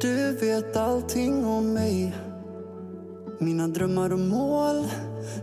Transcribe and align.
Du 0.00 0.32
vet 0.32 0.76
allting 0.76 1.44
om 1.44 1.72
mig. 1.72 2.16
Mina 3.38 3.68
drömmar 3.68 4.12
och 4.12 4.18
mål 4.18 4.86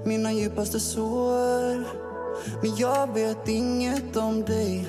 Mina 0.06 0.32
djupaste 0.32 0.80
sår. 0.80 1.84
Men 2.62 2.76
jag 2.78 3.14
vet 3.14 3.48
inget 3.48 4.18
om 4.18 4.44
dig. 4.44 4.88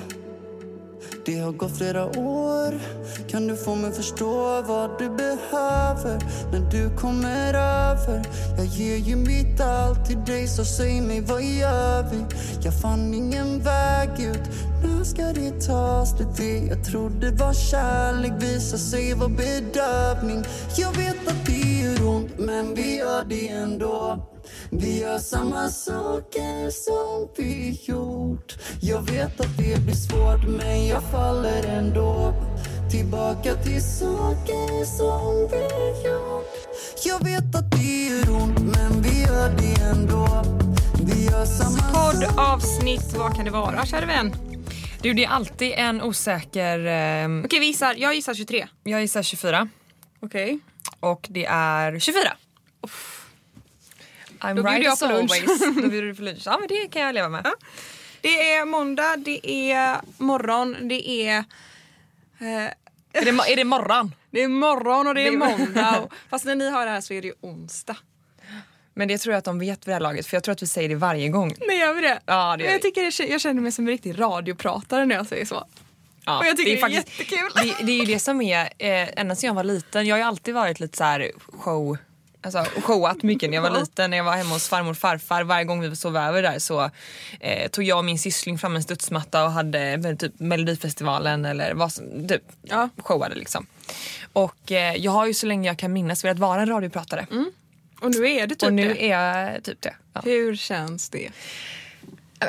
Det 1.25 1.39
har 1.39 1.51
gått 1.51 1.77
flera 1.77 2.05
år. 2.19 2.79
Kan 3.27 3.47
du 3.47 3.55
få 3.55 3.75
mig 3.75 3.91
förstå 3.91 4.61
vad 4.61 4.99
du 4.99 5.09
behöver 5.09 6.19
när 6.51 6.71
du 6.71 6.95
kommer 6.95 7.53
över? 7.53 8.27
Jag 8.57 8.65
ger 8.65 8.97
ju 8.97 9.15
mitt 9.15 9.61
allt 9.61 10.05
till 10.05 10.25
dig, 10.25 10.47
så 10.47 10.65
säg 10.65 11.01
mig 11.01 11.21
vad 11.21 11.43
gör 11.43 12.03
vi? 12.11 12.25
Jag 12.61 12.81
fann 12.81 13.13
ingen 13.13 13.59
väg 13.59 14.09
ut 14.19 14.41
ska 15.05 15.23
det 15.33 15.61
tas? 15.61 16.17
Det 16.17 16.27
det. 16.37 16.57
Jag 16.57 16.85
trodde 16.85 17.31
var 17.31 17.53
kärlek. 17.53 18.31
Visar 18.39 18.77
sig 18.77 19.13
vara 19.13 19.29
bedövning. 19.29 20.43
Jag 20.77 20.91
vet 20.97 21.27
att 21.27 21.45
det 21.45 21.81
gör 21.81 22.07
ont, 22.07 22.39
men 22.39 22.75
vi 22.75 22.97
gör 22.97 23.23
det 23.23 23.49
ändå. 23.49 24.25
Vi 24.69 25.01
gör 25.01 25.17
samma 25.17 25.69
saker 25.69 26.69
som 26.69 27.27
vi 27.37 27.79
gjort. 27.83 28.57
Jag 28.81 29.01
vet 29.01 29.39
att 29.39 29.57
det 29.57 29.83
blir 29.83 29.95
svårt 29.95 30.47
men 30.47 30.87
jag 30.87 31.03
faller 31.03 31.63
ändå 31.67 32.33
Tillbaka 32.91 33.55
till 33.55 33.83
saker 33.83 34.85
som 34.85 35.47
vi 35.51 36.07
gjort. 36.09 36.45
Jag 37.05 37.23
vet 37.23 37.55
att 37.55 37.71
det 37.71 38.05
gör 38.05 38.35
ont 38.35 38.59
men 38.59 39.01
vi 39.01 39.21
gör 39.21 39.49
det 39.57 39.81
ändå. 39.81 40.43
Poddavsnitt, 41.93 43.17
vad 43.17 43.35
kan 43.35 43.45
det 43.45 43.51
vara 43.51 43.85
kära 43.85 44.05
vän? 44.05 44.54
Du, 45.05 45.13
det 45.13 45.25
är 45.25 45.29
alltid 45.29 45.73
en 45.75 46.01
osäker... 46.01 46.79
Eh, 46.79 47.45
Okej, 47.45 47.59
vi 47.59 47.65
gissar. 47.65 47.95
Jag 47.97 48.15
gissar 48.15 48.33
23. 48.33 48.67
jag 48.83 49.01
gissar 49.01 49.23
24 49.23 49.67
Okej. 50.19 50.59
och 50.99 51.27
det 51.29 51.45
är 51.49 51.99
24. 51.99 52.21
I'm 54.39 54.55
Då 54.55 54.63
bjuder 54.63 54.69
right 54.71 54.83
jag 54.83 54.93
as 54.93 54.99
på 54.99 55.05
lunch. 55.07 55.31
always. 55.31 55.59
Då 55.83 55.89
bjuder 55.89 56.07
du 56.07 56.15
på 56.15 56.21
lunch. 56.21 56.41
Ja 56.45 56.57
men 56.59 56.67
det 56.67 56.87
kan 56.91 57.01
jag 57.01 57.13
leva 57.13 57.29
med. 57.29 57.45
Det 58.21 58.51
är 58.53 58.65
måndag, 58.65 59.17
det 59.17 59.71
är 59.71 59.97
morgon, 60.17 60.87
det 60.87 61.09
är... 61.09 61.37
Eh, 62.39 62.63
Är, 63.13 63.25
det, 63.25 63.31
mo- 63.31 63.47
är 63.49 63.55
det 63.55 63.63
morgon? 63.63 64.15
det 64.31 64.43
är 64.43 64.47
morgon 64.47 65.07
och 65.07 65.15
det 65.15 65.27
är 65.27 65.31
måndag. 65.37 66.07
Fast 66.29 66.45
när 66.45 66.55
ni 66.55 66.69
har 66.69 66.85
det 66.85 66.91
här 66.91 67.01
så 67.01 67.13
är 67.13 67.21
det 67.21 67.27
ju 67.27 67.33
onsdag. 67.41 67.97
Men 68.97 69.07
det 69.07 69.17
tror 69.17 69.33
jag 69.33 69.37
att 69.39 69.45
de 69.45 69.59
vet 69.59 69.87
vid 69.87 69.91
det 69.91 69.93
här 69.93 69.99
laget 69.99 70.25
för 70.27 70.35
jag 70.37 70.43
tror 70.43 70.53
att 70.53 70.61
vi 70.61 70.67
säger 70.67 70.89
det 70.89 70.95
varje 70.95 71.29
gång. 71.29 71.55
Nej, 71.67 71.79
gör 71.79 71.93
vi 71.93 72.01
det? 72.01 72.19
Ja, 72.25 72.55
det 72.57 72.63
gör 72.63 72.71
jag, 72.71 72.81
tycker 72.81 73.23
det, 73.23 73.29
jag 73.31 73.41
känner 73.41 73.61
mig 73.61 73.71
som 73.71 73.85
en 73.87 73.91
riktig 73.91 74.19
radiopratare 74.19 75.05
när 75.05 75.15
jag 75.15 75.27
säger 75.27 75.45
så. 75.45 75.67
Ja, 76.25 76.39
Och 76.39 76.45
jag 76.45 76.57
tycker 76.57 76.75
det 76.75 76.81
är 76.81 76.89
jättekul. 76.89 77.49
Det, 77.55 77.85
det 77.85 77.91
är 77.91 77.99
ju 77.99 78.05
det 78.05 78.19
som 78.19 78.41
är, 78.41 78.61
eh, 78.77 79.09
ända 79.19 79.35
sedan 79.35 79.47
jag 79.47 79.53
var 79.53 79.63
liten, 79.63 80.05
jag 80.05 80.13
har 80.15 80.19
ju 80.19 80.23
alltid 80.25 80.53
varit 80.53 80.79
lite 80.79 80.97
så 80.97 81.03
här 81.03 81.31
show 81.53 81.97
Alltså 82.41 82.65
showat 82.81 83.23
mycket 83.23 83.49
när 83.49 83.57
jag 83.57 83.61
var 83.61 83.79
liten, 83.79 84.09
när 84.09 84.17
jag 84.17 84.23
var 84.23 84.35
hemma 84.35 84.49
hos 84.53 84.69
farmor 84.69 84.91
och 84.91 84.97
farfar. 84.97 85.43
Varje 85.43 85.65
gång 85.65 85.81
vi 85.81 85.95
sov 85.95 86.17
över 86.17 86.41
där 86.41 86.59
så 86.59 86.91
eh, 87.39 87.67
tog 87.69 87.83
jag 87.83 87.97
och 87.97 88.05
min 88.05 88.19
syssling 88.19 88.57
fram 88.57 88.75
en 88.75 88.83
studsmatta 88.83 89.43
och 89.45 89.51
hade 89.51 90.15
typ 90.15 90.39
Melodifestivalen 90.39 91.45
eller 91.45 91.73
vad 91.73 91.93
som, 91.93 92.27
typ 92.27 92.41
Ja. 92.61 92.89
showade 92.97 93.35
liksom. 93.35 93.67
Och 94.33 94.71
eh, 94.71 94.95
jag 94.95 95.11
har 95.11 95.25
ju 95.25 95.33
så 95.33 95.45
länge 95.45 95.69
jag 95.69 95.79
kan 95.79 95.93
minnas 95.93 96.23
velat 96.25 96.39
vara 96.39 96.61
en 96.61 96.69
radiopratare. 96.69 97.27
Och 98.05 98.11
nu 98.11 98.29
är 98.31 98.47
det 98.47 98.55
typ 98.55 98.63
och 98.63 98.73
nu 98.73 98.93
det. 98.93 99.11
är 99.11 99.43
jag 99.53 99.63
typ 99.63 99.81
det. 99.81 99.95
Ja. 100.13 100.21
Hur 100.25 100.55
känns 100.55 101.09
det? 101.09 101.31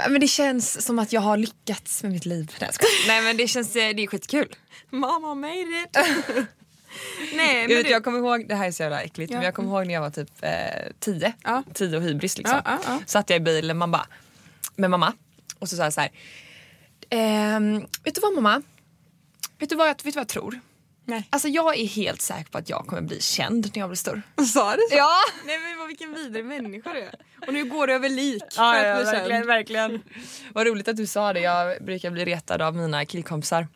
Men 0.09 0.21
det 0.21 0.29
känns 0.29 0.83
som 0.87 0.99
att 0.99 1.13
jag 1.13 1.21
har 1.21 1.37
lyckats 1.37 2.03
med 2.03 2.13
mitt 2.13 2.27
liv. 2.27 2.57
Nej. 2.61 2.71
Nej 3.07 3.23
men 3.23 3.37
det 3.37 3.49
känns, 3.49 3.77
eh, 3.77 3.95
det 3.95 4.03
är 4.03 4.07
skitkul. 4.07 4.55
Mamma 4.91 5.35
made 5.35 5.61
it! 5.85 5.97
Nej, 7.35 7.61
Jag, 7.61 7.69
men 7.69 7.77
vet, 7.77 7.85
du, 7.87 7.91
jag 7.91 8.05
kommer 8.05 8.19
ihåg, 8.19 8.49
det 8.49 8.55
här 8.55 8.67
är 8.67 8.71
så 8.73 8.83
jävla 8.83 9.03
äckligt, 9.03 9.31
Ja. 9.33 9.37
men 9.39 9.45
jag 9.45 9.55
kommer 9.55 9.69
ihåg 9.71 9.87
när 9.87 9.95
jag 9.95 10.01
var 10.01 10.11
typ 10.11 10.31
eh, 10.43 10.51
tio. 11.01 11.33
Ja. 11.45 11.63
Tio 11.75 11.97
och 11.97 12.03
hybris 12.03 12.39
liksom. 12.39 12.61
Ja, 12.65 12.79
ja, 12.87 12.93
ja. 12.93 13.01
Satt 13.07 13.31
jag 13.31 13.37
i 13.37 13.41
bilen 13.41 13.77
man 13.77 13.91
bara, 13.91 14.07
med 14.77 14.91
mamma 14.91 15.13
och 15.59 15.69
så 15.69 15.77
sa 15.77 15.83
jag 15.85 15.93
så 15.93 16.01
här. 16.01 16.11
Ehm, 17.11 17.81
vet 18.05 18.15
du 18.15 18.21
vad 18.21 18.35
mamma? 18.35 18.63
Vet 19.59 19.69
du 19.71 19.77
vad, 19.77 19.89
jag, 19.89 19.95
vet 19.95 20.05
du 20.05 20.11
vad 20.11 20.21
jag 20.21 20.29
tror? 20.29 20.61
Nej. 21.09 21.27
Alltså 21.31 21.49
jag 21.49 21.79
är 21.79 21.87
helt 21.87 22.21
säker 22.23 22.51
på 22.51 22.59
att 22.59 22.69
jag 22.69 22.87
kommer 22.87 23.03
bli 23.03 23.21
känd 23.21 23.71
när 23.75 23.81
jag 23.81 23.89
blir 23.89 23.97
stor. 23.97 24.23
Sa 24.53 24.77
du 24.77 24.83
så? 24.91 24.97
Ja! 24.97 25.11
Nej 25.47 25.59
men 25.59 25.79
vad- 25.79 25.87
vilken 25.89 26.15
vidrig 26.15 26.45
människa 26.45 26.93
du 26.93 26.99
är. 27.01 27.15
Och 27.47 27.53
nu 27.53 27.65
går 27.65 27.87
du 27.87 27.93
över 27.93 28.09
lik 28.09 28.43
för 28.53 28.63
Ja, 28.63 28.77
att 28.81 28.87
ja, 28.87 28.95
bli 28.97 29.05
verkligen, 29.05 29.29
känd. 29.41 29.47
verkligen. 29.47 30.03
Vad 30.53 30.67
roligt 30.67 30.89
att 30.89 30.97
du 30.97 31.07
sa 31.07 31.33
det. 31.33 31.41
Jag 31.41 31.85
brukar 31.85 32.11
bli 32.11 32.25
retad 32.25 32.63
av 32.63 32.77
mina 32.77 33.05
killkompisar. 33.05 33.69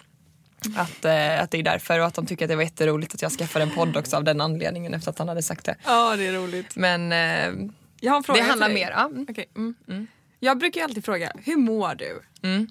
Att, 0.77 1.05
eh, 1.05 1.43
att 1.43 1.51
det 1.51 1.59
är 1.59 1.63
därför 1.63 1.99
och 2.01 2.07
att 2.07 2.15
de 2.15 2.27
tycker 2.27 2.45
att 2.45 2.49
det 2.49 2.57
var 2.57 2.63
jätteroligt 2.63 3.15
att 3.15 3.23
jag 3.23 3.33
skaffade 3.33 3.63
en 3.63 3.71
podd 3.71 3.97
också 3.97 4.17
av 4.17 4.25
den 4.25 4.41
anledningen 4.41 4.95
efter 4.95 5.11
att 5.11 5.19
han 5.19 5.29
hade 5.29 5.43
sagt 5.43 5.65
det. 5.65 5.77
Ja 5.85 6.17
det 6.17 6.27
är 6.27 6.33
roligt. 6.33 6.77
Men 6.77 7.13
eh, 7.13 7.71
Jag 8.01 8.13
har 8.13 8.17
en 8.17 8.23
fråga 8.23 8.41
det 8.43 8.49
handlar 8.49 8.67
till 8.69 8.75
dig. 8.77 8.85
mer... 8.85 8.91
Ja, 8.93 9.05
mm. 9.07 9.27
Okej, 9.31 9.49
mm. 9.57 10.07
Jag 10.41 10.59
brukar 10.59 10.81
ju 10.81 10.85
alltid 10.85 11.05
fråga, 11.05 11.33
hur 11.45 11.57
mår 11.57 11.95
du? 11.95 12.23
Mm. 12.43 12.67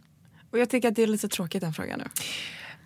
Och 0.52 0.60
jag 0.60 0.70
tycker 0.70 0.88
att 0.88 0.96
det 0.96 1.04
är 1.04 1.08
lite 1.08 1.30
tråkigt 1.30 1.62
den 1.62 1.74
frågan 1.74 2.00
nu. 2.00 2.06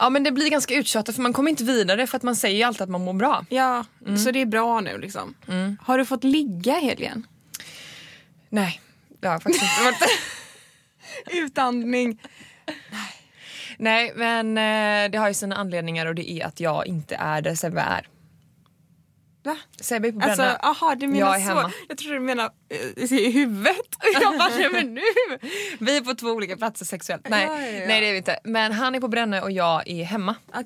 Ja 0.03 0.09
men 0.09 0.23
det 0.23 0.31
blir 0.31 0.49
ganska 0.49 0.75
uttjatat 0.75 1.15
för 1.15 1.21
man 1.21 1.33
kommer 1.33 1.49
inte 1.49 1.63
vidare 1.63 2.07
för 2.07 2.17
att 2.17 2.23
man 2.23 2.35
säger 2.35 2.57
ju 2.57 2.63
alltid 2.63 2.81
att 2.81 2.89
man 2.89 3.03
mår 3.03 3.13
bra. 3.13 3.45
Ja, 3.49 3.85
så 4.17 4.31
det 4.31 4.41
är 4.41 4.45
bra 4.45 4.79
nu 4.81 4.97
liksom. 4.97 5.35
Har 5.81 5.97
du 5.97 6.05
fått 6.05 6.23
ligga 6.23 6.73
helgen? 6.73 7.27
Nej, 8.49 8.81
det 9.19 9.27
har 9.27 9.33
jag 9.33 9.43
faktiskt 9.43 9.65
inte. 9.85 10.05
Utandning. 11.37 12.21
Nej 13.77 14.13
men 14.15 14.57
eh, 14.57 15.11
det 15.11 15.17
har 15.17 15.27
ju 15.27 15.33
sina 15.33 15.55
anledningar 15.55 16.05
och 16.05 16.15
det 16.15 16.31
är 16.31 16.45
att 16.45 16.59
jag 16.59 16.87
inte 16.87 17.15
är 17.15 17.41
där 17.41 17.55
Sebbe 17.55 17.81
är. 17.81 18.07
Va? 19.43 19.57
Sebbe 19.81 20.07
är 20.07 20.11
på 20.11 20.17
Bränna. 20.17 20.31
Alltså, 20.51 20.67
aha, 20.67 20.95
du 20.95 21.07
menar 21.07 21.19
Jag 21.27 21.35
är 21.35 21.39
så. 21.39 21.45
hemma. 21.47 21.71
Jag 21.87 21.97
trodde 21.97 22.15
du 22.15 22.19
menade 22.19 22.49
eh, 22.97 23.13
i 23.13 23.31
huvudet. 23.31 23.95
Och 23.95 24.21
jag 24.21 24.37
bara, 24.37 24.49
nej 24.49 24.69
men 24.71 24.93
nu. 24.93 25.01
Vi 25.79 25.97
är 25.97 26.01
på 26.01 26.13
två 26.13 26.27
olika 26.27 26.57
platser 26.57 26.85
sexuellt. 26.85 27.29
Nej, 27.29 27.45
Ja, 27.45 27.61
ja, 27.61 27.67
ja. 27.67 27.87
nej 27.87 28.01
det 28.01 28.07
är 28.07 28.11
vi 28.11 28.17
inte. 28.17 28.39
Men 28.43 28.71
han 28.71 28.95
är 28.95 28.99
på 28.99 29.07
Brännö 29.07 29.41
och 29.41 29.51
jag 29.51 29.87
är 29.87 30.03
hemma. 30.03 30.35
Ja. 30.53 30.61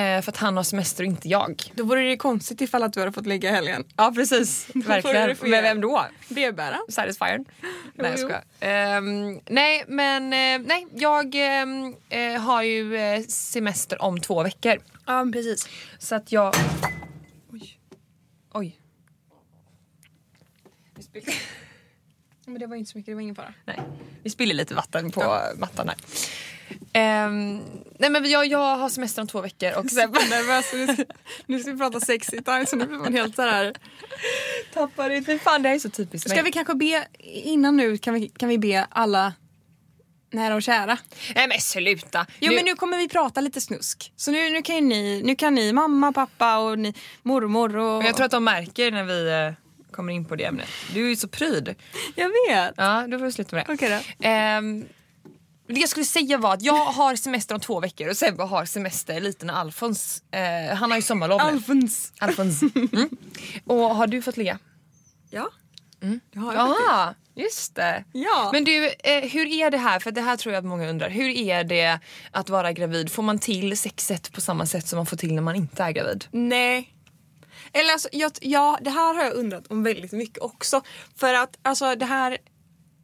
Eh, 0.00 0.22
för 0.22 0.30
att 0.32 0.36
han 0.36 0.56
har 0.56 0.64
semester 0.64 1.04
och 1.04 1.08
inte 1.08 1.28
jag. 1.28 1.62
Då 1.74 1.84
vore 1.84 2.02
det 2.08 2.16
konstigt 2.16 2.60
ifall 2.60 2.82
att 2.82 2.92
du 2.92 3.00
hade 3.00 3.12
fått 3.12 3.26
ligga 3.26 3.48
i 3.48 3.52
helgen. 3.52 3.84
Ja 3.96 4.12
precis, 4.16 4.68
verkligen. 4.74 5.36
göra. 5.52 5.62
vem 5.62 5.80
då? 5.80 6.06
Brevbäraren. 6.28 6.80
Satisfied? 6.88 7.44
nej 7.94 8.10
jag 8.10 8.18
skojar. 8.18 8.42
Ehm, 8.60 9.40
nej 9.48 9.84
men 9.88 10.22
eh, 10.24 10.66
nej, 10.68 10.86
jag 10.94 11.34
ehm, 11.34 11.94
eh, 12.08 12.40
har 12.40 12.62
ju 12.62 12.96
eh, 12.96 13.20
semester 13.28 14.02
om 14.02 14.20
två 14.20 14.42
veckor. 14.42 14.78
Ja, 15.06 15.26
precis. 15.32 15.68
Så 15.98 16.14
att 16.14 16.32
jag... 16.32 16.54
Oj. 18.54 18.78
Vi 20.94 21.02
spiller, 21.02 21.34
Men 22.46 22.58
det 22.60 22.66
var 22.66 22.76
inte 22.76 22.90
så 22.90 22.98
mycket, 22.98 23.10
det 23.10 23.14
var 23.14 23.22
ingen 23.22 23.34
fara. 23.34 23.54
nej. 23.64 23.80
Vi 24.22 24.30
spiller 24.30 24.54
lite 24.54 24.74
vatten 24.74 25.10
på 25.10 25.40
mattan 25.58 25.88
här. 25.88 25.96
Ehm, 26.92 27.60
nej 27.98 28.10
men 28.10 28.30
jag, 28.30 28.46
jag 28.46 28.76
har 28.76 28.88
semester 28.88 29.22
om 29.22 29.28
två 29.28 29.40
veckor 29.40 29.72
och 29.78 29.86
sen 29.90 30.10
nervös. 30.10 30.72
Nu 30.72 30.94
ska, 30.94 31.04
nu 31.46 31.60
ska 31.60 31.72
vi 31.72 31.78
prata 31.78 32.00
sexy 32.00 32.42
time 32.42 32.66
så 32.66 32.76
nu 32.76 32.86
blir 32.86 32.98
man 32.98 33.12
helt 33.12 33.36
så 33.36 33.42
här. 33.42 33.72
tappar 34.74 35.08
det. 35.10 35.22
Fy 35.22 35.38
fan 35.38 35.62
det 35.62 35.68
här 35.68 35.76
är 35.76 35.78
så 35.78 35.90
typiskt 35.90 36.28
Ska 36.30 36.36
mig. 36.36 36.44
vi 36.44 36.52
kanske 36.52 36.74
be, 36.74 37.06
innan 37.24 37.76
nu 37.76 37.98
kan 37.98 38.14
vi, 38.14 38.28
kan 38.28 38.48
vi 38.48 38.58
be 38.58 38.86
alla 38.90 39.32
nära 40.32 40.54
och 40.54 40.62
kära. 40.62 40.98
Nej 41.34 41.48
men 41.48 41.60
sluta. 41.60 42.26
Jo 42.40 42.52
men 42.52 42.64
nu 42.64 42.74
kommer 42.74 42.98
vi 42.98 43.08
prata 43.08 43.40
lite 43.40 43.60
snusk. 43.60 44.12
Så 44.16 44.30
nu, 44.30 44.50
nu 44.50 44.62
kan 44.62 44.74
ju 44.74 44.80
ni, 44.80 45.22
nu 45.24 45.36
kan 45.36 45.54
ni, 45.54 45.72
mamma, 45.72 46.12
pappa 46.12 46.58
och 46.58 46.78
ni, 46.78 46.94
mormor 47.22 47.76
och... 47.76 47.98
Men 47.98 48.06
jag 48.06 48.16
tror 48.16 48.24
att 48.24 48.30
de 48.32 48.44
märker 48.44 48.90
när 48.90 49.04
vi 49.04 49.30
eh, 49.30 49.92
kommer 49.92 50.12
in 50.12 50.24
på 50.24 50.36
det 50.36 50.44
ämnet. 50.44 50.68
Du 50.94 51.04
är 51.04 51.08
ju 51.08 51.16
så 51.16 51.28
pryd. 51.28 51.74
jag 52.14 52.28
vet. 52.28 52.74
Ja, 52.76 53.06
då 53.08 53.18
får 53.18 53.24
vi 53.24 53.32
sluta 53.32 53.56
med 53.56 53.66
det. 53.66 53.74
Okej 53.74 54.02
då. 54.18 54.26
Ehm, 54.28 54.84
det 55.66 55.80
jag 55.80 55.88
skulle 55.88 56.06
säga 56.06 56.38
var 56.38 56.54
att 56.54 56.62
jag 56.62 56.84
har 56.84 57.16
semester 57.16 57.54
om 57.54 57.60
två 57.60 57.80
veckor 57.80 58.08
och 58.08 58.16
Sebbe 58.16 58.42
har 58.42 58.64
semester 58.64 59.20
lite 59.20 59.46
när 59.46 59.54
Alfons, 59.54 60.22
eh, 60.30 60.76
han 60.76 60.90
har 60.90 60.98
ju 60.98 61.02
sommarlov 61.02 61.38
nu. 61.38 61.44
Alfons. 61.44 62.12
Alfons. 62.18 62.62
Mm. 62.62 63.08
Och 63.64 63.96
har 63.96 64.06
du 64.06 64.22
fått 64.22 64.36
ligga? 64.36 64.58
Ja. 65.30 65.50
Det 66.32 66.38
har 66.38 66.54
jag. 66.54 67.14
Just 67.34 67.74
det. 67.74 68.04
Ja. 68.12 68.50
Men 68.52 68.64
du, 68.64 68.86
eh, 68.86 69.22
hur 69.22 69.46
är 69.46 69.70
det 69.70 69.78
här? 69.78 69.98
För 69.98 70.10
det 70.10 70.20
här 70.20 70.36
tror 70.36 70.54
jag 70.54 70.60
att 70.60 70.66
många 70.66 70.88
undrar. 70.88 71.10
Hur 71.10 71.28
är 71.28 71.64
det 71.64 71.98
att 72.30 72.50
vara 72.50 72.72
gravid? 72.72 73.12
Får 73.12 73.22
man 73.22 73.38
till 73.38 73.78
sexet 73.78 74.32
på 74.32 74.40
samma 74.40 74.66
sätt 74.66 74.86
som 74.86 74.96
man 74.96 75.06
får 75.06 75.16
till 75.16 75.34
när 75.34 75.42
man 75.42 75.56
inte 75.56 75.82
är 75.82 75.90
gravid? 75.90 76.24
Nej. 76.30 76.88
Eller 77.72 77.92
alltså, 77.92 78.08
jag, 78.12 78.32
ja, 78.40 78.78
det 78.82 78.90
här 78.90 79.14
har 79.14 79.24
jag 79.24 79.34
undrat 79.34 79.66
om 79.66 79.82
väldigt 79.82 80.12
mycket 80.12 80.38
också. 80.38 80.82
För 81.16 81.34
att 81.34 81.58
alltså 81.62 81.94
det 81.94 82.04
här, 82.04 82.38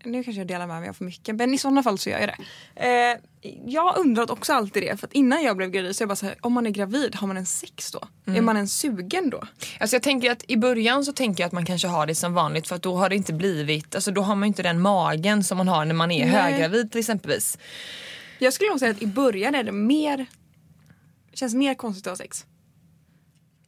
nu 0.04 0.24
kanske 0.24 0.40
jag 0.40 0.46
delar 0.48 0.66
med 0.66 0.80
mig 0.80 0.88
av 0.88 0.92
för 0.92 1.04
mycket 1.04 1.36
men 1.36 1.54
i 1.54 1.58
sådana 1.58 1.82
fall 1.82 1.98
så 1.98 2.10
gör 2.10 2.18
jag 2.18 2.28
det. 2.28 2.36
Eh, 2.74 3.18
jag 3.66 3.82
har 3.82 3.98
undrat 3.98 4.30
också 4.30 4.52
alltid 4.52 4.82
det 4.82 4.96
för 5.00 5.06
att 5.06 5.12
innan 5.12 5.42
jag 5.42 5.56
blev 5.56 5.70
gravid 5.70 5.96
så 5.96 6.02
jag 6.02 6.08
bara 6.08 6.16
så 6.16 6.26
här, 6.26 6.36
om 6.40 6.52
man 6.52 6.66
är 6.66 6.70
gravid, 6.70 7.14
har 7.14 7.26
man 7.26 7.36
en 7.36 7.46
sex 7.46 7.90
då? 7.92 8.08
Är 8.26 8.40
man 8.40 8.56
en 8.56 8.68
sugen 8.68 9.30
då? 9.30 9.42
Alltså 9.80 9.96
jag 9.96 10.02
tänker 10.02 10.30
att 10.30 10.44
i 10.48 10.56
början 10.56 11.04
så 11.04 11.12
tänker 11.12 11.42
jag 11.42 11.46
att 11.46 11.52
man 11.52 11.66
kanske 11.66 11.88
har 11.88 12.06
det 12.06 12.14
som 12.14 12.34
vanligt 12.34 12.68
för 12.68 12.76
att 12.76 12.82
då 12.82 12.96
har 12.96 13.08
det 13.08 13.16
inte 13.16 13.32
blivit, 13.32 13.94
alltså 13.94 14.10
då 14.10 14.22
har 14.22 14.34
man 14.34 14.46
inte 14.46 14.62
den 14.62 14.80
magen 14.80 15.44
som 15.44 15.58
man 15.58 15.68
har 15.68 15.84
när 15.84 15.94
man 15.94 16.10
är 16.10 16.26
Nej. 16.26 16.34
höggravid 16.34 16.92
till 16.92 17.00
exempelvis. 17.00 17.58
Jag 18.38 18.52
skulle 18.52 18.70
nog 18.70 18.78
säga 18.78 18.90
att 18.90 19.02
i 19.02 19.06
början 19.06 19.54
är 19.54 19.62
det 19.62 19.72
mer, 19.72 20.26
känns 21.34 21.54
mer 21.54 21.74
konstigt 21.74 22.06
att 22.06 22.10
ha 22.10 22.16
sex. 22.16 22.46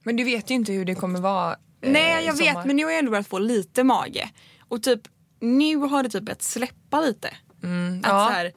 Men 0.03 0.17
du 0.17 0.25
vet 0.25 0.50
ju 0.50 0.55
inte 0.55 0.73
hur 0.73 0.85
det 0.85 0.94
kommer 0.94 1.21
vara 1.21 1.53
eh, 1.53 1.56
Nej 1.93 2.25
jag 2.27 2.38
sommar. 2.38 2.55
vet 2.55 2.67
men 2.67 2.77
nu 2.77 2.85
har 2.85 2.91
jag 2.91 2.99
ändå 2.99 3.11
börjat 3.11 3.29
få 3.29 3.38
lite 3.38 3.85
mage. 3.85 4.31
Och 4.69 4.82
typ 4.82 5.00
nu 5.40 5.76
har 5.76 6.02
det 6.02 6.08
typ 6.08 6.22
börjat 6.22 6.42
släppa 6.42 7.00
lite. 7.00 7.28
Att, 7.28 7.64
Mm, 7.64 8.00
ja. 8.04 8.08
så 8.08 8.32
här, 8.32 8.52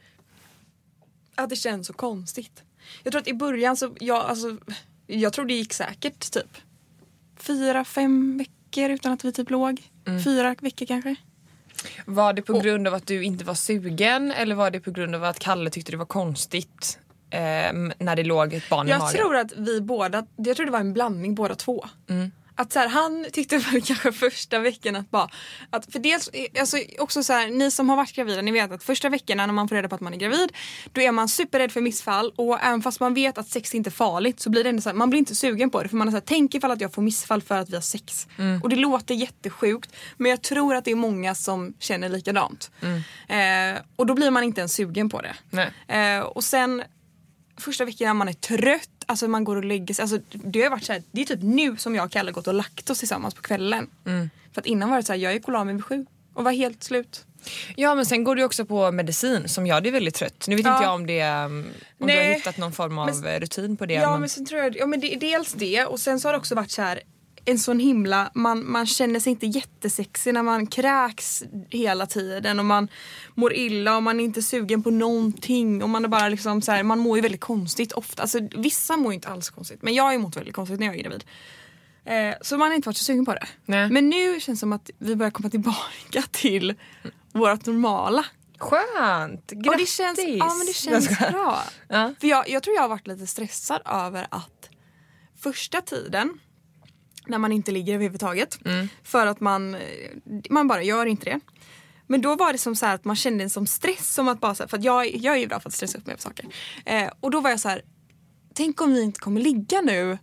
att 1.35 1.50
det 1.50 1.56
känns 1.56 1.88
så 1.88 1.94
konstigt. 1.94 2.63
Jag 3.03 3.12
tror 3.12 3.21
att 3.21 3.27
i 3.27 3.33
början 3.33 3.77
så, 3.77 3.95
jag, 4.00 4.18
alltså, 4.25 4.57
jag 5.07 5.33
tror 5.33 5.45
det 5.45 5.53
gick 5.53 5.74
säkert 5.74 6.31
typ 6.31 6.57
fyra, 7.38 7.85
fem 7.85 8.38
veckor 8.38 8.89
utan 8.89 9.12
att 9.12 9.25
vi 9.25 9.31
typ 9.31 9.50
låg. 9.50 9.81
Mm. 10.07 10.24
Fyra 10.24 10.56
veckor 10.62 10.85
kanske. 10.85 11.15
Var 12.06 12.33
det 12.33 12.41
på 12.41 12.59
grund 12.59 12.88
av 12.88 12.94
att 12.94 13.07
du 13.07 13.24
inte 13.24 13.45
var 13.45 13.53
sugen 13.53 14.31
eller 14.31 14.56
var 14.56 14.71
det 14.71 14.79
på 14.79 14.91
grund 14.91 15.15
av 15.15 15.24
att 15.24 15.39
Kalle 15.39 15.69
tyckte 15.69 15.91
det 15.91 15.97
var 15.97 16.06
konstigt 16.06 17.00
eh, 17.29 17.39
när 18.00 18.15
det 18.15 18.24
låg 18.24 18.53
ett 18.53 18.69
barn 18.69 18.88
i 18.88 18.91
Jag 18.91 19.00
magen? 19.00 19.15
tror 19.18 19.36
att 19.36 19.53
vi 19.57 19.81
båda, 19.81 20.25
jag 20.36 20.56
tror 20.56 20.65
det 20.65 20.71
var 20.71 20.79
en 20.79 20.94
blandning 20.94 21.36
båda 21.36 21.56
två. 21.56 21.86
Mm. 22.09 22.31
Att 22.55 22.73
så 22.73 22.79
här, 22.79 22.88
han 22.88 23.25
tyckte 23.33 23.57
väl 23.71 23.81
kanske 23.81 24.11
första 24.11 24.59
veckan 24.59 24.95
att 24.95 25.11
bara, 25.11 25.29
att 25.69 25.91
för 25.91 26.00
dels, 26.00 26.29
alltså 26.59 26.77
också 27.00 27.23
så 27.23 27.33
här, 27.33 27.47
ni 27.47 27.71
som 27.71 27.89
har 27.89 27.95
varit 27.95 28.15
gravida, 28.15 28.41
ni 28.41 28.51
vet 28.51 28.71
att 28.71 28.83
första 28.83 29.09
veckorna 29.09 29.45
när 29.45 29.53
man 29.53 29.67
får 29.67 29.75
reda 29.75 29.89
på 29.89 29.95
att 29.95 30.01
man 30.01 30.13
är 30.13 30.17
gravid, 30.17 30.51
då 30.91 31.01
är 31.01 31.11
man 31.11 31.29
superrädd 31.29 31.71
för 31.71 31.81
missfall 31.81 32.33
och 32.35 32.59
även 32.61 32.81
fast 32.81 33.00
man 33.00 33.13
vet 33.13 33.38
att 33.38 33.47
sex 33.47 33.75
inte 33.75 33.89
är 33.89 33.91
farligt 33.91 34.39
så 34.39 34.50
blir 34.50 34.63
det 34.63 34.69
ändå 34.69 34.81
så 34.81 34.89
här, 34.89 34.95
man 34.95 35.09
blir 35.09 35.19
inte 35.19 35.35
sugen 35.35 35.69
på 35.69 35.83
det 35.83 35.89
för 35.89 35.95
man 35.97 36.07
är 36.07 36.11
så 36.11 36.15
här, 36.17 36.23
tänk 36.25 36.55
ifall 36.55 36.71
att 36.71 36.81
jag 36.81 36.94
får 36.94 37.01
missfall 37.01 37.41
för 37.41 37.57
att 37.57 37.69
vi 37.69 37.75
har 37.75 37.81
sex. 37.81 38.27
Och 38.63 38.69
det 38.69 38.75
låter 38.75 39.15
jättesjukt 39.15 39.95
men 40.17 40.31
jag 40.31 40.41
tror 40.41 40.75
att 40.75 40.85
det 40.85 40.91
är 40.91 40.95
många 40.95 41.35
som 41.35 41.73
känner 41.79 42.09
likadant. 42.09 42.71
Eh, 43.27 43.81
och 43.95 44.05
då 44.05 44.13
blir 44.13 44.31
man 44.31 44.44
inte 44.44 44.61
ens 44.61 44.73
sugen 44.73 45.09
på 45.09 45.21
det. 45.21 45.35
Eh, 45.88 46.19
och 46.23 46.44
sen 46.44 46.83
första 47.57 47.85
veckan 47.85 48.17
man 48.17 48.27
är 48.27 48.33
trött, 48.33 48.93
alltså 49.05 49.27
man 49.27 49.44
går 49.44 49.55
och 49.55 49.65
lägger 49.65 49.94
sig. 49.94 50.03
Alltså, 50.03 50.19
det 50.31 50.61
har 50.63 50.69
varit 50.69 50.83
så 50.83 50.94
här, 50.94 51.03
det 51.11 51.21
är 51.21 51.25
typ 51.25 51.39
nu 51.44 51.77
som 51.77 51.95
jag 51.95 52.05
och 52.05 52.11
Kalle 52.11 52.31
gått 52.31 52.47
och 52.47 52.53
lagt 52.53 52.89
oss 52.89 53.00
tillsammans 53.00 53.33
på 53.33 53.41
kvällen. 53.41 53.88
För 54.53 54.61
att 54.61 54.65
innan 54.65 54.89
var 54.89 54.97
det 54.97 55.03
så 55.03 55.13
här, 55.13 55.19
jag 55.19 55.33
gick 55.33 55.45
och 55.47 55.53
la 55.53 55.63
mig 55.63 55.73
vid 55.75 55.83
sju 55.85 56.05
och 56.33 56.44
var 56.44 56.51
helt 56.51 56.83
slut. 56.83 57.25
Ja 57.75 57.95
men 57.95 58.05
sen 58.05 58.23
går 58.23 58.35
du 58.35 58.44
också 58.44 58.65
på 58.65 58.91
medicin 58.91 59.50
som 59.50 59.67
gör 59.67 59.81
dig 59.81 59.91
väldigt 59.91 60.15
trött. 60.15 60.45
Nu 60.47 60.55
vet 60.55 60.65
Ja. 60.65 60.73
inte 60.75 60.83
jag 60.85 60.94
om, 60.95 61.07
det, 61.07 61.23
um, 61.45 61.65
om 62.00 62.07
du 62.07 62.13
har 62.13 62.23
hittat 62.23 62.57
någon 62.57 62.71
form 62.71 62.97
av 63.00 63.05
Men- 63.05 63.25
eh, 63.25 63.39
rutin 63.39 63.77
på 63.77 63.85
det. 63.85 63.94
Ja 63.94 64.11
men... 64.11 64.19
men 64.19 64.29
sen 64.29 64.45
tror 64.45 64.61
jag, 64.61 64.77
ja 64.77 64.85
men 64.85 65.00
det, 65.00 65.15
dels 65.15 65.53
det 65.53 65.85
och 65.85 66.00
sen 66.00 66.19
så 66.19 66.27
har 66.27 66.33
det 66.33 66.39
också 66.39 66.55
varit 66.55 66.71
så 66.71 66.81
här 66.81 67.00
en 67.45 67.60
sån 67.60 67.80
himla, 67.80 68.31
man, 68.34 68.72
man 68.72 68.86
känner 68.86 69.19
sig 69.19 69.31
inte 69.31 69.45
jättesexig 69.45 70.34
när 70.34 70.44
man 70.44 70.68
kräks 70.68 71.44
hela 71.69 72.06
tiden 72.06 72.60
och 72.60 72.66
man 72.66 72.88
mår 73.36 73.54
illa 73.54 73.98
och 73.98 74.04
man 74.04 74.19
är 74.19 74.24
inte 74.24 74.42
sugen 74.42 74.84
på 74.84 74.92
någonting 74.92 75.84
och 75.84 75.90
man 75.90 76.06
är 76.06 76.10
bara 76.10 76.30
liksom 76.30 76.62
så 76.62 76.72
här, 76.72 76.84
man 76.84 77.00
mår 77.00 77.18
ju 77.18 77.22
väldigt 77.22 77.42
konstigt 77.42 77.92
ofta. 77.92 78.22
Alltså 78.22 78.40
vissa 78.57 78.98
mår 78.98 79.13
inte 79.13 79.28
alls 79.28 79.50
konstigt 79.50 79.81
men 79.81 79.94
jag 79.94 80.04
har 80.04 80.12
ju 80.12 80.18
mått 80.18 80.38
väldigt 80.38 80.56
konstigt 80.56 80.80
när 80.80 80.88
jag 80.88 80.95
är 80.95 81.00
gravid. 81.00 81.24
Eh, 82.06 82.36
så 82.42 82.57
man 82.57 82.68
har 82.68 82.75
inte 82.75 82.90
varit 82.90 82.98
så 82.98 83.04
sugen 83.04 83.25
på 83.25 83.34
det. 83.34 83.48
Nej. 83.66 83.89
Men 83.89 84.10
nu 84.10 84.39
känns 84.39 84.60
det 84.60 84.60
som 84.60 84.74
att 84.74 84.89
vi 84.98 85.16
börjar 85.16 85.31
komma 85.31 85.50
tillbaka 85.50 86.22
till 86.31 86.75
vårt 87.31 87.66
normala. 87.66 88.25
Skönt! 88.57 89.51
Grattis! 89.51 89.72
Och 89.72 89.78
det 89.78 89.86
känns, 89.86 90.19
ja, 90.19 90.54
men 90.57 90.68
det 90.68 90.74
känns 90.74 91.19
bra. 91.19 91.63
Ja. 91.88 92.13
För 92.19 92.28
jag, 92.28 92.50
jag 92.50 92.63
tror 92.63 92.75
jag 92.75 92.81
har 92.81 92.89
varit 92.89 93.07
lite 93.07 93.28
stressad 93.28 93.81
över 93.86 94.28
att 94.30 94.69
första 95.39 95.81
tiden 95.81 96.39
när 97.28 97.38
man 97.38 97.52
inte 97.52 97.72
ligger 97.72 97.94
överhuvudtaget 97.94 98.60
för 99.04 99.28
att 99.28 99.40
man, 99.40 99.78
man 100.50 100.68
bara 100.68 100.84
gör 100.84 101.06
inte 101.06 101.25
det. 101.25 101.40
Men 102.08 102.22
då 102.22 102.36
var 102.36 102.52
det 102.52 102.58
som 102.58 102.75
så 102.75 102.86
att 102.86 103.06
man 103.06 103.16
kände 103.16 103.44
en 103.44 103.50
som 103.50 103.68
stress 103.68 104.14
som 104.14 104.28
att 104.28 104.40
bara 104.40 104.56
så 104.56 104.64
här, 104.64 104.68
för 104.68 104.78
att 104.78 104.84
jag, 104.84 105.16
jag 105.16 105.36
är 105.36 105.40
ju 105.40 105.48
bra 105.48 105.60
för 105.60 105.70
att 105.70 105.75
stressa 105.75 105.98
upp 105.98 106.06
mig 106.06 106.14
över 106.14 106.22
saker. 106.22 106.46
Eh, 106.86 107.10
och 107.20 107.31
då 107.31 107.42
var 107.42 107.50
jag 107.50 107.60
så 107.60 107.70
här, 107.70 107.81
tänk 108.54 108.81
om 108.81 108.94
vi 108.94 109.02
inte 109.02 109.20
kommer 109.20 109.42
ligga 109.42 109.81
nu 109.81 110.18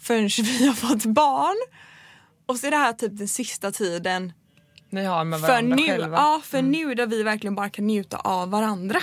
förrän 0.00 0.28
vi 0.58 0.66
har 0.66 0.74
fått 0.74 1.04
barn. 1.04 1.56
Och 2.46 2.56
så 2.56 2.66
är 2.66 2.70
det 2.70 2.76
här 2.76 2.92
typ 2.92 3.18
den 3.18 3.28
sista 3.28 3.70
tiden 3.72 4.32
Ni 4.90 5.04
har 5.04 5.24
med 5.24 5.40
för 5.40 5.62
nu, 5.62 5.86
själva. 5.86 6.16
ja, 6.16 6.40
för 6.44 6.62
nu 6.62 6.94
där 6.94 7.06
vi 7.06 7.22
verkligen 7.22 7.54
bara 7.54 7.70
kan 7.70 7.86
njuta 7.86 8.16
av 8.16 8.50
varandra. 8.50 8.98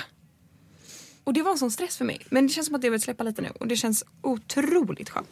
Och 1.24 1.34
det 1.34 1.42
var 1.42 1.52
en 1.52 1.58
sån 1.58 1.72
stress 1.72 1.98
för 1.98 2.06
mig. 2.06 2.22
Men 2.30 2.48
det 2.48 2.54
känns 2.54 2.68
som 2.68 2.76
att 2.76 2.82
det 2.82 2.90
vill 2.90 3.02
släppa 3.02 3.24
lite 3.24 3.42
nu 3.42 3.50
och 3.60 3.68
det 3.68 3.76
känns 3.76 4.04
otroligt 4.22 5.10
skönt. 5.10 5.30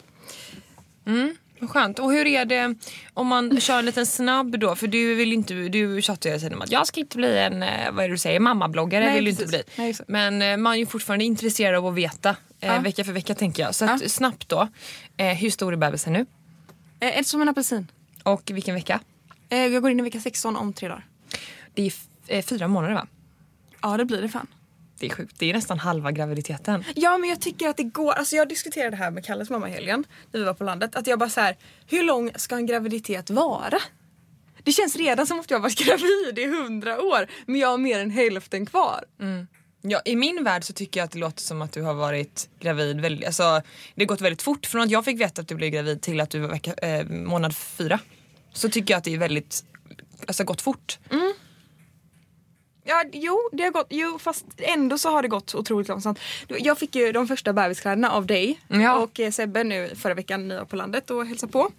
Vad 1.04 1.14
Skönt. 1.68 1.98
Och 1.98 2.12
hur 2.12 2.26
är 2.26 2.44
det 2.44 2.74
om 3.14 3.26
man 3.26 3.60
kör 3.60 3.78
en 3.78 3.86
liten 3.86 4.06
snabb 4.06 4.58
då? 4.58 4.76
För 4.76 4.86
du 4.86 5.14
vill 5.14 5.32
inte, 5.32 5.54
du 5.54 6.02
tjatar 6.02 6.30
ju 6.30 6.32
hela 6.32 6.40
tiden 6.40 6.54
om 6.54 6.62
att 6.62 6.70
jag 6.72 6.86
ska 6.86 7.00
inte 7.00 7.16
bli 7.16 7.38
en, 7.38 7.62
eh, 7.62 7.92
vad 7.92 8.04
är 8.04 8.08
det 8.08 8.14
du 8.14 8.18
säger, 8.18 8.40
mammabloggare 8.40 9.04
Nej, 9.04 9.14
vill 9.14 9.24
du 9.24 9.30
inte 9.30 9.46
bli. 9.46 9.62
Nej. 9.76 9.96
Men 10.06 10.42
eh, 10.42 10.56
man 10.56 10.72
är 10.74 10.78
ju 10.78 10.86
fortfarande 10.86 11.24
intresserad 11.24 11.74
av 11.74 11.86
att 11.86 11.94
veta 11.94 12.30
eh, 12.30 12.36
Ja. 12.74 12.78
vecka 12.80 13.04
för 13.04 13.12
vecka 13.12 13.34
tänker 13.34 13.62
jag. 13.62 13.74
Så 13.74 13.84
att, 13.84 14.02
Ja. 14.02 14.08
snabbt 14.08 14.48
då. 14.48 14.68
Eh, 15.16 15.26
hur 15.36 15.50
stor 15.50 15.72
är 15.72 15.76
bebisen 15.76 16.12
nu? 16.12 16.26
Eh, 17.00 17.18
ett 17.18 17.26
som 17.26 17.42
en 17.42 17.48
apelsin. 17.48 17.86
Och 18.22 18.50
vilken 18.54 18.74
vecka? 18.74 19.00
Eh, 19.48 19.58
jag 19.66 19.82
går 19.82 19.90
in 19.90 20.00
i 20.00 20.02
vecka 20.02 20.20
16 20.20 20.56
om 20.56 20.72
tre 20.72 20.88
dagar. 20.88 21.06
Det 21.74 21.90
är 22.28 22.42
fyra 22.42 22.68
månader 22.68 22.94
va? 22.94 23.06
Ja 23.82 23.96
det 23.96 24.04
blir 24.04 24.22
det 24.22 24.28
fan. 24.28 24.46
Det 25.00 25.06
är 25.06 25.10
sjukt. 25.10 25.34
Det 25.38 25.50
är 25.50 25.54
nästan 25.54 25.78
halva 25.78 26.12
graviditeten. 26.12 26.84
Ja 26.94 27.18
men 27.18 27.30
jag 27.30 27.40
tycker 27.40 27.68
att 27.68 27.76
det 27.76 27.82
går, 27.82 28.12
alltså 28.12 28.36
jag 28.36 28.48
diskuterade 28.48 28.90
det 28.90 28.96
här 28.96 29.10
med 29.10 29.24
Kalles 29.24 29.50
mamma 29.50 29.68
i 29.68 29.72
helgen 29.72 30.04
när 30.32 30.40
vi 30.40 30.46
var 30.46 30.54
på 30.54 30.64
landet. 30.64 30.96
Att 30.96 31.06
jag 31.06 31.18
bara 31.18 31.30
så 31.30 31.40
här, 31.40 31.56
hur 31.86 32.02
lång 32.02 32.30
ska 32.36 32.56
en 32.56 32.66
graviditet 32.66 33.30
vara? 33.30 33.78
Det 34.62 34.72
känns 34.72 34.96
redan 34.96 35.26
som 35.26 35.40
att 35.40 35.50
jag 35.50 35.60
varit 35.60 35.78
gravid 35.86 36.38
i 36.38 36.46
hundra 36.46 37.02
år 37.02 37.26
men 37.46 37.60
jag 37.60 37.68
har 37.68 37.78
mer 37.78 38.00
än 38.00 38.10
hälften 38.10 38.66
kvar. 38.66 39.04
Ja, 39.82 40.02
I 40.04 40.16
min 40.16 40.44
värld 40.44 40.64
så 40.64 40.72
tycker 40.72 41.00
jag 41.00 41.04
att 41.04 41.10
det 41.10 41.18
låter 41.18 41.42
som 41.42 41.62
att 41.62 41.72
du 41.72 41.82
har 41.82 41.94
varit 41.94 42.48
gravid 42.60 43.00
väldigt, 43.00 43.26
alltså, 43.26 43.62
det 43.94 44.02
har 44.02 44.06
gått 44.06 44.20
väldigt 44.20 44.42
fort. 44.42 44.66
Från 44.66 44.82
att 44.82 44.90
jag 44.90 45.04
fick 45.04 45.20
veta 45.20 45.42
att 45.42 45.48
du 45.48 45.54
blev 45.54 45.70
gravid 45.70 46.02
till 46.02 46.20
att 46.20 46.30
du 46.30 46.38
var 46.38 46.48
vecka, 46.48 46.72
eh, 46.72 47.06
månad 47.06 47.56
fyra. 47.56 47.98
Så 48.52 48.68
tycker 48.68 48.94
jag 48.94 48.98
att 48.98 49.04
det 49.04 49.14
är 49.14 49.18
väldigt, 49.18 49.64
alltså 50.26 50.44
gått 50.44 50.60
fort. 50.60 50.98
Ja, 52.90 53.04
jo, 53.12 53.48
det 53.52 53.62
har 53.62 53.70
gått, 53.70 53.86
jo, 53.90 54.18
fast 54.18 54.44
ändå 54.58 54.98
så 54.98 55.10
har 55.10 55.22
det 55.22 55.28
gått 55.28 55.54
otroligt 55.54 55.88
långsamt. 55.88 56.18
Jag 56.48 56.78
fick 56.78 56.94
ju 56.96 57.12
de 57.12 57.28
första 57.28 57.52
bebiskläderna 57.52 58.10
av 58.10 58.26
dig 58.26 58.60
Ja. 58.68 58.96
och 58.98 59.20
eh, 59.20 59.30
Sebbe 59.30 59.64
nu 59.64 59.90
förra 59.96 60.14
veckan 60.14 60.48
när 60.48 60.54
jag 60.54 60.62
var 60.62 60.66
på 60.66 60.76
landet 60.76 61.10
och 61.10 61.26
hälsade 61.26 61.52
på. 61.52 61.70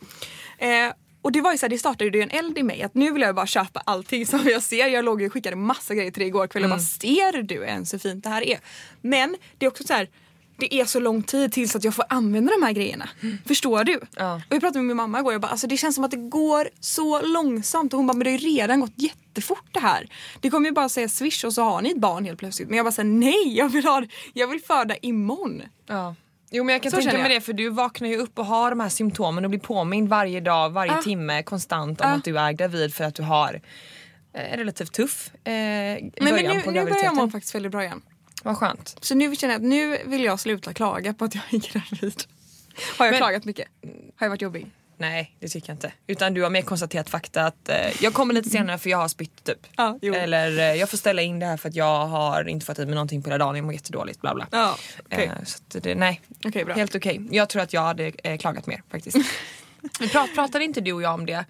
Eh, 0.58 0.94
och 1.22 1.32
det 1.32 1.42
var 1.42 1.52
ju 1.52 1.58
så 1.58 1.66
här, 1.66 1.70
det 1.70 1.78
startade 1.78 2.18
ju 2.18 2.22
en 2.24 2.30
eld 2.32 2.58
i 2.58 2.64
mig 2.64 2.82
att 2.84 2.94
nu 2.96 3.12
vill 3.12 3.22
jag 3.22 3.36
bara 3.36 3.48
köpa 3.48 3.82
allting 3.86 4.26
som 4.32 4.40
jag 4.46 4.64
ser. 4.64 4.88
Jag 4.88 5.06
låg 5.06 5.22
ju 5.22 5.28
och 5.28 5.34
skickade 5.34 5.56
massa 5.56 5.96
grejer 5.96 6.12
till 6.12 6.20
dig 6.20 6.28
igår 6.28 6.48
kväll 6.48 6.64
och 6.64 6.70
bara 6.70 6.80
ser 6.80 7.42
du 7.44 7.56
ens 7.66 7.94
hur 7.94 8.00
fint 8.00 8.24
det 8.24 8.30
här 8.30 8.48
är? 8.48 8.60
Men 9.02 9.38
det 9.58 9.66
är 9.66 9.70
också 9.70 9.84
så 9.84 9.94
här 9.94 10.10
det 10.58 10.76
är 10.76 10.86
så 10.86 11.00
lång 11.00 11.24
tid 11.24 11.52
tills 11.52 11.76
att 11.76 11.84
jag 11.84 11.96
får 11.96 12.06
använda 12.10 12.52
de 12.60 12.66
här 12.66 12.74
grejerna. 12.74 13.10
Förstår 13.46 13.84
du? 13.84 14.00
Ja. 14.18 14.36
Och 14.36 14.42
jag 14.56 14.60
pratade 14.62 14.78
med 14.80 14.86
min 14.86 14.98
mamma 14.98 15.20
igår 15.20 15.32
jag 15.34 15.42
bara, 15.42 15.52
alltså 15.52 15.68
det 15.68 15.78
känns 15.78 15.96
som 15.96 16.04
att 16.04 16.12
det 16.12 16.18
går 16.18 16.70
så 16.80 17.22
långsamt 17.22 17.94
och 17.94 17.98
hon 17.98 18.08
bara 18.08 18.14
men 18.14 18.24
det 18.24 18.32
har 18.32 18.38
ju 18.38 18.48
redan 18.58 18.80
gått 18.80 18.94
jättefort 18.96 19.66
det 19.72 19.80
här. 19.80 20.08
Det 20.42 20.50
kommer 20.50 20.70
ju 20.70 20.74
bara 20.74 20.90
säga 20.90 21.10
swish 21.10 21.46
och 21.46 21.54
så 21.54 21.62
har 21.64 21.82
ni 21.82 21.90
ett 21.92 21.98
barn 21.98 22.26
helt 22.26 22.40
plötsligt. 22.40 22.68
Men 22.70 22.78
jag 22.78 22.86
bara 22.86 22.92
säger 22.92 23.10
nej 23.10 23.58
jag 23.58 23.70
vill, 23.70 23.86
ha, 23.86 24.04
jag 24.34 24.48
vill 24.48 24.62
föda 24.62 24.96
imorgon. 25.02 25.62
Ja. 25.88 26.16
Jo 26.54 26.64
men 26.64 26.74
jag 26.74 26.82
kan 26.84 26.92
Så 26.92 26.98
tänka 26.98 27.18
mig 27.18 27.30
det 27.30 27.42
för 27.42 27.54
du 27.54 27.70
vaknar 27.70 28.08
ju 28.08 28.18
upp 28.18 28.40
och 28.40 28.46
har 28.46 28.70
de 28.70 28.80
här 28.80 28.90
symptomen 28.90 29.44
och 29.46 29.50
blir 29.50 29.60
påmind 29.60 30.10
varje 30.10 30.40
dag, 30.42 30.70
varje 30.70 30.92
Ja. 30.92 31.02
timme 31.02 31.44
konstant 31.44 32.02
om 32.02 32.10
Ja. 32.10 32.16
att 32.16 32.24
du 32.24 32.40
är 32.40 32.52
gravid 32.52 32.94
för 32.94 33.04
att 33.04 33.16
du 33.16 33.24
har 33.24 33.62
eh, 34.34 34.52
en 34.54 34.58
relativt 34.58 34.94
tuff 34.94 35.32
eh, 35.44 35.52
Men, 35.52 36.12
början 36.20 36.36
men 36.36 36.56
nu, 36.58 36.62
på 36.62 36.72
nu 36.72 36.84
börjar 36.84 37.04
jag 37.04 37.16
må 37.16 37.30
faktiskt 37.30 37.56
väldigt 37.56 37.72
bra 37.72 37.84
igen. 37.84 38.02
Vad 38.44 38.58
skönt. 38.58 38.98
Så 39.02 39.16
nu 39.16 39.36
känner 39.36 39.54
jag 39.54 39.60
att 39.62 39.68
nu 39.68 39.98
vill 40.06 40.24
jag 40.24 40.40
sluta 40.40 40.74
klaga 40.74 41.14
på 41.14 41.26
att 41.26 41.36
jag 41.36 41.44
är 41.50 41.58
gravid. 41.58 42.24
Har 42.98 43.06
jag 43.06 43.12
Men- 43.12 43.20
klagat 43.20 43.46
mycket? 43.46 43.68
Har 44.16 44.26
jag 44.26 44.30
varit 44.30 44.42
jobbig? 44.42 44.68
Nej 44.98 45.36
det 45.40 45.48
tycker 45.48 45.70
jag 45.70 45.76
inte. 45.76 45.92
Utan 46.08 46.34
du 46.34 46.44
har 46.44 46.50
mer 46.50 46.62
konstaterat 46.62 47.10
fakta 47.10 47.46
att 47.46 47.70
eh, 47.70 48.04
jag 48.04 48.14
kommer 48.14 48.34
lite 48.34 48.50
senare 48.50 48.78
för 48.78 48.90
jag 48.90 48.98
har 48.98 49.08
spytt 49.08 49.44
typ. 49.44 49.68
Ja. 49.78 50.00
Eller 50.02 50.60
eh, 50.60 50.66
jag 50.80 50.90
får 50.90 50.98
ställa 50.98 51.22
in 51.22 51.40
det 51.40 51.46
här 51.46 51.58
för 51.58 51.70
att 51.70 51.76
jag 51.76 52.06
har 52.08 52.50
inte 52.50 52.66
fått 52.66 52.80
i 52.80 52.86
mig 52.86 52.96
någonting 52.96 53.22
på 53.22 53.30
hela 53.30 53.38
dagen, 53.46 53.56
jag 53.56 53.66
mår 53.66 53.74
jättedåligt 53.74 54.22
bla 54.22 54.36
bla. 54.36 54.48
Ja, 54.52 54.76
okej. 55.06 55.26
Eh, 55.26 55.44
så 55.46 55.80
det, 55.80 55.96
nej, 55.96 56.22
Okej, 56.46 56.66
bra. 56.66 56.76
helt 56.76 56.96
okej. 56.96 57.28
Jag 57.32 57.50
tror 57.50 57.62
att 57.62 57.74
jag 57.74 57.82
hade 57.82 58.12
eh, 58.24 58.38
klagat 58.38 58.68
mer 58.68 58.84
faktiskt. 58.92 59.18
Men 60.00 60.10
Prat, 60.10 60.30
pratade 60.36 60.64
inte 60.64 60.82
du 60.82 60.94
och 60.94 61.02
jag 61.02 61.14
om 61.14 61.26
det? 61.26 61.46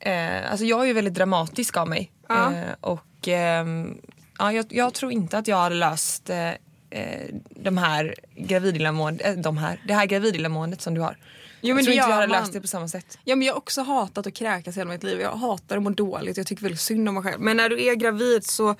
Eh, 0.00 0.50
alltså 0.50 0.64
jag 0.66 0.80
är 0.82 0.84
ju 0.86 0.92
väldigt 0.92 1.14
dramatisk 1.14 1.76
av 1.76 1.88
mig. 1.88 2.12
Ja. 2.28 2.52
Eh, 2.54 2.64
och 2.80 3.28
ehm, 3.28 3.98
ja, 4.38 4.52
jag, 4.52 4.66
jag 4.68 4.94
tror 4.94 5.12
inte 5.12 5.38
att 5.38 5.48
jag 5.48 5.56
hade 5.56 5.74
löst 5.74 6.30
eh, 6.30 6.48
eh, 6.90 7.34
de 7.50 7.78
här 7.78 8.14
gravidillamåendet, 8.36 9.26
eh, 9.26 9.42
de 9.42 9.56
här, 9.56 9.80
det 9.88 9.94
här 9.94 10.06
gravidillamåendet 10.06 10.80
som 10.80 10.94
du 10.94 11.00
har. 11.00 11.16
Jo, 11.60 11.74
men 11.74 11.76
jag 11.76 11.84
tror 11.84 11.94
inte 11.94 12.08
jag 12.08 12.14
hade 12.14 12.26
man. 12.28 12.40
löst 12.40 12.52
det 12.52 12.60
på 12.60 12.66
samma 12.66 12.88
sätt. 12.88 13.18
Ja, 13.24 13.36
men 13.36 13.46
jag 13.46 13.54
har 13.54 13.58
också 13.58 13.82
hatat 13.82 14.26
att 14.26 14.34
kräkas 14.34 14.76
hela 14.76 14.90
mitt 14.90 15.02
liv. 15.02 15.20
Jag 15.20 15.32
hatar 15.32 15.76
att 15.76 15.82
må 15.82 15.90
dåligt. 15.90 16.36
Jag 16.36 16.46
tycker 16.46 16.62
väldigt 16.62 16.80
synd 16.80 17.08
om 17.08 17.14
mig 17.14 17.22
själv. 17.22 17.40
Men 17.40 17.56
när 17.56 17.68
du 17.68 17.84
är 17.84 17.94
gravid 17.94 18.46
så 18.46 18.76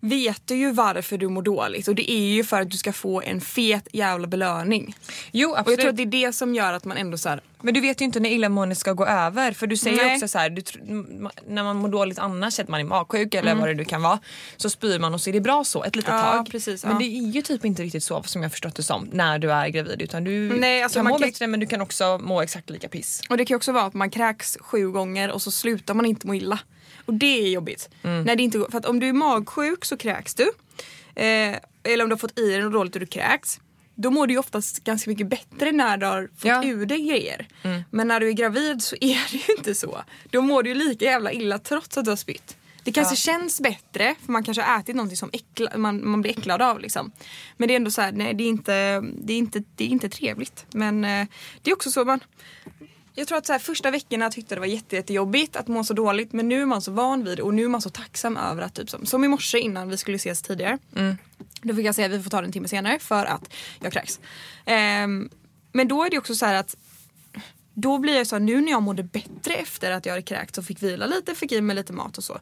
vet 0.00 0.42
du 0.44 0.54
ju 0.56 0.72
varför 0.72 1.18
du 1.18 1.28
mår 1.28 1.42
dåligt 1.42 1.88
och 1.88 1.94
det 1.94 2.10
är 2.12 2.28
ju 2.34 2.44
för 2.44 2.60
att 2.60 2.70
du 2.70 2.76
ska 2.76 2.92
få 2.92 3.22
en 3.22 3.40
fet 3.40 3.88
jävla 3.92 4.26
belöning. 4.26 4.96
Jo 5.32 5.48
Och 5.48 5.54
jag 5.54 5.60
absolut. 5.60 5.80
tror 5.80 5.90
att 5.90 5.96
det 5.96 6.02
är 6.02 6.06
det 6.26 6.32
som 6.32 6.54
gör 6.54 6.72
att 6.72 6.84
man 6.84 6.96
ändå 6.96 7.18
så 7.18 7.28
här, 7.28 7.40
Men 7.62 7.74
du 7.74 7.80
vet 7.80 8.00
ju 8.00 8.04
inte 8.04 8.20
när 8.20 8.30
illamåendet 8.30 8.78
ska 8.78 8.92
gå 8.92 9.06
över 9.06 9.52
för 9.52 9.66
du 9.66 9.76
säger 9.76 9.96
Nej. 9.96 10.14
också 10.14 10.28
så 10.28 10.38
här, 10.38 10.50
du, 10.50 10.62
när 11.46 11.64
man 11.64 11.76
mår 11.76 11.88
dåligt 11.88 12.18
annars, 12.18 12.60
att 12.60 12.68
man 12.68 12.80
är 12.80 12.84
magsjuk 12.84 13.34
eller 13.34 13.50
Mm. 13.50 13.60
vad 13.60 13.68
det 13.68 13.74
nu 13.74 13.84
kan 13.84 14.02
vara, 14.02 14.18
så 14.56 14.70
spyr 14.70 14.98
man 14.98 15.14
och 15.14 15.20
så 15.20 15.30
är 15.30 15.34
det 15.34 15.40
bra 15.40 15.64
så 15.64 15.84
ett 15.84 15.96
litet 15.96 16.10
Ja, 16.14 16.22
tag. 16.32 16.50
precis, 16.50 16.84
men 16.84 16.92
ja. 16.92 16.98
det 16.98 17.04
är 17.04 17.30
ju 17.32 17.42
typ 17.42 17.64
inte 17.64 17.82
riktigt 17.82 18.04
så 18.04 18.22
som 18.22 18.42
jag 18.42 18.50
förstått 18.52 18.74
det 18.74 18.82
som 18.82 19.08
när 19.12 19.38
du 19.38 19.52
är 19.52 19.68
gravid 19.68 20.02
utan 20.02 20.24
du 20.24 20.58
Nej, 20.60 20.82
alltså 20.82 20.98
kan 20.98 21.04
man 21.04 21.10
må 21.12 21.18
kan- 21.18 21.28
bättre 21.28 21.46
men 21.46 21.60
du 21.60 21.66
kan 21.66 21.80
också 21.80 22.18
må 22.22 22.40
exakt 22.42 22.70
lika 22.70 22.88
piss. 22.88 23.22
Och 23.28 23.36
det 23.36 23.44
kan 23.44 23.54
ju 23.54 23.56
också 23.56 23.72
vara 23.72 23.84
att 23.84 23.94
man 23.94 24.10
kräks 24.10 24.58
sju 24.60 24.90
gånger 24.90 25.30
och 25.30 25.42
så 25.42 25.50
slutar 25.50 25.94
man 25.94 26.06
inte 26.06 26.26
må 26.26 26.34
illa. 26.34 26.58
Och 27.04 27.14
det 27.14 27.40
är 27.46 27.48
jobbigt. 27.50 27.88
När 28.02 28.36
det 28.36 28.42
inte 28.42 28.58
går, 28.58 28.68
för 28.70 28.78
att 28.78 28.86
om 28.86 29.00
du 29.00 29.08
är 29.08 29.12
magsjuk 29.12 29.84
så 29.84 29.96
kräks 29.96 30.34
du. 30.34 30.52
Eh, 31.14 31.56
eller 31.82 32.02
om 32.04 32.08
du 32.08 32.12
har 32.14 32.18
fått 32.18 32.38
i 32.38 32.50
dig 32.50 32.60
något 32.62 32.72
dåligt 32.72 32.94
och 32.94 33.00
du 33.00 33.06
kräks. 33.06 33.60
Då 33.94 34.10
mår 34.10 34.26
du 34.26 34.32
ju 34.32 34.38
oftast 34.38 34.84
ganska 34.84 35.10
mycket 35.10 35.26
bättre 35.28 35.72
när 35.72 35.96
du 35.96 36.06
har 36.06 36.22
fått 36.36 36.44
Ja. 36.44 36.64
ur 36.64 36.86
dig 36.86 37.06
grejer. 37.08 37.48
Men 37.90 38.08
när 38.08 38.20
du 38.20 38.28
är 38.28 38.32
gravid 38.32 38.82
så 38.82 38.96
är 39.00 39.32
det 39.32 39.36
ju 39.48 39.54
inte 39.58 39.74
så. 39.74 40.02
Då 40.30 40.40
mår 40.42 40.62
du 40.62 40.68
ju 40.70 40.74
lika 40.74 41.04
jävla 41.04 41.32
illa 41.32 41.58
trots 41.58 41.98
att 41.98 42.04
du 42.04 42.10
har 42.10 42.16
spytt. 42.16 42.56
Det 42.84 42.92
kanske 42.92 43.12
Ja. 43.12 43.16
känns 43.38 43.60
bättre 43.60 44.14
för 44.24 44.32
man 44.32 44.44
kanske 44.44 44.62
har 44.62 44.80
ätit 44.80 44.96
någonting 44.96 45.16
som 45.16 45.30
äckla, 45.32 45.78
man, 45.78 46.08
man 46.10 46.22
blir 46.22 46.30
äcklad 46.38 46.62
av. 46.62 46.80
Liksom. 46.80 47.12
Men 47.56 47.68
det 47.68 47.74
är 47.74 47.76
ändå 47.76 47.90
så 47.90 48.00
här, 48.00 48.12
nej 48.12 48.34
det 48.34 48.44
är 48.44 48.48
inte, 48.48 49.00
det 49.00 49.32
är 49.32 49.38
inte, 49.38 49.62
det 49.76 49.84
är 49.84 49.88
inte 49.88 50.08
trevligt. 50.08 50.66
Men 50.72 51.04
eh, 51.04 51.26
det 51.62 51.70
är 51.70 51.74
också 51.74 51.90
så 51.90 52.04
man 52.04 52.20
jag 53.20 53.28
tror 53.28 53.38
att 53.38 53.46
så 53.46 53.52
här, 53.52 53.60
första 53.60 53.90
veckorna 53.90 54.30
tyckte 54.30 54.54
det 54.54 54.60
var 54.60 54.66
jätte, 54.66 54.96
jättejobbigt 54.96 55.56
att 55.56 55.68
må 55.68 55.84
så 55.84 55.94
dåligt 55.94 56.32
men 56.32 56.48
nu 56.48 56.62
är 56.62 56.66
man 56.66 56.82
så 56.82 56.90
van 56.90 57.24
vid 57.24 57.38
det 57.38 57.42
och 57.42 57.54
nu 57.54 57.64
är 57.64 57.68
man 57.68 57.82
så 57.82 57.90
tacksam 57.90 58.36
över 58.36 58.62
att 58.62 58.74
typ 58.74 58.90
som, 58.90 59.06
som 59.06 59.24
i 59.24 59.28
morse 59.28 59.58
innan 59.58 59.88
vi 59.88 59.96
skulle 59.96 60.16
ses 60.16 60.42
tidigare. 60.42 60.78
Då 61.62 61.74
fick 61.74 61.86
jag 61.86 61.94
säga 61.94 62.06
att 62.06 62.12
vi 62.12 62.22
får 62.22 62.30
ta 62.30 62.40
det 62.40 62.46
en 62.46 62.52
timme 62.52 62.68
senare 62.68 62.98
för 62.98 63.24
att 63.24 63.52
jag 63.80 63.92
kräks. 63.92 64.20
Ehm, 64.64 65.30
men 65.72 65.88
då 65.88 66.04
är 66.04 66.10
det 66.10 66.18
också 66.18 66.34
så 66.34 66.46
här 66.46 66.54
att 66.54 66.76
då 67.74 67.98
blir 67.98 68.16
jag 68.16 68.26
så 68.26 68.34
här, 68.34 68.40
nu 68.40 68.60
när 68.60 68.70
jag 68.70 68.82
mådde 68.82 69.02
bättre 69.02 69.54
efter 69.54 69.90
att 69.90 70.06
jag 70.06 70.12
hade 70.12 70.22
kräkts 70.22 70.58
och 70.58 70.64
fick 70.64 70.82
vila 70.82 71.06
lite, 71.06 71.34
fick 71.34 71.52
i 71.52 71.60
mig 71.60 71.76
lite 71.76 71.92
mat 71.92 72.18
och 72.18 72.24
så. 72.24 72.38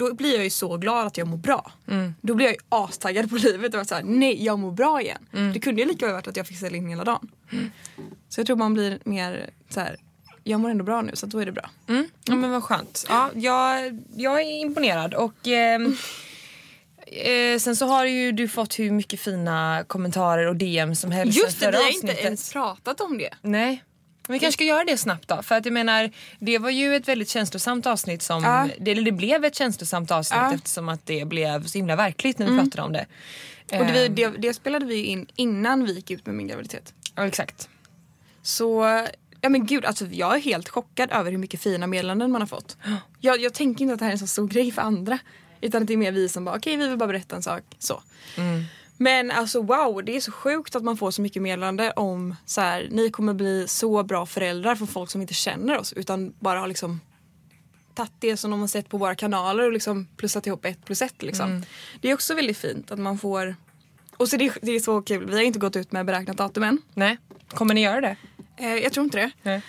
Då 0.00 0.14
blir 0.14 0.34
jag 0.34 0.44
ju 0.44 0.50
så 0.50 0.76
glad 0.76 1.06
att 1.06 1.16
jag 1.16 1.28
mår 1.28 1.36
bra. 1.36 1.72
Då 2.20 2.34
blir 2.34 2.46
jag 2.46 2.54
ju 2.54 2.60
astaggad 2.68 3.30
på 3.30 3.36
livet 3.42 3.74
och 3.74 3.86
så 3.86 3.94
här, 3.94 4.02
nej 4.02 4.44
jag 4.44 4.58
mår 4.58 4.72
bra 4.72 5.00
igen. 5.00 5.26
Det 5.54 5.60
kunde 5.60 5.82
ju 5.82 5.88
lika 5.88 6.06
väl 6.06 6.14
varit 6.14 6.28
att 6.28 6.36
jag 6.36 6.46
fick 6.46 6.56
ställa 6.56 6.76
in 6.76 6.88
hela 6.88 7.04
dagen. 7.04 7.30
Så 8.28 8.40
jag 8.40 8.46
tror 8.46 8.56
man 8.56 8.74
blir 8.74 8.98
mer 9.04 9.50
så 9.68 9.80
här, 9.80 9.96
jag 10.44 10.60
mår 10.60 10.70
ändå 10.70 10.84
bra 10.84 11.02
nu 11.02 11.16
så 11.16 11.26
då 11.26 11.38
är 11.38 11.46
det 11.46 11.52
bra. 11.52 11.70
Mm. 11.88 12.08
Ja 12.24 12.34
men 12.34 12.50
vad 12.50 12.64
skönt. 12.64 13.06
Ja, 13.08 13.30
jag, 13.34 13.98
jag 14.16 14.40
är 14.40 14.60
imponerad 14.60 15.14
och 15.14 15.46
ehm, 15.46 15.84
eh, 17.06 17.58
sen 17.58 17.76
så 17.76 17.86
har 17.86 18.04
ju 18.04 18.32
du 18.32 18.48
fått 18.48 18.78
hur 18.78 18.90
mycket 18.90 19.20
fina 19.20 19.84
kommentarer 19.86 20.46
och 20.46 20.56
DM 20.56 20.94
som 20.94 21.10
helst 21.10 21.38
Just 21.38 21.60
det, 21.60 21.70
vi 21.70 21.76
har 21.76 21.94
inte 21.94 22.12
ens 22.12 22.52
pratat 22.52 23.00
om 23.00 23.18
det. 23.18 23.30
Nej. 23.42 23.84
Men 24.30 24.34
vi 24.34 24.38
kanske 24.40 24.56
ska 24.56 24.64
göra 24.64 24.84
det 24.84 24.96
snabbt 24.96 25.28
då. 25.28 25.42
För 25.42 25.54
att 25.54 25.64
jag 25.64 25.72
menar, 25.72 26.10
det 26.38 26.58
var 26.58 26.70
ju 26.70 26.96
ett 26.96 27.08
väldigt 27.08 27.28
känslosamt 27.28 27.86
avsnitt 27.86 28.22
som, 28.22 28.42
Ja. 28.44 28.68
det, 28.80 28.90
eller 28.90 29.02
det 29.02 29.12
blev 29.12 29.44
ett 29.44 29.54
känslosamt 29.54 30.10
avsnitt 30.10 30.38
Ja. 30.40 30.54
eftersom 30.54 30.88
att 30.88 31.06
det 31.06 31.24
blev 31.24 31.66
så 31.66 31.78
himla 31.78 31.96
verkligt 31.96 32.38
när 32.38 32.46
vi 32.50 32.58
pratade 32.58 32.82
om 32.82 32.92
det. 32.92 33.06
Och 33.78 33.86
det, 33.86 34.06
Ehm, 34.06 34.14
det, 34.14 34.28
det 34.28 34.54
spelade 34.54 34.84
vi 34.86 35.02
in 35.04 35.26
innan 35.36 35.84
vi 35.84 35.92
gick 35.92 36.10
ut 36.10 36.26
med 36.26 36.34
min 36.34 36.46
graviditet. 36.46 36.94
Ja 37.14 37.26
exakt. 37.26 37.68
Så, 38.42 38.84
ja 39.40 39.48
men 39.48 39.66
gud, 39.66 39.84
alltså 39.84 40.06
jag 40.06 40.34
är 40.36 40.40
helt 40.40 40.68
chockad 40.68 41.12
över 41.12 41.30
hur 41.30 41.38
mycket 41.38 41.60
fina 41.62 41.86
meddelanden 41.86 42.30
man 42.30 42.42
har 42.42 42.46
fått. 42.46 42.76
Jag, 43.20 43.40
jag 43.40 43.54
tänker 43.54 43.82
inte 43.82 43.92
att 43.94 43.98
det 43.98 44.04
här 44.04 44.10
är 44.12 44.14
en 44.14 44.18
så 44.18 44.26
stor 44.26 44.48
grej 44.48 44.72
för 44.72 44.82
andra. 44.82 45.18
Utan 45.60 45.82
att 45.82 45.88
det 45.88 45.92
är 45.94 45.96
mer 45.98 46.12
vi 46.12 46.28
som 46.28 46.44
bara, 46.44 46.56
okej 46.56 46.76
vi 46.76 46.88
vill 46.88 46.98
bara 46.98 47.06
berätta 47.06 47.36
en 47.36 47.42
sak. 47.42 47.62
Så. 47.78 48.02
Men 49.02 49.30
alltså 49.30 49.62
wow, 49.62 50.04
det 50.04 50.16
är 50.16 50.20
så 50.20 50.32
sjukt 50.32 50.76
att 50.76 50.82
man 50.82 50.96
får 50.96 51.10
så 51.10 51.22
mycket 51.22 51.42
meddelande 51.42 51.90
om 51.90 52.36
så 52.46 52.60
här, 52.60 52.88
ni 52.90 53.10
kommer 53.10 53.34
bli 53.34 53.68
så 53.68 54.02
bra 54.02 54.26
föräldrar 54.26 54.74
för 54.74 54.86
folk 54.86 55.10
som 55.10 55.20
inte 55.20 55.34
känner 55.34 55.78
oss 55.78 55.92
utan 55.92 56.34
bara 56.38 56.60
har 56.60 56.68
liksom 56.68 57.00
tagit 57.94 58.12
det 58.18 58.36
som 58.36 58.50
de 58.50 58.60
har 58.60 58.68
sett 58.68 58.88
på 58.88 58.98
våra 58.98 59.14
kanaler 59.14 59.66
och 59.66 59.72
liksom 59.72 60.06
plussat 60.16 60.46
ihop 60.46 60.64
ett 60.64 60.84
plus 60.84 61.02
ett. 61.02 61.22
Liksom. 61.22 61.62
Det 62.00 62.10
är 62.10 62.14
också 62.14 62.34
väldigt 62.34 62.58
fint 62.58 62.90
att 62.90 62.98
man 62.98 63.18
får 63.18 63.56
och 64.16 64.28
så 64.28 64.36
det, 64.36 64.52
det 64.62 64.72
är 64.72 64.80
så 64.80 65.02
kul, 65.02 65.26
vi 65.26 65.34
har 65.34 65.42
inte 65.42 65.58
gått 65.58 65.76
ut 65.76 65.92
med 65.92 66.06
beräknat 66.06 66.36
datum 66.36 66.62
än. 66.62 66.82
Nej, 66.94 67.18
kommer 67.48 67.74
ni 67.74 67.82
göra 67.82 68.00
det? 68.00 68.16
Eh, 68.56 68.74
jag 68.74 68.92
tror 68.92 69.04
inte 69.04 69.18
det. 69.18 69.30
Nej. 69.42 69.62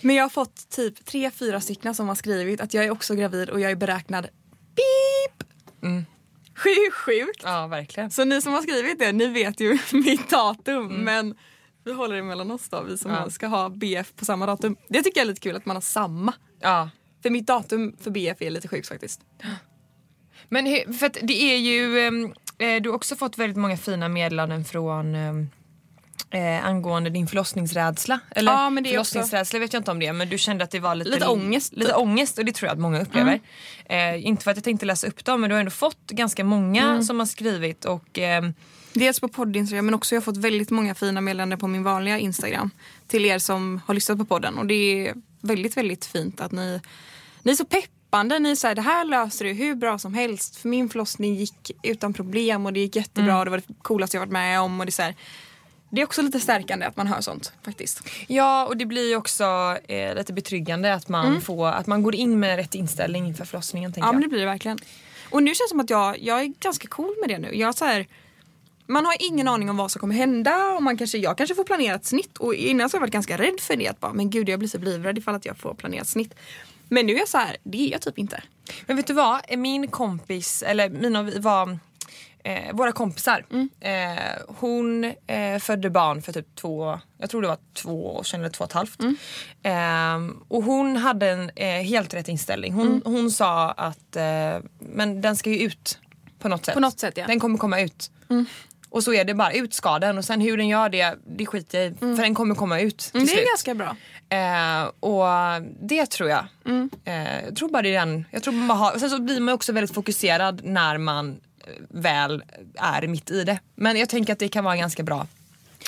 Men 0.00 0.16
jag 0.16 0.24
har 0.24 0.30
fått 0.30 0.70
typ 0.70 1.04
tre, 1.04 1.30
fyra 1.30 1.60
stycken 1.60 1.94
som 1.94 2.08
har 2.08 2.14
skrivit 2.14 2.60
att 2.60 2.74
jag 2.74 2.84
är 2.84 2.90
också 2.90 3.14
gravid 3.14 3.50
och 3.50 3.60
jag 3.60 3.70
är 3.70 3.76
beräknad 3.76 4.28
beep. 4.74 5.48
Mm. 5.82 6.04
Sjukt 6.56 6.94
sjukt. 6.94 7.40
Ja 7.44 7.66
verkligen. 7.66 8.10
Så 8.10 8.24
ni 8.24 8.42
som 8.42 8.52
har 8.52 8.62
skrivit 8.62 8.98
det, 8.98 9.12
ni 9.12 9.26
vet 9.26 9.60
ju 9.60 9.78
mitt 9.92 10.30
datum 10.30 10.86
men 11.04 11.34
vi 11.84 11.92
håller 11.92 12.16
det 12.16 12.22
mellan 12.22 12.50
oss 12.50 12.68
då, 12.68 12.82
vi 12.82 12.98
som 12.98 13.10
Ja. 13.10 13.30
ska 13.30 13.46
ha 13.46 13.68
BF 13.68 14.14
på 14.16 14.24
samma 14.24 14.46
datum. 14.46 14.76
Det 14.88 15.02
tycker 15.02 15.20
jag 15.20 15.24
är 15.24 15.28
lite 15.28 15.40
kul 15.40 15.56
att 15.56 15.66
man 15.66 15.76
har 15.76 15.80
samma. 15.80 16.34
Ja. 16.60 16.90
För 17.22 17.30
mitt 17.30 17.46
datum 17.46 17.96
för 18.00 18.10
BF 18.10 18.42
är 18.42 18.50
lite 18.50 18.68
sjukt 18.68 18.88
faktiskt. 18.88 19.20
Men 20.48 20.94
för 20.98 21.06
att 21.06 21.16
det 21.22 21.42
är 21.42 21.56
ju, 21.56 22.00
ehm, 22.00 22.32
eh, 22.58 22.82
du 22.82 22.88
har 22.88 22.96
också 22.96 23.16
fått 23.16 23.38
väldigt 23.38 23.56
många 23.56 23.76
fina 23.76 24.08
meddelanden 24.08 24.64
från 24.64 25.14
ehm, 25.14 25.48
eh, 26.32 26.66
angående 26.66 27.10
din 27.10 27.26
förlossningsrädsla. 27.26 28.20
Eller 28.30 28.52
Ja, 28.52 28.70
men 28.70 28.82
det 28.84 28.90
förlossningsrädsla 28.90 29.58
vet 29.58 29.72
jag 29.72 29.80
inte 29.80 29.90
om 29.90 29.98
det 29.98 30.12
men 30.12 30.28
du 30.28 30.38
kände 30.38 30.64
att 30.64 30.70
det 30.70 30.80
var 30.80 30.94
lite, 30.94 31.10
Lite 31.10 31.26
ångest, 31.26 31.72
Lite 31.72 31.86
typ. 31.86 31.96
Mm. 31.96 32.08
ångest 32.10 32.38
och 32.38 32.44
det 32.44 32.52
tror 32.52 32.66
jag 32.66 32.72
att 32.74 32.80
många 32.80 33.00
upplever. 33.02 33.40
Eh, 33.84 34.26
inte 34.26 34.44
för 34.44 34.50
att 34.50 34.56
jag 34.56 34.64
tänkte 34.64 34.86
läsa 34.86 35.06
upp 35.06 35.24
dem 35.24 35.40
men 35.40 35.50
du 35.50 35.54
har 35.56 35.60
ändå 35.60 35.70
fått 35.70 36.06
ganska 36.10 36.44
många 36.44 36.82
Mm. 36.82 37.02
som 37.02 37.18
har 37.18 37.26
skrivit 37.26 37.84
och 37.84 38.18
ehm, 38.18 38.54
Dels 38.94 39.20
på 39.20 39.28
podd-instagram 39.28 39.84
men 39.86 39.94
också 39.94 40.14
jag 40.14 40.20
har 40.20 40.24
fått 40.24 40.36
väldigt 40.36 40.70
många 40.70 40.94
fina 40.94 41.20
meddelanden 41.20 41.58
på 41.58 41.66
min 41.68 41.82
vanliga 41.82 42.18
instagram. 42.18 42.70
Till 43.06 43.24
er 43.24 43.38
som 43.38 43.80
har 43.86 43.94
lyssnat 43.94 44.18
på 44.18 44.24
podden 44.24 44.58
och 44.58 44.66
det 44.66 44.74
är 45.08 45.14
väldigt 45.40 45.76
väldigt 45.76 46.04
fint 46.04 46.40
att 46.40 46.52
ni, 46.52 46.80
ni 47.42 47.52
är 47.52 47.56
så 47.56 47.64
peppande. 47.64 48.38
Ni 48.38 48.56
säger 48.56 48.74
det 48.74 48.82
här 48.82 49.04
löser 49.04 49.44
du 49.44 49.52
hur 49.52 49.74
bra 49.74 49.98
som 49.98 50.14
helst. 50.14 50.56
För 50.56 50.68
min 50.68 50.88
förlossning 50.88 51.34
gick 51.34 51.70
utan 51.82 52.12
problem 52.14 52.66
och 52.66 52.72
det 52.72 52.80
gick 52.80 52.96
jättebra 52.96 53.38
och 53.38 53.44
det 53.44 53.50
var 53.50 53.58
det 53.58 53.74
coolaste 53.82 54.16
jag 54.16 54.20
varit 54.20 54.32
med 54.32 54.60
om. 54.60 54.80
Och 54.80 54.86
det, 54.86 54.90
är 54.90 54.92
så 54.92 55.02
här, 55.02 55.14
det 55.94 56.00
är 56.00 56.04
också 56.04 56.22
lite 56.22 56.40
stärkande 56.40 56.86
att 56.86 56.96
man 56.96 57.06
hör 57.06 57.20
sånt 57.20 57.52
faktiskt. 57.62 58.02
Ja 58.26 58.66
och 58.66 58.76
det 58.76 58.86
blir 58.86 59.08
ju 59.08 59.16
också 59.16 59.44
eh, 59.88 60.14
lite 60.14 60.32
betryggande 60.32 60.94
att 60.94 61.08
man, 61.08 61.40
får, 61.40 61.68
att 61.68 61.86
man 61.86 62.02
går 62.02 62.14
in 62.14 62.40
med 62.40 62.56
rätt 62.56 62.74
inställning 62.74 63.26
inför 63.26 63.44
förlossningen 63.44 63.92
Ja 63.96 64.06
men 64.06 64.14
jag. 64.14 64.22
det 64.22 64.28
blir 64.28 64.40
det 64.40 64.46
verkligen. 64.46 64.78
Och 65.30 65.42
nu 65.42 65.48
känns 65.48 65.58
det 65.58 65.68
som 65.68 65.80
att 65.80 65.90
jag, 65.90 66.18
jag 66.22 66.40
är 66.40 66.52
ganska 66.60 66.88
cool 66.88 67.14
med 67.20 67.28
det 67.28 67.38
nu. 67.38 67.56
Jag 67.58 67.74
så 67.74 67.84
här, 67.84 68.06
man 68.86 69.06
har 69.06 69.16
ingen 69.20 69.48
aning 69.48 69.70
om 69.70 69.76
vad 69.76 69.90
som 69.90 70.00
kommer 70.00 70.14
hända 70.14 70.72
och 70.72 70.82
man 70.82 70.96
kanske, 70.96 71.18
jag 71.18 71.38
kanske 71.38 71.54
får 71.54 71.64
planerat 71.64 72.04
snitt. 72.04 72.38
Och 72.38 72.54
innan 72.54 72.90
så 72.90 72.94
har 72.94 72.98
jag 72.98 73.02
varit 73.02 73.12
ganska 73.12 73.38
rädd 73.38 73.60
för 73.60 73.76
det. 73.76 73.88
Att 73.88 74.00
bara, 74.00 74.12
men 74.12 74.30
gud 74.30 74.48
jag 74.48 74.58
blir 74.58 74.68
så 74.68 74.78
livrädd 74.78 75.18
ifall 75.18 75.34
att 75.34 75.46
jag 75.46 75.58
får 75.58 75.74
planerat 75.74 76.08
snitt. 76.08 76.34
Men 76.88 77.06
nu 77.06 77.14
är 77.14 77.18
jag 77.18 77.28
så 77.28 77.38
här, 77.38 77.56
det 77.62 77.86
är 77.88 77.92
jag 77.92 78.00
typ 78.00 78.18
inte. 78.18 78.42
Men 78.86 78.96
vet 78.96 79.06
du 79.06 79.12
vad? 79.12 79.58
Min 79.58 79.88
kompis, 79.88 80.62
eller 80.62 80.90
mina 80.90 81.22
var 81.22 81.78
eh, 82.42 82.72
våra 82.72 82.92
kompisar. 82.92 83.44
Mm. 83.50 83.68
Eh, 83.80 84.22
hon 84.48 85.04
eh, 85.26 85.58
födde 85.60 85.90
barn 85.90 86.22
för 86.22 86.32
typ 86.32 86.54
två, 86.56 87.00
jag 87.18 87.30
tror 87.30 87.42
det 87.42 87.48
var 87.48 87.58
två 87.74 88.16
år 88.16 88.22
sedan 88.22 88.40
eller 88.40 88.50
två 88.50 88.64
och 88.64 88.70
ett 88.70 88.74
halvt. 88.74 89.00
Mm. 89.02 89.16
Eh, 89.62 90.34
och 90.48 90.62
hon 90.64 90.96
hade 90.96 91.28
en 91.30 91.50
eh, 91.56 91.66
helt 91.82 92.14
rätt 92.14 92.28
inställning. 92.28 92.72
Hon, 92.72 92.86
Mm. 92.86 93.02
hon 93.04 93.30
sa 93.30 93.70
att 93.70 94.16
eh, 94.16 94.56
men 94.78 95.20
den 95.20 95.36
ska 95.36 95.50
ju 95.50 95.58
ut 95.58 95.98
på 96.38 96.48
något 96.48 96.64
sätt. 96.64 96.74
På 96.74 96.80
något 96.80 96.98
sätt, 97.00 97.16
ja. 97.16 97.20
Mm. 97.24 97.28
Den 97.34 97.40
kommer 97.40 97.58
komma 97.58 97.80
ut. 97.80 98.10
Och 98.88 99.04
så 99.04 99.14
är 99.14 99.24
det 99.24 99.34
bara, 99.34 99.52
ut 99.52 99.74
ska 99.74 99.98
den 99.98 100.18
och 100.18 100.24
sen 100.24 100.40
hur 100.40 100.56
den 100.56 100.68
gör 100.68 100.88
det, 100.88 101.14
det 101.26 101.46
skiter 101.46 101.78
jag 101.80 101.92
i. 101.92 101.94
För 101.94 102.22
den 102.22 102.34
kommer 102.34 102.54
komma 102.54 102.80
ut 102.80 102.98
till 102.98 103.10
Mm, 103.14 103.26
det 103.26 103.32
slut. 103.32 103.44
är 103.44 103.48
ganska 103.48 103.74
bra. 103.74 103.96
Och 105.00 105.26
det 105.88 106.06
tror 106.06 106.28
jag. 106.28 106.46
Mm. 106.66 106.90
Jag 107.46 107.56
tror 107.56 107.68
bara 107.68 107.82
det 107.82 107.94
är 107.94 108.06
den. 108.06 108.24
Jag 108.30 108.42
tror 108.42 108.54
man 108.54 108.76
har, 108.76 108.98
sen 108.98 109.10
så 109.10 109.18
blir 109.22 109.40
man 109.40 109.54
också 109.54 109.72
väldigt 109.72 109.94
fokuserad 109.94 110.60
när 110.64 110.98
man 110.98 111.40
väl 111.88 112.42
är 112.74 113.06
mitt 113.06 113.30
i 113.30 113.44
det. 113.44 113.60
Men 113.74 113.96
jag 113.96 114.08
tänker 114.08 114.32
att 114.32 114.38
det 114.38 114.48
kan 114.48 114.64
vara 114.64 114.76
ganska 114.76 115.02
bra 115.02 115.26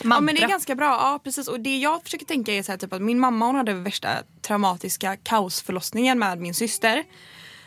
mantra. 0.02 0.16
Ja 0.16 0.20
men 0.20 0.34
det 0.34 0.42
är 0.42 0.48
ganska 0.48 0.74
bra, 0.74 0.86
ja 0.86 1.20
precis. 1.24 1.48
Och 1.48 1.60
det 1.60 1.78
jag 1.78 2.02
försöker 2.02 2.26
tänka 2.26 2.52
är 2.52 2.62
så 2.62 2.72
här, 2.72 2.78
typ 2.78 2.92
att 2.92 3.02
min 3.02 3.20
mamma 3.20 3.46
hon 3.46 3.54
hade 3.54 3.72
värsta 3.72 4.08
traumatiska 4.42 5.16
kaosförlossningen 5.16 6.18
med 6.18 6.38
min 6.38 6.54
syster. 6.54 7.04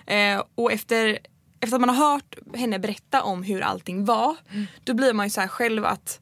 Eh, 0.06 0.44
och 0.56 0.72
efter, 0.72 1.20
efter 1.60 1.76
att 1.76 1.82
man 1.82 1.90
har 1.90 2.12
hört 2.12 2.36
henne 2.56 2.80
berätta 2.80 3.24
om 3.24 3.44
hur 3.44 3.62
allting 3.62 4.06
var, 4.06 4.36
då 4.84 4.94
blir 4.94 5.14
man 5.14 5.26
ju 5.26 5.30
så 5.30 5.42
här 5.42 5.48
själv 5.48 5.86
att 5.86 6.20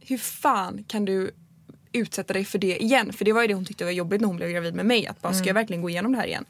hur 0.00 0.18
fan 0.18 0.84
kan 0.88 1.04
du 1.04 1.30
utsätta 1.92 2.32
dig 2.32 2.44
för 2.44 2.58
det 2.58 2.82
igen? 2.82 3.12
För 3.12 3.24
det 3.24 3.32
var 3.32 3.42
ju 3.42 3.48
det 3.48 3.54
hon 3.54 3.64
tyckte 3.64 3.84
var 3.84 3.90
jobbigt 3.90 4.20
när 4.20 4.28
hon 4.28 4.36
blev 4.36 4.50
gravid 4.50 4.74
med 4.74 4.86
mig. 4.86 5.06
Att 5.06 5.22
bara, 5.22 5.32
ska 5.32 5.46
jag 5.46 5.54
verkligen 5.54 5.82
gå 5.82 5.90
igenom 5.90 6.12
det 6.12 6.18
här 6.18 6.26
igen? 6.26 6.44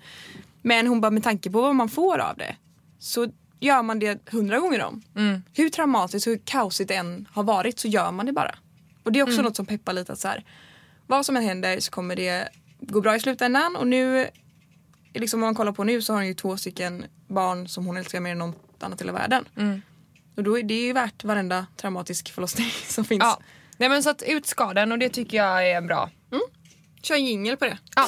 Men 0.62 0.86
hon 0.86 1.00
bara, 1.00 1.10
med 1.10 1.22
tanke 1.22 1.50
på 1.50 1.60
vad 1.60 1.74
man 1.74 1.88
får 1.88 2.18
av 2.18 2.36
det 2.36 2.56
så 2.98 3.28
gör 3.60 3.82
man 3.82 3.98
det 3.98 4.28
hundra 4.30 4.58
gånger 4.58 4.84
om. 4.84 5.02
Hur 5.52 5.68
traumatiskt 5.68 6.26
hur 6.26 6.40
kaosigt 6.44 6.88
det 6.88 6.94
än 6.94 7.28
har 7.32 7.42
varit 7.42 7.78
så 7.78 7.88
gör 7.88 8.12
man 8.12 8.26
det 8.26 8.32
bara. 8.32 8.54
Och 9.02 9.12
det 9.12 9.18
är 9.18 9.22
också 9.22 9.42
något 9.42 9.56
som 9.56 9.66
peppar 9.66 9.92
lite 9.92 10.12
att 10.12 10.18
så 10.18 10.28
här, 10.28 10.44
vad 11.06 11.26
som 11.26 11.36
än 11.36 11.42
händer 11.42 11.80
så 11.80 11.90
kommer 11.90 12.16
det 12.16 12.48
gå 12.80 13.00
bra 13.00 13.16
i 13.16 13.20
slutändan 13.20 13.76
och 13.76 13.86
nu, 13.86 14.28
liksom 15.14 15.42
om 15.42 15.46
man 15.46 15.54
kollar 15.54 15.72
på 15.72 15.84
nu 15.84 16.02
så 16.02 16.12
har 16.12 16.18
hon 16.18 16.26
ju 16.26 16.34
två 16.34 16.56
stycken 16.56 17.04
barn 17.28 17.68
som 17.68 17.86
hon 17.86 17.96
älskar 17.96 18.20
mer 18.20 18.32
än, 18.32 18.38
något 18.38 18.82
annat 18.82 19.00
i 19.00 19.04
hela 19.04 19.12
världen. 19.12 19.44
Mm. 19.56 19.82
Och 20.36 20.42
då 20.42 20.58
är 20.58 20.62
det 20.62 20.74
ju 20.74 20.92
värt 20.92 21.24
varenda 21.24 21.66
traumatisk 21.76 22.32
förlossning 22.32 22.70
som 22.86 23.04
finns. 23.04 23.22
Ja. 23.22 23.40
Nej 23.76 23.88
men 23.88 24.02
så 24.02 24.10
att 24.10 24.22
ut 24.22 24.46
skadan 24.46 24.92
och 24.92 24.98
det 24.98 25.08
tycker 25.08 25.36
jag 25.36 25.70
är 25.70 25.80
bra. 25.80 26.10
Kör 27.02 27.14
en 27.14 27.26
jingel 27.26 27.56
på 27.56 27.64
det. 27.64 27.78
Ja. 27.96 28.06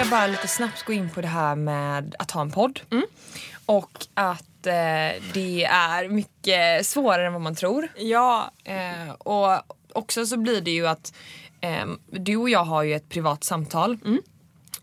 Vilja 0.00 0.10
bara 0.10 0.26
lite 0.26 0.48
snabbt 0.48 0.82
gå 0.82 0.92
in 0.92 1.10
på 1.10 1.20
det 1.20 1.28
här 1.28 1.56
med 1.56 2.14
att 2.18 2.30
ha 2.30 2.40
en 2.40 2.50
podd. 2.50 2.80
Och 3.66 4.06
att 4.14 4.66
eh, 4.66 5.22
det 5.32 5.64
är 5.64 6.08
mycket 6.08 6.86
svårare 6.86 7.26
än 7.26 7.32
vad 7.32 7.42
man 7.42 7.54
tror. 7.54 7.88
Ja, 7.96 8.50
Eh, 8.64 9.12
och 9.18 9.62
också 9.92 10.26
så 10.26 10.36
blir 10.36 10.60
det 10.60 10.70
ju 10.70 10.86
att 10.86 11.14
ehm, 11.60 11.98
du 12.10 12.36
och 12.36 12.50
jag 12.50 12.64
har 12.64 12.82
ju 12.82 12.94
ett 12.94 13.08
privat 13.08 13.44
samtal. 13.44 13.98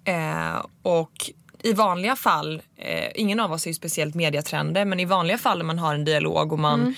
Eh, 0.03 0.65
och 0.81 1.31
i 1.63 1.73
vanliga 1.73 2.15
fall, 2.15 2.61
eh, 2.75 3.11
ingen 3.15 3.39
av 3.39 3.51
oss 3.51 3.65
är 3.65 3.69
ju 3.69 3.73
speciellt 3.73 4.15
mediatrender, 4.15 4.85
men 4.85 4.99
i 4.99 5.05
vanliga 5.05 5.37
fall 5.37 5.57
när 5.57 5.65
man 5.65 5.79
har 5.79 5.95
en 5.95 6.05
dialog 6.05 6.53
och 6.53 6.59
man 6.59 6.95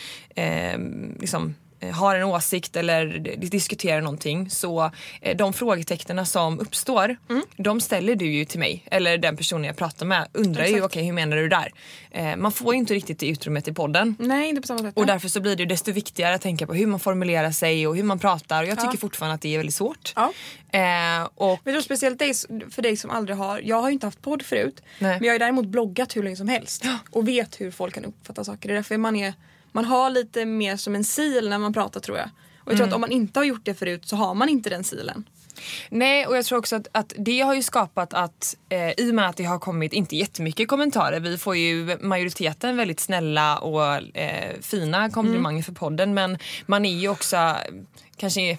liksom, 1.19 1.45
eh, 1.45 1.51
har 1.93 2.15
en 2.15 2.23
åsikt 2.23 2.75
eller 2.75 3.05
diskuterar 3.37 4.01
någonting 4.01 4.49
så 4.49 4.91
eh, 5.21 5.37
de 5.37 5.53
frågetecknen 5.53 6.25
som 6.25 6.59
uppstår 6.59 7.17
de 7.57 7.81
ställer 7.81 8.15
du 8.15 8.25
ju 8.31 8.45
till 8.45 8.59
mig 8.59 8.83
eller 8.91 9.17
den 9.17 9.37
personen 9.37 9.63
jag 9.63 9.77
pratar 9.77 10.05
med 10.05 10.27
undrar 10.33 10.65
ju 10.65 10.69
Exakt. 10.75 10.85
okej 10.85 11.03
hur 11.05 11.13
menar 11.13 11.37
du 11.37 11.49
där? 11.49 11.71
Eh, 12.11 12.35
man 12.35 12.51
får 12.51 12.73
ju 12.73 12.79
inte 12.79 12.93
riktigt 12.93 13.19
det 13.19 13.27
utrymmet 13.27 13.67
i 13.67 13.73
podden. 13.73 14.15
nej 14.19 14.49
inte 14.49 14.61
på 14.61 14.67
samma 14.67 14.79
sätt. 14.79 14.97
Och 14.97 15.05
därför 15.05 15.27
så 15.27 15.39
blir 15.41 15.55
det 15.55 15.63
ju 15.63 15.67
desto 15.69 15.91
viktigare 15.91 16.35
att 16.35 16.41
tänka 16.41 16.67
på 16.67 16.73
hur 16.73 16.87
man 16.87 16.99
formulerar 16.99 17.51
sig 17.51 17.87
och 17.87 17.95
hur 17.95 18.03
man 18.03 18.19
pratar. 18.19 18.63
Och 18.63 18.69
jag 18.69 18.77
tycker 18.77 18.93
Ja. 18.93 18.97
fortfarande 18.99 19.35
att 19.35 19.41
det 19.41 19.53
är 19.53 19.57
väldigt 19.57 19.75
svårt. 19.75 20.13
Ja. 20.15 20.31
Eh, 20.71 21.27
och 21.35 21.59
Men 21.63 21.73
då 21.73 21.81
speciellt 21.81 22.19
dig, 22.19 22.33
för 22.71 22.81
dig 22.81 22.97
som 22.97 23.09
aldrig 23.11 23.37
har, 23.37 23.59
jag 23.63 23.81
har 23.81 23.89
ju 23.89 23.93
inte 23.93 24.07
haft 24.07 24.21
podd 24.21 24.41
förut. 24.45 24.81
Nej. 24.99 25.11
Men 25.19 25.23
jag 25.23 25.29
har 25.31 25.35
ju 25.35 25.39
däremot 25.39 25.65
bloggat 25.65 26.15
hur 26.15 26.23
länge 26.23 26.35
som 26.35 26.47
helst. 26.47 26.85
Och 27.11 27.27
vet 27.27 27.61
hur 27.61 27.71
folk 27.71 27.93
kan 27.95 28.05
uppfatta 28.05 28.43
saker. 28.43 28.67
Det 28.69 28.73
är 28.73 28.75
därför 28.75 28.97
man 28.97 29.15
är, 29.15 29.33
man 29.71 29.85
har 29.85 30.09
lite 30.09 30.45
mer 30.45 30.77
som 30.77 30.95
en 30.95 31.03
sil 31.15 31.43
när 31.49 31.57
man 31.57 31.73
pratar 31.73 31.99
tror 31.99 32.17
jag. 32.17 32.29
Och 32.59 32.71
jag 32.71 32.77
tror 32.77 32.87
att 32.87 32.93
om 32.93 33.01
man 33.01 33.11
inte 33.11 33.39
har 33.39 33.45
gjort 33.45 33.65
det 33.65 33.73
förut 33.73 34.07
så 34.07 34.15
har 34.15 34.33
man 34.33 34.49
inte 34.49 34.69
den 34.69 34.83
silen. 34.83 35.23
Nej 35.89 36.27
och 36.27 36.37
jag 36.37 36.45
tror 36.45 36.59
också 36.59 36.75
att, 36.75 36.87
att 36.91 37.13
det 37.17 37.39
har 37.39 37.55
ju 37.55 37.63
skapat 37.63 38.13
att 38.13 38.55
eh, 38.69 38.89
i 38.97 39.11
och 39.11 39.15
med 39.15 39.29
att 39.29 39.37
det 39.37 39.43
har 39.43 39.59
kommit 39.59 39.93
inte 39.93 40.15
jättemycket 40.15 40.67
kommentarer. 40.67 41.19
Vi 41.19 41.37
får 41.37 41.55
ju 41.55 41.97
majoriteten 42.01 42.77
väldigt 42.77 42.99
snälla 42.99 43.57
och 43.57 44.17
eh, 44.17 44.59
fina 44.61 45.09
komplimanger 45.09 45.63
för 45.63 45.71
podden 45.71 46.13
men 46.13 46.37
man 46.65 46.85
är 46.85 46.99
ju 46.99 47.09
också 47.09 47.35
eh, 47.35 47.55
kanske 48.17 48.57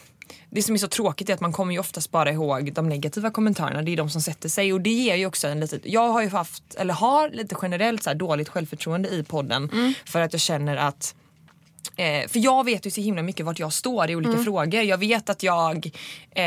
det 0.51 0.63
som 0.63 0.75
är 0.75 0.79
så 0.79 0.89
tråkigt 0.89 1.29
är 1.29 1.35
att 1.35 1.41
man 1.41 1.53
kommer 1.53 1.73
ju 1.73 1.79
oftast 1.79 2.11
bara 2.11 2.33
ihåg 2.33 2.73
de 2.73 2.89
negativa 2.89 3.31
kommentarerna. 3.31 3.83
Det 3.83 3.93
är 3.93 3.97
de 3.97 4.11
som 4.11 4.21
sätter 4.21 4.49
sig. 4.49 4.73
Och 4.73 4.81
det 4.81 4.91
ger 4.91 5.17
ju 5.17 5.27
också 5.27 5.49
en 5.49 5.61
lite, 5.61 5.81
jag 5.85 6.09
har 6.09 6.23
ju 6.23 6.29
haft, 6.29 6.75
eller 6.75 6.95
har 6.95 7.31
lite 7.31 7.57
generellt 7.63 8.03
så 8.03 8.15
dåligt 8.15 8.49
självförtroende 8.49 9.09
i 9.09 9.23
podden. 9.23 9.71
För 10.05 10.21
att 10.21 10.33
jag 10.33 10.41
känner 10.41 10.77
att 10.77 11.15
Eh, 12.01 12.29
för 12.29 12.39
jag 12.39 12.65
vet 12.65 12.87
ju 12.87 12.91
så 12.91 13.01
himla 13.01 13.23
mycket 13.23 13.47
vart 13.47 13.59
jag 13.59 13.73
står 13.73 14.11
i 14.11 14.17
olika 14.17 14.31
Mm. 14.33 14.45
frågor. 14.45 14.83
Jag 14.83 14.99
vet 14.99 15.31
att 15.31 15.43
jag 15.43 15.91
eh, 16.31 16.45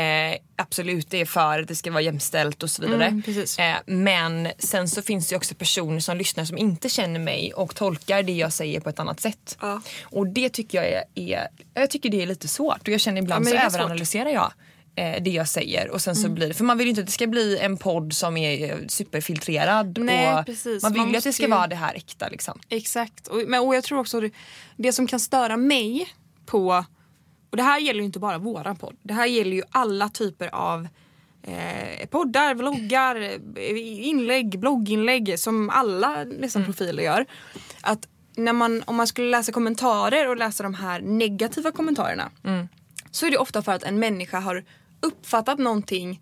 absolut 0.56 1.14
är 1.14 1.24
för 1.24 1.62
att 1.62 1.68
det 1.68 1.74
ska 1.74 1.90
vara 1.90 2.02
jämställt 2.02 2.62
och 2.62 2.70
så 2.70 2.82
vidare. 2.82 3.04
Mm, 3.06 3.22
eh, 3.58 3.76
men 3.86 4.48
sen 4.58 4.88
så 4.88 5.02
finns 5.02 5.28
det 5.28 5.32
ju 5.32 5.36
också 5.36 5.54
personer 5.54 6.00
som 6.00 6.16
lyssnar 6.16 6.44
som 6.44 6.58
inte 6.58 6.88
känner 6.88 7.20
mig 7.20 7.52
och 7.52 7.74
tolkar 7.74 8.22
det 8.22 8.32
jag 8.32 8.52
säger 8.52 8.80
på 8.80 8.88
ett 8.90 8.98
annat 8.98 9.20
sätt. 9.20 9.56
Ja. 9.60 9.80
Och 10.02 10.26
det 10.26 10.48
tycker 10.48 10.78
jag 10.82 10.88
är, 10.92 11.04
är, 11.14 11.48
jag 11.74 11.90
tycker 11.90 12.08
det 12.10 12.22
är 12.22 12.26
lite 12.26 12.48
svårt 12.48 12.80
och 12.80 12.88
jag 12.88 13.00
känner 13.00 13.22
ibland 13.22 13.44
Ja, 13.46 13.50
så 13.50 13.56
svårt. 13.56 13.74
överanalyserar 13.80 14.30
jag 14.30 14.52
eh, 14.96 15.22
det 15.22 15.30
jag 15.30 15.48
säger 15.48 15.90
och 15.90 16.00
sen 16.00 16.16
så 16.16 16.22
Mm. 16.26 16.34
blir 16.34 16.48
det, 16.48 16.54
för 16.54 16.64
man 16.64 16.78
vill 16.78 16.86
ju 16.86 16.90
inte 16.90 17.00
att 17.00 17.06
det 17.06 17.12
ska 17.12 17.26
bli 17.26 17.58
en 17.58 17.76
podd 17.76 18.12
som 18.12 18.36
är 18.36 18.72
eh, 18.72 18.78
superfiltrerad. 18.88 19.98
Nej, 19.98 20.38
och 20.38 20.46
precis. 20.46 20.82
Man 20.82 20.92
vill 20.92 21.02
Man 21.02 21.10
ju 21.10 21.16
att 21.16 21.24
det 21.24 21.32
ska 21.32 21.42
ju- 21.42 21.50
vara 21.50 21.66
det 21.66 21.76
här 21.76 21.94
äkta 21.94 22.28
liksom. 22.28 22.58
Exakt. 22.68 23.26
Och, 23.26 23.40
men, 23.46 23.60
och 23.60 23.74
jag 23.74 23.84
tror 23.84 23.98
också 23.98 24.20
det, 24.20 24.30
det 24.76 24.92
som 24.92 25.06
kan 25.06 25.20
störa 25.20 25.56
mig 25.56 26.08
på, 26.46 26.84
och 27.50 27.56
det 27.56 27.62
här 27.62 27.80
gäller 27.80 28.00
ju 28.00 28.06
inte 28.06 28.18
bara 28.18 28.38
våran 28.38 28.76
podd. 28.76 28.96
Det 29.02 29.14
här 29.14 29.26
gäller 29.26 29.56
ju 29.56 29.62
alla 29.70 30.08
typer 30.08 30.54
av 30.54 30.88
eh, 31.42 32.06
poddar, 32.10 32.54
vloggar, 32.54 33.16
eh, 33.56 34.06
inlägg, 34.08 34.58
blogginlägg 34.58 35.38
som 35.38 35.70
alla 35.70 36.24
nästan 36.24 36.64
profiler 36.64 37.02
gör. 37.02 37.26
Att 37.80 38.08
när 38.36 38.52
man, 38.52 38.82
om 38.86 38.96
man 38.96 39.06
skulle 39.06 39.30
läsa 39.30 39.52
kommentarer 39.52 40.28
och 40.28 40.36
läsa 40.36 40.62
de 40.62 40.74
här 40.74 41.00
negativa 41.00 41.70
kommentarerna 41.70 42.30
så 43.10 43.26
är 43.26 43.30
det 43.30 43.38
ofta 43.38 43.62
för 43.62 43.72
att 43.72 43.82
en 43.82 43.98
människa 43.98 44.40
har 44.40 44.64
uppfattat 45.04 45.58
någonting 45.58 46.20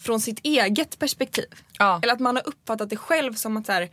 från 0.00 0.20
sitt 0.20 0.40
eget 0.42 0.98
perspektiv. 0.98 1.46
Ja. 1.78 2.00
Eller 2.02 2.12
att 2.12 2.20
man 2.20 2.36
har 2.36 2.48
uppfattat 2.48 2.90
det 2.90 2.96
själv 2.96 3.34
som 3.34 3.56
att 3.56 3.66
så 3.66 3.72
här, 3.72 3.90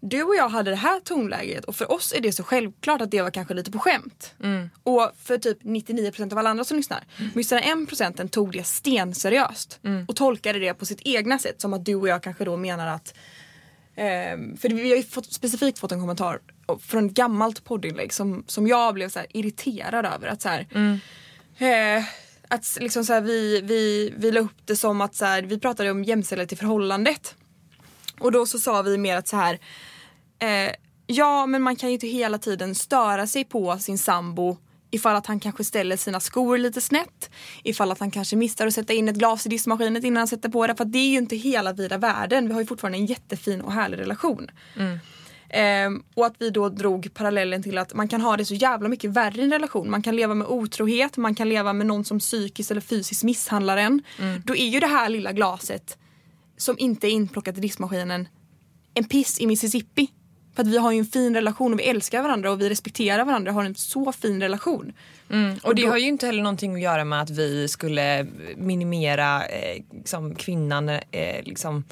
du 0.00 0.22
och 0.22 0.34
jag 0.36 0.48
hade 0.48 0.70
det 0.70 0.76
här 0.76 1.00
tonläget 1.00 1.64
och 1.64 1.76
för 1.76 1.92
oss 1.92 2.12
är 2.12 2.20
det 2.20 2.32
så 2.32 2.42
självklart 2.42 3.00
att 3.00 3.10
det 3.10 3.22
var 3.22 3.30
kanske 3.30 3.54
lite 3.54 3.70
på 3.70 3.78
skämt. 3.78 4.34
Och 4.82 5.12
för 5.22 5.38
typ 5.38 5.62
99% 5.62 6.32
av 6.32 6.38
alla 6.38 6.50
andra 6.50 6.64
som 6.64 6.76
lyssnar. 6.76 7.04
Men 7.16 7.32
just 7.34 7.50
den 7.50 7.62
här 7.62 7.74
1% 7.74 8.28
tog 8.28 8.52
det 8.52 8.64
stenseriöst 8.64 9.80
och 10.08 10.16
tolkade 10.16 10.58
det 10.58 10.74
på 10.74 10.86
sitt 10.86 11.00
egna 11.04 11.38
sätt 11.38 11.60
som 11.60 11.74
att 11.74 11.84
du 11.84 11.94
och 11.94 12.08
jag 12.08 12.22
kanske 12.22 12.44
då 12.44 12.56
menar 12.56 12.86
att 12.86 13.14
Ehm, 13.96 14.56
för 14.56 14.68
vi 14.68 14.90
har 14.90 14.96
ju 14.96 15.02
fått, 15.02 15.32
specifikt 15.32 15.78
fått 15.78 15.92
en 15.92 16.00
kommentar 16.00 16.40
från 16.80 17.06
ett 17.06 17.12
gammalt 17.12 17.64
poddinlägg 17.64 18.12
som, 18.12 18.44
som 18.46 18.66
jag 18.66 18.94
blev 18.94 19.08
så 19.08 19.20
irriterad 19.28 20.06
över. 20.06 20.28
Att 20.28 20.42
så 20.42 20.48
här, 20.48 20.66
eh, 21.58 22.04
att 22.48 22.78
liksom 22.80 23.04
så 23.04 23.12
här, 23.12 23.20
vi, 23.20 23.60
vi, 23.60 24.12
vi 24.16 24.30
la 24.30 24.40
upp 24.40 24.56
det 24.64 24.76
som 24.76 25.00
att 25.00 25.14
så 25.14 25.24
här, 25.24 25.42
vi 25.42 25.58
pratade 25.58 25.90
om 25.90 26.04
jämställdhet 26.04 26.52
i 26.52 26.56
förhållandet. 26.56 27.34
Och 28.20 28.32
då 28.32 28.46
så 28.46 28.58
sa 28.58 28.82
vi 28.82 28.98
mer 28.98 29.16
att 29.16 29.28
så 29.28 29.36
här 29.36 29.58
eh, 30.38 30.74
ja 31.06 31.46
men 31.46 31.62
man 31.62 31.76
kan 31.76 31.88
ju 31.88 31.92
inte 31.92 32.06
hela 32.06 32.38
tiden 32.38 32.74
störa 32.74 33.26
sig 33.26 33.44
på 33.44 33.78
sin 33.78 33.98
sambo 33.98 34.56
ifall 34.90 35.16
att 35.16 35.26
han 35.26 35.40
kanske 35.40 35.64
ställer 35.64 35.96
sina 35.96 36.20
skor 36.20 36.58
lite 36.58 36.80
snett. 36.80 37.30
Ifall 37.62 37.92
att 37.92 38.00
han 38.00 38.10
kanske 38.10 38.36
missar 38.36 38.66
att 38.66 38.74
sätta 38.74 38.92
in 38.92 39.08
ett 39.08 39.16
glas 39.16 39.46
i 39.46 39.48
diskmaskinen 39.48 40.04
innan 40.04 40.16
han 40.16 40.28
sätter 40.28 40.48
på 40.48 40.66
det. 40.66 40.74
För 40.74 40.84
att 40.84 40.92
det 40.92 40.98
är 40.98 41.10
ju 41.10 41.18
inte 41.18 41.36
hela 41.36 41.72
vida 41.72 41.98
världen. 41.98 42.46
Vi 42.46 42.52
har 42.52 42.60
ju 42.60 42.66
fortfarande 42.66 42.98
en 42.98 43.06
jättefin 43.06 43.60
och 43.60 43.72
härlig 43.72 43.98
relation. 43.98 44.50
Mm. 44.76 44.98
Ehm, 45.50 46.02
och 46.14 46.26
att 46.26 46.34
vi 46.38 46.50
då 46.50 46.68
drog 46.68 47.14
parallellen 47.14 47.62
till 47.62 47.78
att 47.78 47.94
man 47.94 48.08
kan 48.08 48.20
ha 48.20 48.36
det 48.36 48.44
så 48.44 48.54
jävla 48.54 48.88
mycket 48.88 49.10
värre 49.10 49.40
i 49.40 49.44
en 49.44 49.52
relation. 49.52 49.90
Man 49.90 50.02
kan 50.02 50.16
leva 50.16 50.34
med 50.34 50.46
otrohet, 50.46 51.16
man 51.16 51.34
kan 51.34 51.48
leva 51.48 51.72
med 51.72 51.86
någon 51.86 52.04
som 52.04 52.18
psykiskt 52.18 52.70
eller 52.70 52.80
fysiskt 52.80 53.24
misshandlar 53.24 53.76
en. 53.76 54.02
Då 54.44 54.56
är 54.56 54.66
ju 54.66 54.80
det 54.80 54.86
här 54.86 55.08
lilla 55.08 55.32
glaset 55.32 55.98
som 56.56 56.76
inte 56.78 57.08
är 57.08 57.10
inplockat 57.10 57.58
i 57.58 57.60
diskmaskinen 57.60 58.28
en 58.96 59.04
piss 59.04 59.40
i 59.40 59.46
Mississippi. 59.46 60.08
För 60.54 60.62
att 60.62 60.68
vi 60.68 60.78
har 60.78 60.92
ju 60.92 60.98
en 60.98 61.06
fin 61.06 61.34
relation 61.34 61.72
och 61.72 61.80
vi 61.80 61.84
älskar 61.84 62.22
varandra 62.22 62.50
och 62.50 62.60
vi 62.60 62.70
respekterar 62.70 63.24
varandra 63.24 63.50
och 63.50 63.54
har 63.54 63.64
en 63.64 63.74
så 63.74 64.12
fin 64.12 64.40
relation. 64.40 64.92
Och 65.62 65.74
det 65.74 65.86
har 65.86 65.98
ju 65.98 66.06
inte 66.06 66.26
heller 66.26 66.42
någonting 66.42 66.74
att 66.74 66.80
göra 66.80 67.04
med 67.04 67.22
att 67.22 67.30
vi 67.30 67.68
skulle 67.68 68.26
minimera 68.56 69.46
eh, 69.46 69.82
liksom 69.92 70.34
kvinnan, 70.34 70.88
eh, 70.88 71.42
liksom, 71.44 71.84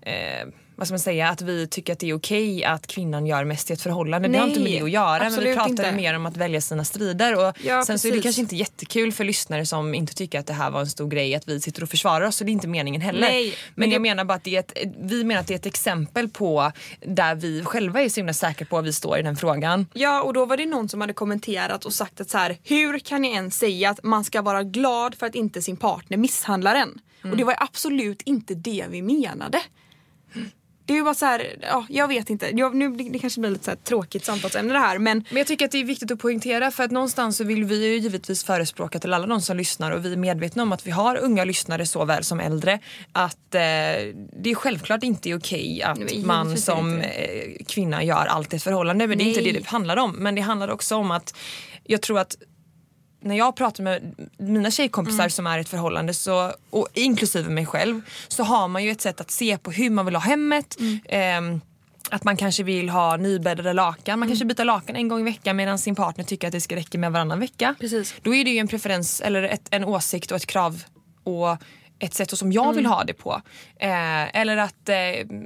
eh, 0.00 0.48
vad 0.76 0.86
ska 0.86 0.92
man 0.92 0.98
säga, 0.98 1.28
att 1.28 1.42
vi 1.42 1.66
tycker 1.66 1.92
att 1.92 1.98
det 1.98 2.10
är 2.10 2.14
okej 2.14 2.64
att 2.64 2.86
kvinnan 2.86 3.26
gör 3.26 3.44
mest 3.44 3.70
i 3.70 3.72
ett 3.72 3.82
förhållande. 3.82 4.28
det 4.28 4.38
har 4.38 4.46
inte 4.46 4.60
med 4.60 4.70
Nej, 4.70 4.78
det 4.78 4.84
att 4.84 4.90
göra 4.90 5.30
men 5.30 5.40
vi 5.44 5.54
pratar 5.54 5.70
inte. 5.70 5.92
mer 5.92 6.16
om 6.16 6.26
att 6.26 6.36
välja 6.36 6.60
sina 6.60 6.84
strider. 6.84 7.48
Och 7.48 7.56
Ja, 7.64 7.84
sen 7.84 7.98
så 7.98 8.08
är 8.08 8.12
det 8.12 8.16
precis. 8.16 8.22
kanske 8.22 8.40
inte 8.42 8.56
jättekul 8.56 9.12
för 9.12 9.24
lyssnare 9.24 9.66
som 9.66 9.94
inte 9.94 10.14
tycker 10.14 10.38
att 10.40 10.46
det 10.46 10.52
här 10.52 10.70
var 10.70 10.80
en 10.80 10.86
stor 10.86 11.08
grej 11.08 11.34
att 11.34 11.48
vi 11.48 11.60
sitter 11.60 11.82
och 11.82 11.88
försvarar 11.88 12.26
oss 12.26 12.40
och 12.40 12.46
det 12.46 12.50
är 12.50 12.52
inte 12.52 12.68
meningen 12.68 13.00
heller. 13.00 13.20
Nej, 13.20 13.54
men 13.74 13.86
men 13.86 13.90
jag 13.90 14.02
menar 14.02 14.24
bara 14.24 14.34
att 14.34 14.44
det 14.44 14.56
är 14.56 14.60
ett, 14.60 14.72
vi 15.00 15.24
menar 15.24 15.40
att 15.40 15.46
det 15.46 15.54
är 15.54 15.58
ett 15.58 15.66
exempel 15.66 16.28
på 16.28 16.72
där 17.06 17.34
vi 17.34 17.64
själva 17.64 18.02
är 18.02 18.08
så 18.08 18.20
himla 18.20 18.32
säkra 18.32 18.66
på 18.66 18.76
var 18.76 18.82
vi 18.82 18.92
står 18.92 19.18
i 19.18 19.22
den 19.22 19.36
frågan. 19.36 19.86
Ja 19.92 20.22
och 20.22 20.32
då 20.32 20.44
var 20.46 20.56
det 20.56 20.66
någon 20.66 20.88
som 20.88 21.00
hade 21.00 21.12
kommenterat 21.12 21.84
och 21.84 21.92
sagt 21.92 22.20
att 22.20 22.30
så 22.30 22.38
här, 22.38 22.56
hur 22.64 22.98
kan 22.98 23.22
ni 23.22 23.28
ens 23.28 23.58
säga 23.58 23.90
att 23.90 24.02
man 24.02 24.24
ska 24.24 24.42
vara 24.42 24.62
glad 24.62 25.14
för 25.14 25.26
att 25.26 25.34
inte 25.34 25.62
sin 25.62 25.76
partner 25.76 26.16
misshandlar 26.16 26.74
en? 26.74 26.98
Och 27.30 27.36
det 27.36 27.44
var 27.44 27.54
absolut 27.58 28.22
inte 28.22 28.54
det 28.54 28.86
vi 28.90 29.02
menade. 29.02 29.60
Det 30.86 31.02
var 31.02 31.14
så 31.14 31.26
här, 31.26 31.56
ja, 31.62 31.86
jag 31.88 32.08
vet 32.08 32.30
inte. 32.30 32.50
Jag, 32.54 32.74
nu, 32.74 32.90
det, 32.90 33.18
kanske 33.18 33.40
blir 33.40 33.50
lite 33.50 33.64
så 33.64 33.70
här 33.70 33.78
tråkigt 33.78 34.24
samtalsämne 34.24 34.72
det 34.72 34.78
här 34.78 34.98
men 34.98 35.24
Men 35.30 35.38
jag 35.38 35.46
tycker 35.46 35.64
att 35.64 35.70
det 35.70 35.80
är 35.80 35.84
viktigt 35.84 36.10
att 36.10 36.18
poängtera 36.18 36.70
för 36.70 36.84
att 36.84 36.90
någonstans 36.90 37.36
så 37.36 37.44
vill 37.44 37.64
vi 37.64 37.86
ju 37.86 37.96
givetvis 37.98 38.44
förespråka 38.44 38.98
till 38.98 39.14
alla 39.14 39.26
de 39.26 39.40
som 39.40 39.56
lyssnar 39.56 39.90
och 39.90 40.04
vi 40.04 40.12
är 40.12 40.16
medvetna 40.16 40.62
om 40.62 40.72
att 40.72 40.86
vi 40.86 40.90
har 40.90 41.16
unga 41.16 41.44
lyssnare 41.44 41.86
såväl 41.86 42.24
som 42.24 42.40
äldre 42.40 42.80
att 43.12 43.54
eh, 43.54 43.60
det 44.42 44.50
är 44.50 44.54
självklart 44.54 45.02
inte 45.02 45.34
okej 45.34 45.82
att 45.82 45.98
Nej, 45.98 46.22
man 46.24 46.52
är 46.52 46.56
som 46.56 47.00
eh, 47.00 47.64
kvinna 47.66 48.04
gör 48.04 48.26
allt 48.26 48.52
i 48.52 48.56
ett 48.56 48.62
förhållande 48.62 49.06
men 49.06 49.18
det 49.18 49.24
är 49.24 49.28
inte 49.28 49.40
Nej. 49.40 49.52
det 49.52 49.58
det 49.58 49.66
handlar 49.66 49.96
om. 49.96 50.12
Men 50.12 50.34
det 50.34 50.40
handlar 50.40 50.68
också 50.68 50.96
om 50.96 51.10
att 51.10 51.36
jag 51.84 52.02
tror 52.02 52.18
att 52.18 52.36
när 53.26 53.36
jag 53.36 53.56
pratar 53.56 53.84
med 53.84 54.14
mina 54.38 54.70
tjejkompisar 54.70 55.20
Mm. 55.20 55.30
som 55.30 55.46
är 55.46 55.58
i 55.58 55.60
ett 55.60 55.68
förhållande, 55.68 56.14
så, 56.14 56.52
och 56.70 56.88
inklusive 56.94 57.50
mig 57.50 57.66
själv, 57.66 58.00
så 58.28 58.42
har 58.42 58.68
man 58.68 58.84
ju 58.84 58.90
ett 58.90 59.00
sätt 59.00 59.20
att 59.20 59.30
se 59.30 59.58
på 59.58 59.70
hur 59.70 59.90
man 59.90 60.06
vill 60.06 60.14
ha 60.14 60.22
hemmet. 60.22 60.76
Mm. 60.80 61.00
ehm, 61.08 61.60
att 62.10 62.24
man 62.24 62.36
kanske 62.36 62.62
vill 62.62 62.88
ha 62.88 63.16
nybäddade 63.16 63.72
lakan. 63.72 64.18
Man 64.18 64.28
kanske 64.28 64.44
byter 64.44 64.64
lakan 64.64 64.96
en 64.96 65.08
gång 65.08 65.20
i 65.20 65.24
veckan 65.24 65.56
medan 65.56 65.78
sin 65.78 65.94
partner 65.94 66.24
tycker 66.24 66.46
att 66.46 66.52
det 66.52 66.60
ska 66.60 66.76
räcka 66.76 66.98
med 66.98 67.12
varannan 67.12 67.40
vecka. 67.40 67.74
Precis. 67.80 68.14
Då 68.22 68.34
är 68.34 68.44
det 68.44 68.50
ju 68.50 68.58
en 68.58 68.68
preferens 68.68 69.20
eller 69.20 69.42
ett, 69.42 69.68
en 69.70 69.84
åsikt 69.84 70.30
och 70.30 70.36
ett 70.36 70.46
krav 70.46 70.82
och 71.24 71.56
ett 71.98 72.14
sätt 72.14 72.38
som 72.38 72.52
jag 72.52 72.72
vill 72.72 72.86
ha 72.86 73.04
det 73.04 73.12
på. 73.14 73.42
Eh, 73.80 74.36
eller 74.40 74.56
att, 74.56 74.88
eh, 74.88 74.96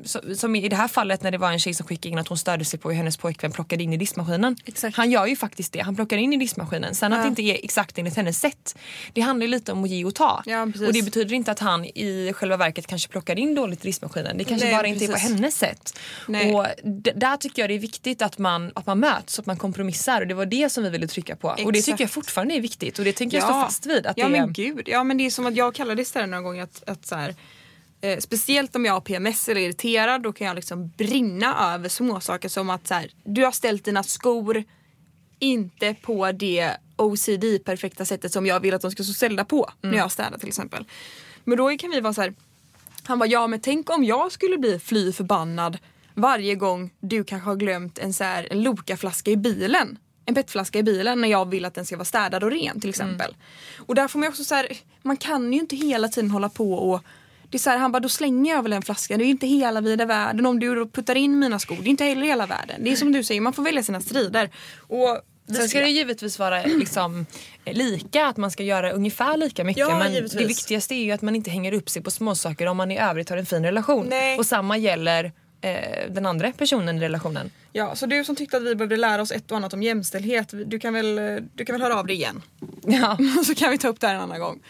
så, 0.04 0.20
som 0.36 0.56
i 0.56 0.68
det 0.68 0.76
här 0.76 0.88
fallet 0.88 1.22
när 1.22 1.30
det 1.30 1.38
var 1.38 1.52
en 1.52 1.58
tjej 1.58 1.74
som 1.74 1.86
skickade 1.86 2.12
in 2.12 2.18
att 2.18 2.28
hon 2.28 2.38
störde 2.38 2.64
sig 2.64 2.78
på 2.78 2.88
hur 2.90 2.96
hennes 2.96 3.16
pojkvän 3.16 3.52
plockade 3.52 3.82
in 3.82 3.92
i 3.92 3.96
diskmaskinen. 3.96 4.56
Exakt. 4.64 4.96
Han 4.96 5.10
gör 5.10 5.26
ju 5.26 5.36
faktiskt 5.36 5.72
det, 5.72 5.80
han 5.80 5.96
plockar 5.96 6.16
in 6.16 6.32
i 6.32 6.36
diskmaskinen. 6.36 6.94
Sen 6.94 7.12
att 7.12 7.22
det 7.22 7.28
inte 7.28 7.42
är 7.42 7.64
exakt 7.64 7.98
enligt 7.98 8.16
hennes 8.16 8.40
sätt. 8.40 8.78
Det 9.12 9.20
handlar 9.20 9.46
ju 9.46 9.50
lite 9.50 9.72
om 9.72 9.84
att 9.84 9.90
ge 9.90 10.04
och 10.04 10.14
ta. 10.14 10.42
Ja, 10.46 10.66
precis. 10.72 10.86
och 10.88 10.92
det 10.92 11.02
betyder 11.02 11.34
inte 11.36 11.50
att 11.52 11.58
han 11.58 11.84
i 11.84 12.32
själva 12.34 12.56
verket 12.56 12.86
kanske 12.86 13.08
plockar 13.08 13.38
in 13.38 13.54
dåligt 13.54 13.84
i 13.84 13.88
diskmaskinen. 13.88 14.38
Det 14.38 14.44
kanske 14.44 14.66
Nej, 14.66 14.76
bara 14.76 14.86
inte 14.86 15.04
är 15.04 15.06
på 15.06 15.12
precis. 15.12 15.30
hennes 15.30 15.56
sätt. 15.58 15.98
Nej. 16.28 16.54
Och 16.54 16.66
d- 16.84 17.12
där 17.16 17.36
tycker 17.36 17.62
jag 17.62 17.70
det 17.70 17.74
är 17.74 17.78
viktigt 17.78 18.22
att 18.22 18.38
man, 18.38 18.72
att 18.74 18.86
man 18.86 18.98
möts, 19.00 19.38
att 19.38 19.46
man 19.46 19.56
kompromissar. 19.56 20.20
Och 20.20 20.26
det 20.26 20.34
var 20.34 20.46
det 20.46 20.70
som 20.72 20.84
vi 20.84 20.90
ville 20.90 21.06
trycka 21.06 21.36
på. 21.36 21.48
Och 21.48 21.72
det 21.72 21.78
tycker 21.78 21.90
jag 21.92 22.00
Exakt. 22.00 22.14
fortfarande 22.14 22.54
är 22.54 22.60
viktigt. 22.60 22.98
Och 22.98 23.04
det 23.04 23.12
tänker 23.12 23.36
jag 23.36 23.44
stå 23.44 23.52
fast 23.52 23.86
vid. 23.86 24.06
Att 24.06 24.18
ja 24.18 24.28
det 24.28 24.36
är, 24.36 24.40
men 24.40 24.52
gud. 24.52 24.88
Ja 24.88 25.04
men 25.04 25.16
det 25.16 25.26
är 25.26 25.30
som 25.30 25.46
att 25.46 25.56
jag 25.56 25.74
kallade 25.74 25.94
det 25.94 26.02
istället 26.02 26.30
några 26.40 26.53
gånger 26.53 26.62
att, 26.62 26.83
att 26.87 27.07
så 27.07 27.14
här, 27.14 27.35
eh, 28.00 28.18
speciellt 28.18 28.76
om 28.76 28.85
jag 28.85 28.92
har 28.92 29.00
PMS 29.00 29.48
eller 29.48 29.61
är 29.61 29.64
irriterad 29.64 30.22
då 30.22 30.33
kan 30.33 30.46
jag 30.46 30.57
liksom 30.57 30.88
brinna 30.88 31.74
över 31.74 31.88
småsaker 31.88 32.48
som 32.48 32.70
att 32.70 32.87
så 32.87 32.94
här, 32.94 33.11
du 33.24 33.44
har 33.44 33.53
ställt 33.53 33.85
dina 33.85 34.03
skor 34.03 34.64
inte 35.38 35.94
på 36.03 36.33
det 36.33 36.76
OCD-perfekta 36.96 38.05
sättet 38.05 38.33
som 38.33 38.46
jag 38.46 38.61
vill 38.61 38.74
att 38.74 38.83
de 38.83 38.90
ska 38.90 39.03
stå 39.03 39.12
ställda 39.12 39.44
på 39.44 39.70
när 39.81 39.98
jag 39.98 40.12
städar 40.12 40.38
till 40.38 40.48
exempel. 40.48 40.85
Men 41.44 41.59
då 41.59 41.76
kan 41.76 41.90
vi 41.90 42.00
vara 42.00 42.14
så 42.14 42.20
här, 42.20 42.35
han 43.03 43.18
bara 43.18 43.26
ja 43.29 43.46
men 43.46 43.61
tänk 43.61 43.90
om 43.90 44.05
jag 44.05 44.33
skulle 44.33 44.59
bli 44.59 44.79
fly 44.79 45.12
förbannad 45.12 45.79
varje 46.14 46.55
gång 46.55 46.90
du 47.00 47.24
kanske 47.24 47.48
har 47.48 47.57
glömt 47.57 47.98
en, 47.98 48.12
så 48.12 48.24
här, 48.24 48.48
en 48.50 48.62
Loka-flaska 48.62 49.31
i 49.31 49.37
bilen. 49.37 49.98
En 50.26 50.35
petflaska 50.35 50.78
i 50.78 50.83
bilen 50.83 51.20
när 51.20 51.28
jag 51.28 51.50
vill 51.50 51.64
att 51.64 51.74
den 51.74 51.87
ska 51.87 51.96
vara 51.96 52.04
städad 52.04 52.44
och 52.44 52.50
ren 52.50 52.80
till 52.80 52.90
exempel. 52.90 53.37
Och 53.76 53.94
där 53.94 54.09
får 54.09 54.18
man 54.18 54.28
också 54.28 54.44
så 54.44 54.54
här, 54.54 54.68
man 55.02 55.16
kan 55.16 55.52
ju 55.52 55.59
inte 55.59 55.76
hela 55.76 56.09
tiden 56.09 56.30
hålla 56.30 56.48
på 56.48 56.72
och 56.72 57.04
det 57.50 57.56
är 57.56 57.59
så 57.59 57.70
här, 57.70 57.78
han 57.78 57.92
bara 57.92 58.00
då 58.00 58.09
slänger 58.09 58.54
jag 58.54 58.62
väl 58.62 58.72
en 58.72 58.83
flaska, 58.83 59.16
det 59.16 59.22
är 59.22 59.26
ju 59.26 59.30
inte 59.30 59.46
hela 59.46 59.80
vida 59.80 60.06
världen. 60.06 60.46
Om 60.46 60.61
du 60.61 60.88
puttar 60.88 61.14
in 61.14 61.38
mina 61.38 61.59
skor, 61.59 61.76
det 61.76 61.88
är 61.88 61.90
inte 61.90 62.04
heller 62.04 62.26
hela 62.26 62.46
världen. 62.46 62.85
Det 62.85 62.92
är 62.92 62.96
som 62.96 63.12
du 63.12 63.24
säger, 63.24 63.40
man 63.40 63.52
får 63.52 63.62
välja 63.62 63.83
sina 63.83 64.00
strider. 64.00 64.50
Och 64.78 65.22
Sen 65.56 65.68
ska 65.68 65.80
det 65.80 65.88
givetvis 65.88 66.38
vara 66.38 66.62
liksom, 66.62 67.26
lika, 67.64 68.26
att 68.26 68.37
man 68.37 68.50
ska 68.50 68.62
göra 68.62 68.90
ungefär 68.90 69.37
lika 69.37 69.64
mycket. 69.64 69.80
Ja, 69.80 69.98
men 69.98 70.12
givetvis. 70.12 70.33
det 70.33 70.46
viktigaste 70.46 70.94
är 70.94 71.04
ju 71.04 71.12
att 71.12 71.22
man 71.22 71.37
inte 71.37 71.50
hänger 71.50 71.72
upp 71.72 71.90
sig 71.90 72.02
på 72.02 72.11
småsaker 72.11 72.66
om 72.66 72.76
man 72.76 72.90
i 72.90 72.98
övrigt 72.98 73.30
har 73.30 73.37
en 73.37 73.46
fin 73.46 73.64
relation. 73.64 74.06
Nej. 74.11 74.38
Och 74.38 74.46
samma 74.46 74.76
gäller 74.76 75.33
eh, 75.61 76.11
den 76.11 76.27
andra 76.27 76.53
personen 76.53 76.96
i 76.96 77.01
relationen. 77.01 77.51
Ja, 77.73 77.94
så 77.94 78.07
du 78.07 78.25
som 78.25 78.37
tyckte 78.37 78.57
att 78.57 78.62
vi 78.62 78.75
behövde 78.75 78.96
lära 78.96 79.23
oss 79.23 79.33
ett 79.33 79.51
och 79.51 79.57
annat 79.57 79.75
om 79.75 79.83
jämställdhet, 79.83 80.55
du 80.66 80.79
kan 80.79 80.94
väl, 80.94 81.20
du 81.55 81.64
kan 81.64 81.75
väl 81.75 81.83
höra 81.83 81.99
av 81.99 82.07
dig 82.07 82.16
igen. 82.16 82.42
Ja. 82.83 83.18
så 83.46 83.55
kan 83.55 83.70
vi 83.70 83.79
ta 83.79 83.88
upp 83.88 84.01
det 84.01 84.07
här 84.07 84.14
en 84.14 84.20
annan 84.20 84.40
gång. 84.40 84.61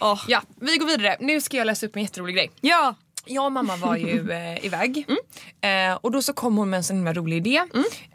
Åh. 0.00 0.24
ja, 0.28 0.42
vi 0.60 0.76
går 0.76 0.86
vidare. 0.86 1.16
Nu 1.20 1.40
ska 1.40 1.56
jag 1.56 1.66
läsa 1.66 1.86
upp 1.86 1.96
en 1.96 2.02
jätterolig 2.02 2.34
grej. 2.34 2.50
Ja! 2.60 2.94
Jag 3.28 3.44
och 3.44 3.52
mamma 3.52 3.76
var 3.76 3.96
ju 3.96 4.30
eh, 4.32 4.64
iväg 4.64 5.06
eh, 5.60 5.94
och 6.00 6.10
då 6.10 6.22
så 6.22 6.32
kom 6.32 6.56
hon 6.56 6.70
med 6.70 6.76
en 6.76 6.84
sån 6.84 6.96
himla 6.96 7.12
rolig 7.12 7.36
idé. 7.36 7.62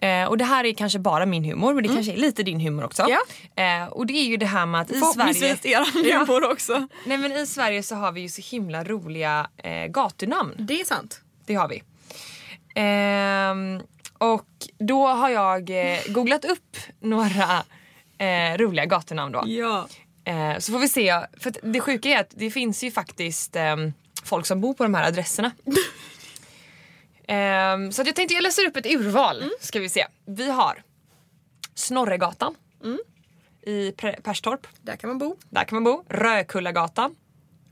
Eh, 0.07 0.25
och 0.25 0.37
det 0.37 0.45
här 0.45 0.65
är 0.65 0.73
kanske 0.73 0.99
bara 0.99 1.25
min 1.25 1.43
humor 1.43 1.73
men 1.73 1.83
det 1.83 1.89
kanske 1.89 2.13
är 2.13 2.17
lite 2.17 2.43
din 2.43 2.59
humor 2.59 2.83
också. 2.83 3.05
Ja. 3.09 3.19
Eh, 3.63 3.87
och 3.87 4.05
det 4.05 4.13
är 4.13 4.25
ju 4.25 4.37
det 4.37 4.45
här 4.45 4.65
med 4.65 4.81
att 4.81 4.91
i 4.91 4.93
Sverige... 4.93 5.13
Förhoppningsvis 5.13 5.65
er 5.65 6.19
humor 6.19 6.51
också. 6.51 6.87
Nej 7.05 7.17
men 7.17 7.31
i 7.31 7.45
Sverige 7.45 7.83
så 7.83 7.95
har 7.95 8.11
vi 8.11 8.21
ju 8.21 8.29
så 8.29 8.41
himla 8.41 8.83
roliga 8.83 9.47
eh, 9.57 9.85
gatunamn. 9.85 10.55
Det 10.57 10.81
är 10.81 10.85
sant. 10.85 11.21
Det 11.45 11.55
har 11.55 11.67
vi. 11.67 11.83
Ehm, 12.75 13.81
och 14.17 14.47
då 14.79 15.07
har 15.07 15.29
jag 15.29 15.69
eh, 15.93 15.99
googlat 16.07 16.45
upp 16.45 16.77
några 16.99 17.63
eh, 18.17 18.57
roliga 18.57 18.85
gatunamn 18.85 19.31
då. 19.31 19.43
Ja. 19.45 19.87
Eh, 20.25 20.57
så 20.59 20.71
får 20.71 20.79
vi 20.79 20.87
se. 20.87 21.21
För 21.37 21.49
att 21.49 21.57
det 21.63 21.79
sjuka 21.79 22.09
är 22.09 22.19
att 22.19 22.29
det 22.35 22.51
finns 22.51 22.83
ju 22.83 22.91
faktiskt 22.91 23.55
ehm, 23.55 23.93
folk 24.23 24.45
som 24.45 24.61
bor 24.61 24.73
på 24.73 24.83
de 24.83 24.93
här 24.93 25.07
adresserna. 25.07 25.51
Ehm, 27.27 27.91
så 27.91 28.01
jag 28.05 28.15
tänkte 28.15 28.33
jag 28.33 28.43
läser 28.43 28.67
upp 28.67 28.75
ett 28.77 28.85
urval. 28.85 29.43
Ska 29.59 29.79
vi 29.79 29.89
se. 29.89 30.07
Vi 30.25 30.51
har 30.51 30.83
Snorregatan 31.75 32.55
i 33.61 33.91
Pre- 33.91 34.21
Perstorp. 34.21 34.67
Där 34.81 34.95
kan 34.95 35.07
man 35.07 35.17
bo. 35.17 35.35
Där 35.49 35.63
kan 35.63 35.75
man 35.75 35.83
bo. 35.83 36.03
Rökullagatan. 36.09 37.15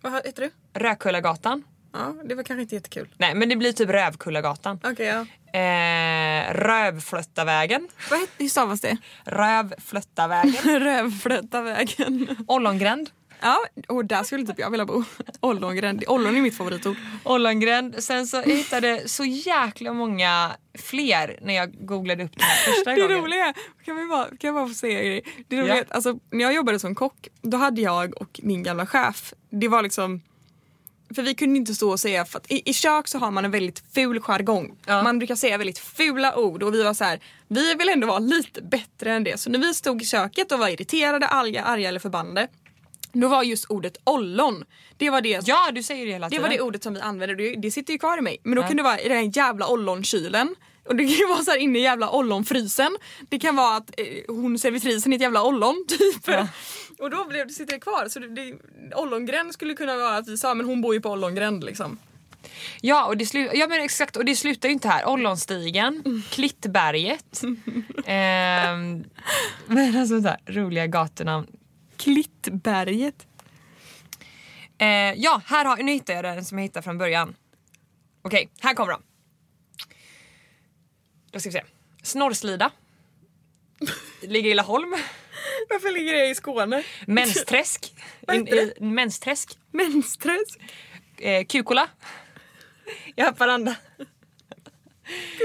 Vad 0.02 0.14
heter 0.14 0.42
du? 0.42 0.80
Rökullagatan. 0.80 1.64
Ja, 1.94 2.16
det 2.26 2.36
var 2.36 2.44
kanske 2.44 2.62
inte 2.62 2.76
jättekul. 2.76 3.08
Nej 3.18 3.36
men 3.36 3.50
det 3.50 3.56
blir 3.56 3.72
typ 3.74 3.90
Rövkullagatan. 3.90 4.80
Okej, 4.84 5.06
ja. 5.06 5.26
Eh, 5.60 6.54
Rövflöttavägen. 6.54 7.88
Vad 8.10 8.20
heter, 8.20 8.34
hur 8.38 8.50
stavas 8.50 8.82
det? 8.82 8.98
Rövflöttavägen. 9.26 10.80
Rövflöttavägen. 10.80 12.28
Ollongränd. 12.48 13.10
Ja, 13.42 13.58
och 13.88 14.06
där 14.06 14.24
skulle 14.24 14.46
typ 14.46 14.60
jag 14.60 14.70
vilja 14.72 14.86
bo. 14.86 15.04
Ollongränd. 15.40 16.04
Ollon 16.08 16.36
är 16.38 16.42
mitt 16.42 16.58
favoritord. 16.58 16.96
Ollongränd. 17.24 18.04
Sen 18.04 18.28
så 18.28 18.38
jag 18.38 18.44
hittade 18.56 19.02
så 19.08 19.26
jäkla 19.26 19.94
många 19.94 20.52
fler 20.80 21.40
när 21.42 21.54
jag 21.54 21.86
googlade 21.88 22.24
upp 22.24 22.32
det 22.38 22.44
här 22.44 22.72
första 22.72 22.92
Det 22.96 23.02
gången. 23.02 23.18
roliga, 23.18 23.54
kan, 23.86 23.96
vi 23.98 24.06
bara, 24.06 24.26
kan 24.26 24.38
jag 24.48 24.54
bara 24.56 24.68
få 24.68 24.74
säga 24.74 25.00
en 25.00 25.06
grej? 25.06 25.24
Det 25.48 25.62
roliga, 25.62 25.78
Ja. 25.78 25.84
alltså, 25.90 26.20
när 26.32 26.42
jag 26.44 26.54
jobbade 26.54 26.80
som 26.80 26.96
kock, 26.96 27.28
då 27.42 27.58
hade 27.58 27.82
jag 27.82 28.22
och 28.22 28.40
min 28.44 28.64
gamla 28.64 28.86
chef, 28.86 29.34
det 29.50 29.68
var 29.68 29.82
liksom 29.84 30.22
för 31.16 31.22
vi 31.22 31.36
kunde 31.36 31.58
inte 31.58 31.76
stå 31.76 31.92
och 31.92 32.00
säga, 32.00 32.26
för 32.26 32.38
att 32.38 32.52
i, 32.52 32.70
i 32.70 32.74
kök 32.74 33.08
så 33.08 33.18
har 33.18 33.32
man 33.32 33.46
en 33.46 33.52
väldigt 33.52 33.84
ful 33.94 34.20
jargong. 34.20 34.78
Ja. 34.86 35.04
Man 35.04 35.20
brukar 35.20 35.36
säga 35.36 35.58
väldigt 35.58 35.80
fula 35.80 36.36
ord 36.36 36.64
och 36.64 36.74
vi 36.74 36.84
var 36.84 36.94
så 36.94 37.04
här, 37.04 37.20
vi 37.48 37.74
vill 37.76 37.90
ändå 37.90 38.08
vara 38.08 38.20
lite 38.20 38.62
bättre 38.62 39.12
än 39.12 39.24
det. 39.24 39.40
Så 39.40 39.50
när 39.50 39.60
vi 39.60 39.74
stod 39.74 40.02
i 40.02 40.06
köket 40.06 40.52
och 40.52 40.60
var 40.60 40.70
irriterade, 40.70 41.28
arga, 41.28 41.64
arga 41.64 41.90
eller 41.90 42.00
förbannade, 42.00 42.48
då 43.14 43.28
var 43.28 43.44
just 43.44 43.66
ordet 43.66 43.98
ollon, 44.04 44.66
det 44.98 45.10
var 45.10 45.22
det 45.22 45.42
Ja 45.48 45.72
du 45.74 45.84
säger 45.84 46.06
det 46.06 46.12
hela 46.12 46.26
det 46.26 46.30
tiden. 46.30 46.44
var 46.44 46.50
det 46.50 46.62
ordet 46.62 46.84
som 46.84 46.94
vi 46.94 47.00
använde 47.02 47.36
det, 47.36 47.56
det 47.56 47.72
sitter 47.72 47.94
ju 47.94 48.00
kvar 48.00 48.18
i 48.18 48.22
mig. 48.22 48.38
Men 48.44 48.56
då 48.56 48.64
kan 48.64 48.78
det 48.78 48.84
vara 48.84 49.00
i 49.00 49.08
den 49.10 49.18
här 49.18 49.38
jävla 49.38 49.68
ollonkylen. 49.68 50.56
Och 50.86 50.96
det 50.96 51.04
kan 51.04 51.14
ju 51.16 51.28
vara 51.28 51.44
så 51.44 51.56
inne 51.56 51.80
i 51.80 51.82
jävla 51.82 52.10
ollonfrysen. 52.10 52.98
Det 53.30 53.40
kan 53.40 53.56
vara 53.56 53.76
att 53.78 54.00
eh, 54.00 54.06
hon 54.36 54.60
servitrisen 54.60 55.14
är 55.14 55.16
ett 55.18 55.22
jävla 55.22 55.44
ollon 55.44 55.86
typ. 55.88 56.28
Och 57.00 57.10
då 57.10 57.26
blev 57.28 57.48
det, 57.48 57.54
sitter 57.54 57.74
det 57.74 57.80
kvar. 57.80 58.08
Så 58.10 58.20
det, 58.20 58.28
det, 58.28 58.58
ollongränd 58.96 59.54
skulle 59.54 59.74
kunna 59.74 59.96
vara 59.96 60.18
att 60.18 60.28
vi 60.28 60.38
sa 60.38 60.54
men 60.54 60.66
hon 60.66 60.82
bor 60.82 60.94
ju 60.94 61.02
på 61.02 61.10
ollongränd 61.10 61.64
liksom. 61.64 62.00
Ja, 62.82 63.06
och 63.06 63.18
det, 63.18 63.26
slu- 63.26 63.52
ja 63.54 63.68
men 63.68 63.82
exakt, 63.82 64.16
och 64.18 64.26
det 64.26 64.36
slutar 64.36 64.70
ju 64.70 64.74
inte 64.74 64.88
här. 64.88 65.08
Ollonstigen, 65.08 66.24
Klittberget. 66.30 67.42
ehm, 68.06 69.04
men 69.68 69.98
alltså 69.98 70.14
vänta, 70.14 70.38
roliga 70.46 70.88
gatunamn. 70.88 71.48
Klittberget. 71.98 73.28
Eh, 74.78 74.88
ja, 75.16 75.42
här 75.46 75.66
har, 75.66 75.78
nu 75.78 75.92
hittar 75.92 76.14
jag 76.14 76.24
den 76.24 76.46
som 76.46 76.58
jag 76.58 76.64
hittade 76.64 76.84
från 76.84 76.98
början. 76.98 77.36
Okej, 78.22 78.50
här 78.60 78.74
kommer 78.74 78.92
de. 78.92 79.02
Då 81.32 81.40
ska 81.40 81.50
vi 81.50 81.54
se. 81.54 81.64
Snorrslida. 82.04 82.72
Ligger 84.22 84.52
i 84.52 84.54
Laholm. 84.54 84.96
Varför 85.70 85.92
ligger 85.92 86.14
det 86.14 86.28
i 86.28 86.36
Skåne? 86.36 86.84
Mensträsk. 87.08 87.94
Mensträsk. 88.80 89.58
Mensträsk. 89.72 90.60
Eh, 91.18 91.46
Kukola. 91.46 91.88
I 93.16 93.22
Haparanda. 93.22 93.76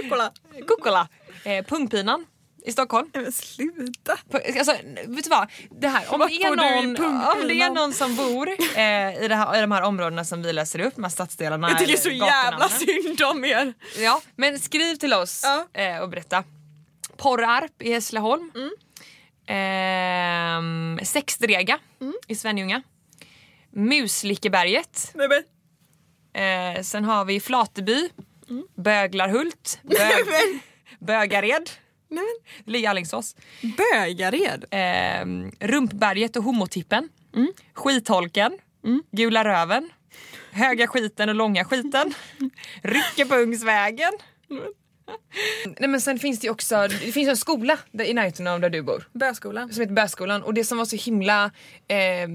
Kolla. 0.09 0.33
Kukola. 0.69 1.09
Eh, 1.45 1.65
Pungpinan 1.65 2.27
i 2.67 2.73
Stockholm. 2.73 3.11
Men 3.15 3.33
sluta. 3.33 4.19
Alltså, 4.59 4.73
vet 5.07 5.25
du 5.25 5.31
vad? 5.31 5.49
Det 5.71 5.89
här, 5.89 6.15
om, 6.15 6.21
det 6.29 6.35
är 6.43 6.57
någon, 6.57 7.05
om 7.43 7.49
det 7.49 7.61
är 7.61 7.71
någon 7.71 7.93
som 7.93 8.17
bor 8.17 8.49
eh, 8.49 9.25
i, 9.25 9.29
det 9.29 9.35
här, 9.35 9.59
i 9.59 9.61
de 9.61 9.71
här 9.73 9.83
områdena 9.83 10.25
som 10.25 10.43
vi 10.43 10.53
läser 10.53 10.79
upp, 10.81 10.95
de 10.95 11.05
här 11.05 11.11
stadsdelarna. 11.11 11.69
Jag 11.71 11.79
tycker 11.79 11.97
så 11.97 12.11
jävla 12.11 12.69
synd 12.69 13.23
om 13.23 13.45
er. 13.45 13.75
Ja, 13.99 14.21
men 14.37 14.59
skriv 14.59 14.97
till 14.97 15.13
oss 15.15 15.41
Ja. 15.45 15.83
eh, 15.83 15.99
och 15.99 16.09
berätta. 16.09 16.45
Porrarp 17.17 17.83
i 17.83 17.93
Hässleholm. 17.93 18.51
Mm. 18.55 18.71
Ehm, 19.47 20.99
Sexdrega 21.03 21.79
i 22.29 22.35
Svenljunga. 22.35 22.83
Muslickeberget. 23.71 25.13
Nej, 25.15 25.29
men. 25.29 25.45
Eh, 26.77 26.83
sen 26.83 27.05
har 27.05 27.25
vi 27.25 27.41
Flateby. 27.41 28.09
Böglarhult. 28.75 29.79
Bög, 29.83 30.01
Mm. 30.01 30.27
men. 30.31 30.61
Bögared. 31.07 31.71
Nej, 32.09 32.25
Det 32.65 32.71
ligger 32.71 32.91
Alingsås. 32.91 33.37
men. 33.61 33.73
Bögared. 33.77 34.65
Eh, 34.71 35.27
Rumpberget 35.69 36.37
och 36.37 36.43
Homotippen. 36.45 37.09
Mm. 37.35 37.53
Skitholken. 37.73 38.59
Gula 39.13 39.45
Röven. 39.45 39.91
Höga 40.53 40.87
skiten 40.87 41.29
och 41.29 41.35
långa 41.35 41.65
skiten. 41.65 42.15
Ryckepungsvägen. 42.83 44.13
Nej 45.79 45.89
men 45.89 46.01
sen 46.01 46.19
finns 46.19 46.41
det 46.41 46.45
ju 46.45 46.51
också, 46.51 46.89
det 46.89 47.13
finns 47.13 47.29
en 47.29 47.37
skola 47.37 47.79
där, 47.91 48.05
i 48.05 48.15
närheten 48.15 48.47
av 48.47 48.61
där 48.61 48.71
du 48.71 48.83
bor. 48.83 49.09
Böskolan. 49.13 49.73
Som 49.73 49.81
heter 49.81 49.95
Böskolan 49.95 50.43
och 50.43 50.55
det 50.55 50.65
som 50.65 50.79
var 50.79 50.85
så 50.85 50.97
himla 50.97 51.51
eh, 51.89 52.29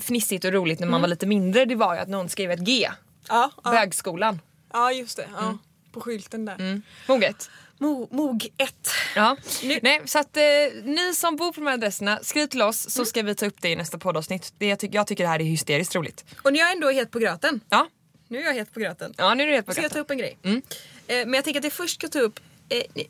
fnissigt 0.00 0.44
och 0.44 0.52
roligt 0.52 0.80
när 0.80 0.86
man 0.86 1.00
var 1.00 1.08
lite 1.08 1.26
mindre 1.26 1.64
det 1.64 1.74
var 1.74 1.94
ju 1.94 2.00
att 2.00 2.08
någon 2.08 2.28
skrev 2.28 2.50
ett 2.50 2.60
G. 2.60 2.88
Ja, 3.28 3.50
ja. 3.64 3.70
Bögskolan. 3.70 4.40
ja 4.72 4.92
just 4.92 5.16
det. 5.16 5.28
Ja. 5.36 5.58
på 5.92 6.00
skylten 6.00 6.44
där. 6.44 6.54
Mm. 6.54 6.82
Moget. 7.08 7.50
Mo, 7.78 8.08
mog 8.10 8.48
1. 8.56 8.74
Ja. 9.16 9.36
Nej, 9.82 10.02
så 10.04 10.18
att 10.18 10.36
eh, 10.36 10.42
ni 10.84 11.14
som 11.14 11.36
bor 11.36 11.52
på 11.52 11.60
de 11.60 11.66
här 11.66 11.74
adresserna, 11.74 12.18
skriv 12.22 12.46
till 12.46 12.62
oss 12.62 12.90
så 12.90 13.04
ska 13.04 13.22
vi 13.22 13.34
ta 13.34 13.46
upp 13.46 13.56
det 13.60 13.68
i 13.68 13.76
nästa 13.76 13.98
poddavsnitt. 13.98 14.52
Det, 14.58 14.66
jag, 14.66 14.78
tycker, 14.78 14.94
jag 14.94 15.06
tycker 15.06 15.24
det 15.24 15.30
här 15.30 15.40
är 15.40 15.44
hysteriskt 15.44 15.94
roligt. 15.94 16.24
Och 16.42 16.52
när 16.52 16.60
jag 16.60 16.72
ändå 16.72 16.90
het 16.90 17.10
på 17.10 17.18
gröten. 17.18 17.60
Ja, 17.68 17.86
Nu 18.30 18.38
är 18.38 18.44
jag 18.44 18.54
het 18.54 18.72
på 18.74 18.80
gröten. 18.80 19.14
ja 19.16 19.34
nu 19.34 19.42
är 19.42 19.46
det 19.46 19.52
helt 19.54 19.66
på 19.66 19.72
Ska 19.72 19.82
jag 19.82 19.90
ta 19.90 19.94
gröten. 19.94 20.02
upp 20.04 20.10
en 20.10 20.18
grej? 20.18 20.38
Mm. 20.42 20.62
Eh, 21.06 21.16
men 21.26 21.34
jag 21.34 21.44
tänker 21.44 21.60
att 21.60 21.64
jag 21.64 21.72
först 21.72 21.94
ska 21.94 22.08
ta 22.08 22.18
upp... 22.20 22.40
Eh, 22.68 22.82
ni, 22.94 23.08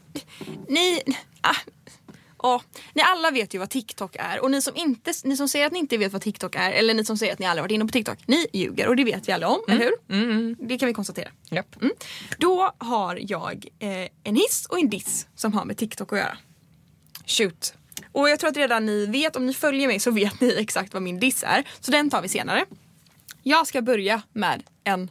ni, 1.07 1.17
ah, 1.41 1.57
ja, 2.43 2.63
ni 2.95 3.03
alla 3.03 3.31
vet 3.31 3.55
ju 3.55 3.59
vad 3.59 3.71
TikTok 3.71 4.17
är 4.19 4.41
och 4.43 4.51
ni 4.51 4.63
som, 4.63 4.77
inte, 4.77 5.13
ni 5.25 5.37
som 5.37 5.49
säger 5.49 5.67
att 5.67 5.73
ni 5.73 5.79
inte 5.79 5.97
vet 5.97 6.13
vad 6.13 6.23
TikTok 6.23 6.55
är 6.57 6.71
eller 6.73 6.95
ni 6.95 7.05
som 7.05 7.19
säger 7.19 7.33
att 7.33 7.39
ni 7.39 7.47
aldrig 7.47 7.63
varit 7.63 7.73
inne 7.73 7.85
på 7.85 7.93
TikTok, 7.93 8.19
ni 8.27 8.47
ljuger 8.53 8.89
och 8.89 8.97
det 8.97 9.05
vet 9.05 9.29
vi 9.29 9.33
alla 9.33 9.49
om, 9.49 9.61
eller 9.69 9.81
hur? 9.85 9.95
Mm, 10.23 10.57
Det 10.61 10.79
kan 10.79 10.87
vi 10.87 10.93
konstatera. 10.95 11.29
Japp. 11.51 11.77
Mm. 11.83 11.93
Då 12.39 12.75
har 12.79 13.19
jag 13.23 13.67
eh, 13.79 14.09
en 14.25 14.37
hiss 14.37 14.67
och 14.69 14.79
en 14.79 14.91
diss 14.91 15.27
som 15.37 15.53
har 15.53 15.65
med 15.65 15.77
TikTok 15.77 16.13
att 16.13 16.19
göra. 16.19 16.39
Shoot. 17.27 17.75
Och 18.13 18.31
jag 18.31 18.39
tror 18.41 18.51
att 18.51 18.57
redan 18.57 18.87
ni 18.87 19.07
vet, 19.07 19.37
om 19.37 19.47
ni 19.47 19.55
följer 19.55 19.87
mig 19.89 20.01
så 20.01 20.11
vet 20.11 20.41
ni 20.41 20.55
exakt 20.59 20.93
vad 20.95 21.03
min 21.03 21.21
diss 21.21 21.43
är. 21.47 21.65
Så 21.81 21.91
den 21.91 22.11
tar 22.11 22.23
vi 22.23 22.29
senare. 22.29 22.65
Jag 23.43 23.67
ska 23.67 23.83
börja 23.83 24.23
med 24.33 24.63
en 24.85 25.11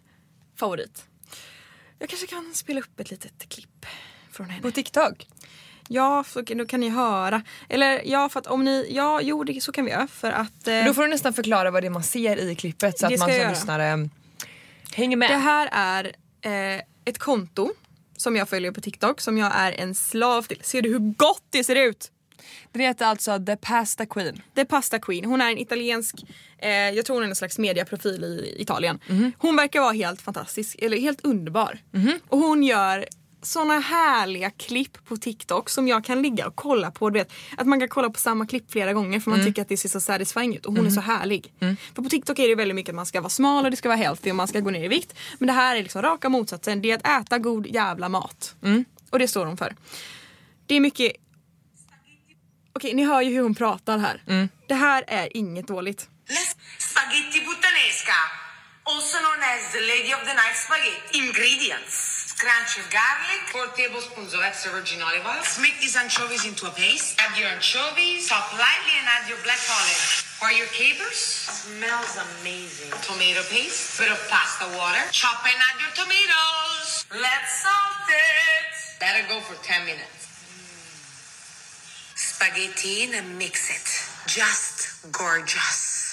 favorit. 0.56 1.04
Jag 2.00 2.10
kanske 2.10 2.28
kan 2.28 2.54
spela 2.54 2.80
upp 2.80 3.00
ett 3.00 3.12
litet 3.12 3.50
klipp 3.50 3.86
från 4.32 4.50
henne. 4.50 4.62
På 4.62 4.72
TikTok? 4.72 5.28
Ja, 5.88 6.24
så, 6.28 6.42
då 6.42 6.65
kan 6.65 6.80
ni 6.80 6.89
höra. 6.89 7.42
Eller 7.70 8.02
ja, 8.06 8.30
för 8.30 8.39
att 8.39 8.48
om 8.48 8.63
ni... 8.63 8.88
Ja, 8.89 9.22
jo, 9.22 9.44
det, 9.44 9.62
så 9.62 9.72
kan 9.72 9.86
vi 9.86 9.92
göra. 9.92 10.08
För 10.08 10.32
att... 10.32 10.68
Eh, 10.68 10.86
Då 10.86 10.94
får 10.94 11.02
du 11.02 11.08
nästan 11.08 11.34
förklara 11.34 11.72
vad 11.72 11.84
det 11.84 11.88
är 11.88 11.89
man 11.89 12.04
ser 12.04 12.38
i 12.38 12.56
klippet 12.56 13.00
så 13.00 13.06
att 13.06 13.20
man 13.20 13.30
som 13.30 13.38
göra. 13.38 13.50
lyssnare 13.50 14.10
hänger 14.94 15.18
med. 15.18 15.30
Det 15.30 15.38
här 15.38 15.70
är 15.72 16.15
eh, 16.76 16.82
ett 17.06 17.18
konto 17.18 17.72
som 18.18 18.36
jag 18.36 18.50
följer 18.50 18.72
på 18.72 18.82
TikTok 18.82 19.22
som 19.22 19.38
jag 19.38 19.52
är 19.56 19.72
en 19.72 19.96
slav 19.96 20.42
till. 20.42 20.60
Ser 20.63 20.82
du 20.82 20.89
hur 20.89 21.13
gott 21.13 21.44
det 21.50 21.63
ser 21.63 21.76
ut? 21.76 22.12
Det 22.71 22.79
heter 22.83 23.05
alltså 23.05 23.39
The 23.45 23.55
Pasta 23.57 24.05
Queen. 24.05 24.41
The 24.55 24.65
Pasta 24.65 24.99
Queen. 24.99 25.25
Hon 25.25 25.41
är 25.41 25.51
en 25.51 25.57
italiensk, 25.57 26.15
eh, 26.57 26.69
jag 26.69 27.05
tror 27.05 27.15
hon 27.15 27.23
är 27.23 27.27
en 27.29 27.35
slags 27.35 27.57
mediaprofil 27.59 28.23
i 28.23 28.55
Italien. 28.62 28.99
Mhm. 29.07 29.31
Hon 29.38 29.55
verkar 29.55 29.81
vara 29.81 29.93
helt 29.93 30.21
fantastisk, 30.21 30.75
eller 30.81 30.97
helt 30.99 31.21
underbar. 31.25 31.79
Och 32.29 32.38
hon 32.39 32.63
gör 32.63 33.05
såna 33.41 33.79
härliga 33.79 34.49
klipp 34.51 35.05
på 35.05 35.17
TikTok 35.17 35.69
som 35.69 35.88
jag 35.88 36.03
kan 36.05 36.21
ligga 36.21 36.47
och 36.47 36.55
kolla 36.55 36.91
på. 36.91 37.09
Du 37.09 37.19
vet, 37.19 37.31
att 37.57 37.67
man 37.67 37.79
kan 37.79 37.89
kolla 37.89 38.09
på 38.09 38.19
samma 38.19 38.47
klipp 38.47 38.71
flera 38.71 38.93
gånger 38.93 39.19
för 39.19 39.29
man 39.29 39.39
Mm. 39.39 39.51
tycker 39.51 39.62
att 39.62 39.69
det 39.69 39.77
ser 39.77 39.89
så 39.89 39.99
satisfying 40.01 40.55
ut 40.55 40.65
och 40.65 40.73
hon 40.73 40.85
är 40.85 40.89
så 40.89 41.01
härlig. 41.01 41.53
För 41.95 42.01
på 42.01 42.09
TikTok 42.09 42.39
är 42.39 42.47
det 42.47 42.55
väldigt 42.55 42.75
mycket 42.75 42.89
att 42.89 42.95
man 42.95 43.05
ska 43.05 43.21
vara 43.21 43.29
smal 43.29 43.65
och 43.65 43.71
det 43.71 43.77
ska 43.77 43.89
vara 43.89 43.97
healthy 43.97 44.29
och 44.29 44.35
man 44.35 44.47
ska 44.47 44.59
gå 44.59 44.69
ner 44.69 44.83
i 44.83 44.88
vikt. 44.88 45.13
Men 45.38 45.47
det 45.47 45.53
här 45.53 45.75
är 45.75 45.83
liksom 45.83 46.01
raka 46.01 46.29
motsatsen. 46.29 46.81
Det 46.81 46.91
är 46.91 46.95
att 47.15 47.25
äta 47.25 47.38
god 47.39 47.67
jävla 47.67 48.09
mat. 48.09 48.55
Mm. 48.63 48.85
Och 49.09 49.19
det 49.19 49.27
står 49.27 49.45
hon 49.45 49.57
för. 49.57 49.75
Det 50.65 50.75
är 50.75 50.79
mycket 50.79 51.12
Okej, 52.80 52.94
ni 52.94 53.04
hör 53.12 53.22
ju 53.22 53.32
hur 53.36 53.44
hon 53.48 53.56
pratar 53.63 53.98
här. 53.98 54.18
Mm. 54.28 54.50
Det 54.68 54.80
här 54.88 55.04
är 55.08 55.38
inget 55.38 55.68
dåligt. 55.68 56.02
Spaghetti 56.92 57.39
puttanesca, 57.48 58.20
also 58.92 59.18
known 59.24 59.42
as 59.54 59.62
the 59.76 59.84
Lady 59.92 60.12
of 60.18 60.22
the 60.30 60.36
Night 60.44 60.58
spaghetti. 60.65 61.18
Ingredients. 61.24 61.96
Scrunch 62.32 62.74
of 62.82 62.86
garlic, 63.00 63.42
4 63.52 63.68
tablespoons 63.82 64.32
of 64.36 64.42
extra 64.50 64.72
virgin 64.72 65.00
olive 65.08 65.26
oil. 65.32 65.44
Make 65.65 65.78
these 65.84 65.96
anchovies 66.04 66.44
into 66.50 66.63
a 66.72 66.74
paste. 66.82 67.08
Add 67.24 67.34
your 67.39 67.50
anchovies, 67.56 68.22
top 68.34 68.48
lightly 68.65 68.96
and 69.00 69.08
add 69.15 69.24
your 69.32 69.42
black 69.48 69.63
olive. 69.78 70.04
Pour 70.39 70.52
your 70.60 70.72
capers. 70.82 71.20
Smells 71.63 72.13
amazing. 72.28 72.92
Tomato 73.08 73.44
paste, 73.54 74.00
bit 74.00 74.12
of 74.15 74.22
pasta 74.32 74.65
water. 74.80 75.04
Chop 75.22 75.39
and 75.52 75.60
add 75.68 75.78
your 75.84 75.94
tomatoes. 76.00 76.88
Let's 77.26 77.52
salt 77.63 78.08
it. 78.08 78.72
Let 79.04 79.13
it 79.20 79.26
go 79.34 79.38
for 79.48 79.58
10 79.60 79.84
minutes. 79.92 80.29
Spaghetti 82.39 83.04
in 83.04 83.19
and 83.19 83.38
mix 83.38 83.69
it. 83.69 83.88
Just 84.38 85.04
gorgeous. 85.12 86.06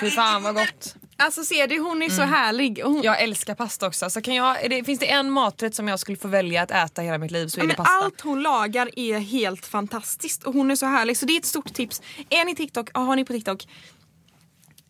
Fy 0.00 0.10
fan 0.10 0.42
vad 0.42 0.54
gott. 0.54 0.94
Alltså 1.16 1.44
ser 1.44 1.66
du, 1.66 1.78
hon 1.78 2.02
är 2.02 2.08
så 2.10 2.22
härlig. 2.22 2.80
Hon, 2.84 3.02
Jag 3.02 3.20
älskar 3.22 3.54
pasta 3.54 3.86
också. 3.86 4.10
Så 4.10 4.20
kan 4.22 4.34
jag, 4.34 4.64
är 4.64 4.68
det, 4.68 4.84
finns 4.84 4.98
det 5.00 5.10
en 5.10 5.30
maträtt 5.30 5.74
som 5.74 5.88
jag 5.88 5.98
skulle 6.00 6.18
få 6.18 6.28
välja 6.28 6.62
att 6.62 6.70
äta 6.70 7.02
hela 7.02 7.18
mitt 7.18 7.30
liv 7.30 7.48
så 7.48 7.56
är 7.60 7.60
Ja, 7.60 7.62
det 7.62 7.66
men 7.68 7.76
pasta. 7.76 7.92
allt 7.92 8.20
hon 8.20 8.42
lagar 8.42 8.90
är 8.98 9.18
helt 9.18 9.66
fantastiskt 9.66 10.42
och 10.44 10.54
hon 10.54 10.70
är 10.70 10.76
så 10.76 10.86
härlig 10.86 11.16
så 11.16 11.26
det 11.26 11.32
är 11.32 11.38
ett 11.38 11.44
stort 11.46 11.74
tips. 11.74 12.02
Är 12.30 12.44
ni 12.44 12.54
TikTok, 12.56 12.90
ja, 12.94 13.00
har 13.00 13.16
ni 13.16 13.24
på 13.24 13.32
TikTok 13.32 13.68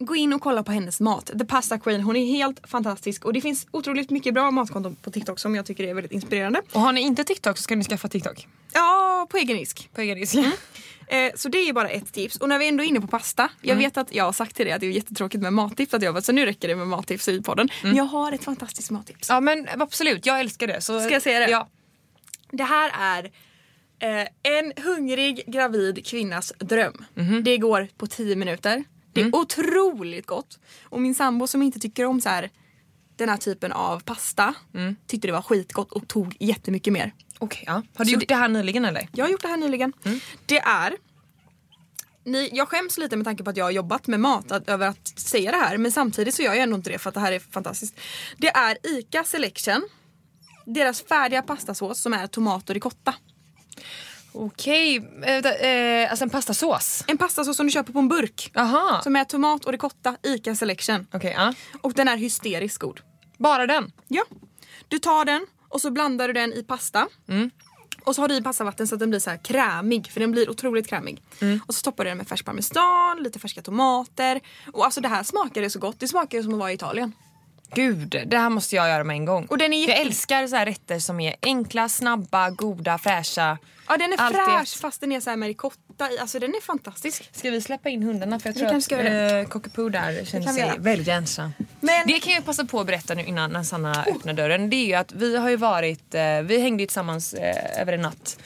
Gå 0.05 0.17
in 0.17 0.33
och 0.33 0.41
kolla 0.41 0.62
på 0.62 0.73
hennes 0.73 1.01
mat. 1.01 1.27
The 1.38 1.45
Pasta 1.45 1.79
Queen. 1.79 2.01
Hon 2.01 2.17
är 2.17 2.27
helt 2.27 2.61
fantastisk 2.65 3.25
och 3.25 3.33
det 3.33 3.41
finns 3.41 3.67
otroligt 3.71 4.11
mycket 4.11 4.35
bra 4.35 4.51
matkonton 4.51 4.97
på 4.97 5.11
TikTok 5.11 5.38
som 5.38 5.55
jag 5.55 5.67
tycker 5.67 5.85
är 5.85 5.95
väldigt 5.95 6.12
inspirerande. 6.12 6.62
Och 6.73 6.81
har 6.81 6.93
ni 6.93 7.01
inte 7.01 7.25
TikTok 7.25 7.57
så 7.57 7.62
ska 7.62 7.77
ni 7.77 7.85
skaffa 7.85 8.09
TikTok. 8.09 8.49
Ja, 8.73 9.27
på 9.31 9.37
egen 9.37 9.57
risk. 9.57 9.88
På 9.95 10.01
egen 10.01 10.19
risk. 10.19 10.35
Eh, 10.35 11.33
så 11.35 11.49
det 11.49 11.59
är 11.59 11.73
bara 11.73 11.88
ett 11.88 12.12
tips. 12.12 12.37
Och 12.37 12.49
när 12.49 12.59
vi 12.59 12.69
ändå 12.69 12.85
är 12.85 12.88
inne 12.88 13.01
på 13.01 13.07
pasta. 13.07 13.49
Jag 13.61 13.77
vet 13.77 13.97
att 13.97 14.15
jag 14.15 14.25
har 14.25 14.33
sagt 14.33 14.57
till 14.57 14.67
dig 14.67 14.73
att 14.75 14.81
det 14.81 14.87
är 14.87 14.91
jättetråkigt 14.91 15.43
med 15.43 15.53
mattips. 15.53 15.95
Att 15.95 16.03
jag 16.03 16.15
bara, 16.15 16.23
så 16.23 16.33
nu 16.33 16.47
räcker 16.47 16.69
det 16.69 16.77
med 16.77 16.88
mattips 16.88 17.29
i 17.29 17.43
podden. 17.43 17.69
Men 17.83 17.97
jag 17.97 18.05
har 18.05 18.33
ett 18.33 18.45
fantastiskt 18.45 18.91
mattips. 18.91 19.29
Ja 19.29 19.41
men 19.41 19.69
absolut, 19.79 20.27
jag 20.27 20.41
älskar 20.41 20.67
det. 20.67 20.81
Så, 20.81 21.01
Ska 21.01 21.11
jag 21.11 21.23
säga 21.23 21.38
det? 21.38 21.51
Ja. 21.51 21.69
Det 22.51 22.65
här 22.65 22.91
är 23.01 23.25
eh, 23.99 24.29
en 24.43 24.73
hungrig 24.85 25.45
gravid 25.47 26.07
kvinnas 26.07 26.53
dröm. 26.59 27.05
Mhm. 27.15 27.45
Det 27.45 27.59
går 27.59 27.88
på 27.97 28.07
10 28.07 28.37
minuter. 28.37 28.85
Det 29.12 29.20
är 29.20 29.25
Mm. 29.25 29.35
otroligt 29.40 30.27
gott. 30.27 30.59
Och 30.85 31.01
min 31.01 31.14
sambo 31.14 31.46
som 31.46 31.62
inte 31.62 31.79
tycker 31.79 32.05
om 32.05 32.20
så 32.20 32.29
här, 32.29 32.51
den 33.16 33.29
här 33.29 33.37
typen 33.37 33.72
av 33.72 34.01
pasta 34.01 34.55
Mm. 34.75 34.96
tyckte 35.07 35.29
det 35.29 35.33
var 35.33 35.42
skitgott 35.42 35.92
och 35.92 36.09
tog 36.09 36.37
jättemycket 36.40 36.92
mer. 36.92 37.14
Okej, 37.38 37.64
ja. 37.66 37.72
Har 37.72 37.83
du 37.98 38.05
Så 38.05 38.11
gjort 38.11 38.20
det- 38.20 38.27
det... 38.27 38.35
här 38.35 38.48
nyligen 38.48 38.85
eller? 38.85 39.09
Jag 39.12 39.25
har 39.25 39.31
gjort 39.31 39.42
det 39.42 39.48
här 39.48 39.57
nyligen. 39.57 39.92
Mm. 40.05 40.20
Det 40.46 40.59
är 40.59 40.96
ni, 42.25 42.51
jag 42.53 42.68
skäms 42.68 42.98
lite 42.98 43.16
med 43.16 43.25
tanke 43.27 43.44
på 43.44 43.51
att 43.51 43.57
jag 43.57 43.64
har 43.64 43.70
jobbat 43.70 44.07
med 44.07 44.20
mat 44.20 44.53
att, 44.53 44.68
över 44.68 44.87
att 44.88 45.09
säga 45.18 45.51
det 45.51 45.57
här 45.57 45.77
men 45.79 45.92
samtidigt 45.92 46.35
så 46.35 46.42
gör 46.42 46.55
jag 46.55 46.62
ändå 46.62 46.77
inte 46.77 46.90
det 46.90 46.98
för 46.98 47.09
att 47.09 47.14
det 47.14 47.20
här 47.20 47.33
är 47.33 47.38
fantastiskt. 47.38 47.94
Det 48.38 48.48
är 48.48 48.79
ICA 48.83 49.25
Selection. 49.25 49.83
Deras 50.66 51.03
färdiga 51.03 51.42
pastasås 51.42 52.01
som 52.01 52.12
är 52.12 52.27
tomat 52.27 52.68
och 52.70 52.75
ricotta. 52.75 53.14
Okej, 54.35 55.09
eh, 55.23 55.47
eh, 55.47 56.11
alltså 56.11 56.25
en 56.25 56.31
pastasås. 56.31 57.05
En 57.07 57.18
pastasås 57.18 57.57
som 57.57 57.66
du 57.66 57.73
köper 57.73 57.92
på 57.92 57.99
en 57.99 58.09
burk. 58.09 58.51
Jaha. 58.55 59.03
Som 59.03 59.16
är 59.16 59.25
tomat 59.25 59.64
och 59.64 59.73
ricotta, 59.73 60.16
ICA 60.23 60.55
Selection. 60.55 61.07
Okej, 61.12 61.35
ja. 61.37 61.55
Och 61.81 61.92
den 61.92 62.09
är 62.09 62.16
hysteriskt 62.16 62.79
god. 62.79 63.01
Bara 63.38 63.66
den? 63.66 63.92
Ja. 64.09 64.25
Du 64.88 64.99
tar 64.99 65.25
den 65.25 65.47
och 65.68 65.81
så 65.81 65.90
blandar 65.90 66.29
du 66.29 66.35
den 66.35 66.53
i 66.53 66.62
pasta. 66.62 67.09
Och 68.05 68.14
så 68.14 68.21
har 68.21 68.29
du 68.29 68.37
i 68.37 68.42
pastavatten 68.42 68.87
så 68.87 68.95
att 68.95 68.99
den 68.99 69.11
blir 69.11 69.21
så 69.21 69.31
här 69.31 69.37
krämig, 69.37 70.11
för 70.12 70.21
den 70.21 70.33
blir 70.33 70.51
otroligt 70.51 70.87
krämig. 70.88 71.23
Och 71.66 71.75
så 71.75 71.83
toppar 71.83 72.05
du 72.05 72.11
den 72.11 72.18
med 72.18 72.29
färsk 72.29 72.45
parmesan, 72.45 73.23
lite 73.23 73.38
färska 73.38 73.62
tomater. 73.62 74.40
Och 74.73 74.85
alltså 74.85 75.01
det 75.01 75.09
här 75.09 75.23
smakar 75.23 75.62
ju 75.62 75.71
så 75.71 75.79
gott, 75.79 76.01
det 76.01 76.09
smakar 76.09 76.38
ju 76.38 76.45
som 76.45 76.53
att 76.53 76.59
vara 76.59 76.71
i 76.71 76.75
Italien. 76.75 77.12
Gud, 77.75 78.23
det 78.27 78.39
här 78.39 78.51
måste 78.51 78.77
jag 78.77 78.89
göra 78.89 79.05
med 79.05 79.17
en 79.17 79.25
gång. 79.25 79.47
Och 79.47 79.59
den 79.59 79.73
är 79.73 79.81
jätte- 79.81 79.93
Jag 79.93 80.01
älskar 80.01 80.47
så 80.47 80.57
här 80.57 80.67
rätter 80.67 80.99
som 80.99 81.21
är 81.21 81.35
enkla, 81.43 81.89
snabba, 81.89 82.51
goda, 82.51 82.99
fräscha. 82.99 83.59
Ja 83.89 83.97
den 83.97 84.13
är 84.13 84.21
Allt 84.21 84.37
fräsch 84.37 84.81
fast 84.81 85.01
den 85.01 85.13
är 85.13 85.21
så 85.21 85.31
här 85.31 85.37
med 85.37 85.47
ricotta 85.47 86.11
i, 86.11 86.19
alltså 86.19 86.39
den 86.39 86.51
är 86.55 86.61
fantastisk. 86.61 87.31
Ska 87.33 87.51
vi 87.51 87.61
släppa 87.61 87.89
in 87.89 88.03
hundarna? 88.03 88.41
För 88.41 88.49
jag 88.49 88.57
tror 88.57 88.75
att 88.77 88.83
ska 88.83 89.05
göra 89.05 89.39
eh, 89.41 89.47
Cockapoo 89.47 89.89
där 89.89 90.25
känner 90.25 90.53
sig 90.53 90.73
väldigt 90.79 91.09
ensam. 91.09 91.53
Men- 91.81 92.07
Det 92.07 92.21
kan 92.21 92.33
jag 92.33 92.45
passa 92.45 92.65
på 92.65 92.81
att 92.81 92.87
berätta 92.87 93.15
nu 93.15 93.23
innan 93.25 93.51
när 93.51 93.63
Sanna 93.63 94.05
öppnar 94.09 94.33
dörren. 94.33 94.71
Det 94.71 94.77
är 94.77 94.87
ju 94.87 94.95
att 94.95 95.13
vi 95.13 95.37
har 95.37 95.51
ju 95.51 95.57
varit, 95.57 96.15
eh, 96.15 96.41
vi 96.43 96.61
hängde 96.61 96.83
ju 96.83 96.87
tillsammans 96.87 97.35
eh, 97.35 97.81
över 97.81 97.93
en 97.93 98.01
natt 98.01 98.39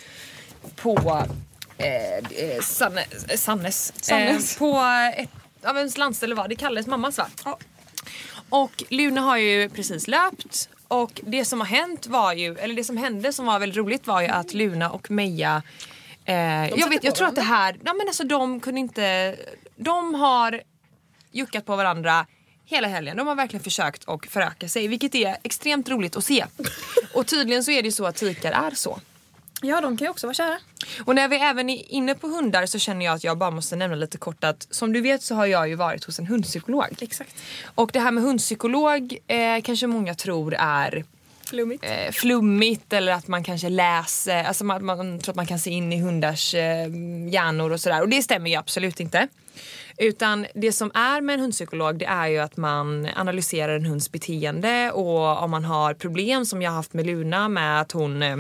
på 0.76 1.22
eh, 1.78 1.86
eh, 2.16 2.60
Sanne, 2.62 3.04
Sannes. 3.36 3.92
Sannes. 4.04 4.52
Eh, 4.54 4.58
på 4.58 4.82
ett, 5.16 5.30
ja, 5.62 5.72
vems 5.72 5.98
landställe 5.98 6.34
var 6.34 6.48
det? 6.48 6.54
Kalles 6.56 6.86
mammas 6.86 7.18
va? 7.18 7.26
Ja. 7.44 7.58
Och 8.48 8.84
Luna 8.88 9.20
har 9.20 9.36
ju 9.36 9.68
precis 9.68 10.08
löpt 10.08 10.68
och 10.88 11.20
det 11.24 11.44
som 11.44 11.60
har 11.60 11.66
hänt 11.66 12.06
var 12.06 12.32
ju, 12.32 12.58
eller 12.58 12.74
det 12.74 12.84
som 12.84 12.96
hände 12.96 13.32
som 13.32 13.46
var 13.46 13.58
väldigt 13.58 13.76
roligt 13.76 14.06
var 14.06 14.20
ju 14.20 14.28
att 14.28 14.54
Luna 14.54 14.90
och 14.90 15.10
Meja 15.10 15.62
eh, 16.24 16.68
jag, 16.68 16.88
vet, 16.88 17.04
jag 17.04 17.14
tror 17.14 17.28
att 17.28 17.34
det 17.34 17.40
här, 17.40 17.76
ja, 17.84 17.92
men 17.92 18.06
alltså 18.06 18.24
de 18.24 18.60
kunde 18.60 18.80
inte, 18.80 19.36
de 19.76 20.14
har 20.14 20.62
juckat 21.32 21.66
på 21.66 21.76
varandra 21.76 22.26
hela 22.64 22.88
helgen. 22.88 23.16
De 23.16 23.26
har 23.26 23.34
verkligen 23.34 23.64
försökt 23.64 24.08
att 24.08 24.26
föröka 24.26 24.68
sig 24.68 24.88
vilket 24.88 25.14
är 25.14 25.36
extremt 25.42 25.88
roligt 25.88 26.16
att 26.16 26.24
se. 26.24 26.44
Och 27.14 27.26
tydligen 27.26 27.64
så 27.64 27.70
är 27.70 27.82
det 27.82 27.88
ju 27.88 27.92
så 27.92 28.06
att 28.06 28.16
tikar 28.16 28.52
är 28.52 28.70
så. 28.70 29.00
Ja 29.62 29.80
de 29.80 29.96
kan 29.96 30.04
ju 30.04 30.10
också 30.10 30.26
vara 30.26 30.34
kära. 30.34 30.58
Och 31.04 31.14
när 31.14 31.28
vi 31.28 31.36
även 31.36 31.70
är 31.70 31.92
inne 31.92 32.14
på 32.14 32.26
hundar 32.28 32.66
så 32.66 32.78
känner 32.78 33.04
jag 33.04 33.14
att 33.14 33.24
jag 33.24 33.38
bara 33.38 33.50
måste 33.50 33.76
nämna 33.76 33.96
lite 33.96 34.18
kort 34.18 34.44
att 34.44 34.66
som 34.70 34.92
du 34.92 35.00
vet 35.00 35.22
så 35.22 35.34
har 35.34 35.46
jag 35.46 35.68
ju 35.68 35.74
varit 35.74 36.04
hos 36.04 36.18
en 36.18 36.26
hundpsykolog. 36.26 36.86
Exakt. 37.00 37.34
Och 37.74 37.90
det 37.92 38.00
här 38.00 38.10
med 38.10 38.24
hundpsykolog 38.24 39.18
eh, 39.26 39.62
kanske 39.64 39.86
många 39.86 40.14
tror 40.14 40.54
är 40.54 41.04
Flummigt. 41.44 41.84
eh, 41.84 42.12
flummigt 42.12 42.92
eller 42.92 43.12
att 43.12 43.28
man 43.28 43.44
kanske 43.44 43.68
läser, 43.68 44.44
alltså 44.44 44.64
man, 44.64 44.84
man 44.84 45.18
tror 45.18 45.32
att 45.32 45.36
man 45.36 45.46
kan 45.46 45.58
se 45.58 45.70
in 45.70 45.92
i 45.92 46.00
hundars 46.00 46.54
eh, 46.54 46.88
hjärnor 47.30 47.72
och 47.72 47.80
sådär 47.80 48.02
och 48.02 48.08
det 48.08 48.22
stämmer 48.22 48.50
ju 48.50 48.56
absolut 48.56 49.00
inte. 49.00 49.28
Utan 49.98 50.46
det 50.54 50.72
som 50.72 50.90
är 50.94 51.20
med 51.20 51.34
en 51.34 51.40
hundpsykolog 51.40 51.98
det 51.98 52.04
är 52.04 52.26
ju 52.26 52.38
att 52.38 52.56
man 52.56 53.08
analyserar 53.16 53.76
en 53.76 53.86
hunds 53.86 54.12
beteende 54.12 54.92
och 54.92 55.42
om 55.42 55.50
man 55.50 55.64
har 55.64 55.94
problem 55.94 56.44
som 56.44 56.62
jag 56.62 56.70
har 56.70 56.76
haft 56.76 56.92
med 56.92 57.06
Luna 57.06 57.48
med 57.48 57.80
att 57.80 57.92
hon 57.92 58.22
eh, 58.22 58.36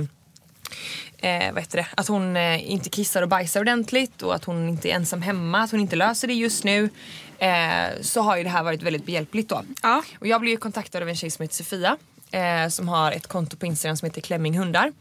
eh, 1.26 1.52
vad 1.52 1.62
heter 1.62 1.78
det? 1.78 1.86
Att 1.94 2.08
hon 2.08 2.36
eh, 2.36 2.70
inte 2.70 2.88
kissar 2.88 3.22
och 3.22 3.28
bajsar 3.28 3.60
ordentligt 3.60 4.22
och 4.22 4.34
att 4.34 4.44
hon 4.44 4.68
inte 4.68 4.88
är 4.88 4.94
ensam 4.94 5.22
hemma, 5.22 5.58
att 5.58 5.70
hon 5.70 5.80
inte 5.80 5.96
löser 5.96 6.28
det 6.28 6.34
just 6.34 6.64
nu. 6.64 6.90
Eh, 7.38 8.00
så 8.00 8.20
har 8.20 8.36
ju 8.36 8.42
det 8.42 8.48
här 8.48 8.62
varit 8.62 8.82
väldigt 8.82 9.06
behjälpligt 9.06 9.48
då. 9.48 9.62
Ja. 9.82 10.02
Och 10.18 10.26
jag 10.26 10.40
blev 10.40 10.50
ju 10.50 10.56
kontaktad 10.56 11.02
av 11.02 11.08
en 11.08 11.16
tjej 11.16 11.30
som 11.30 11.42
heter 11.42 11.54
Sofia. 11.54 11.96
Eh, 12.30 12.68
som 12.68 12.88
har 12.88 13.12
ett 13.12 13.26
konto 13.26 13.56
på 13.56 13.66
Instagram 13.66 13.96
som 13.96 14.06
heter 14.06 14.20
Klemminghundar. 14.20 14.92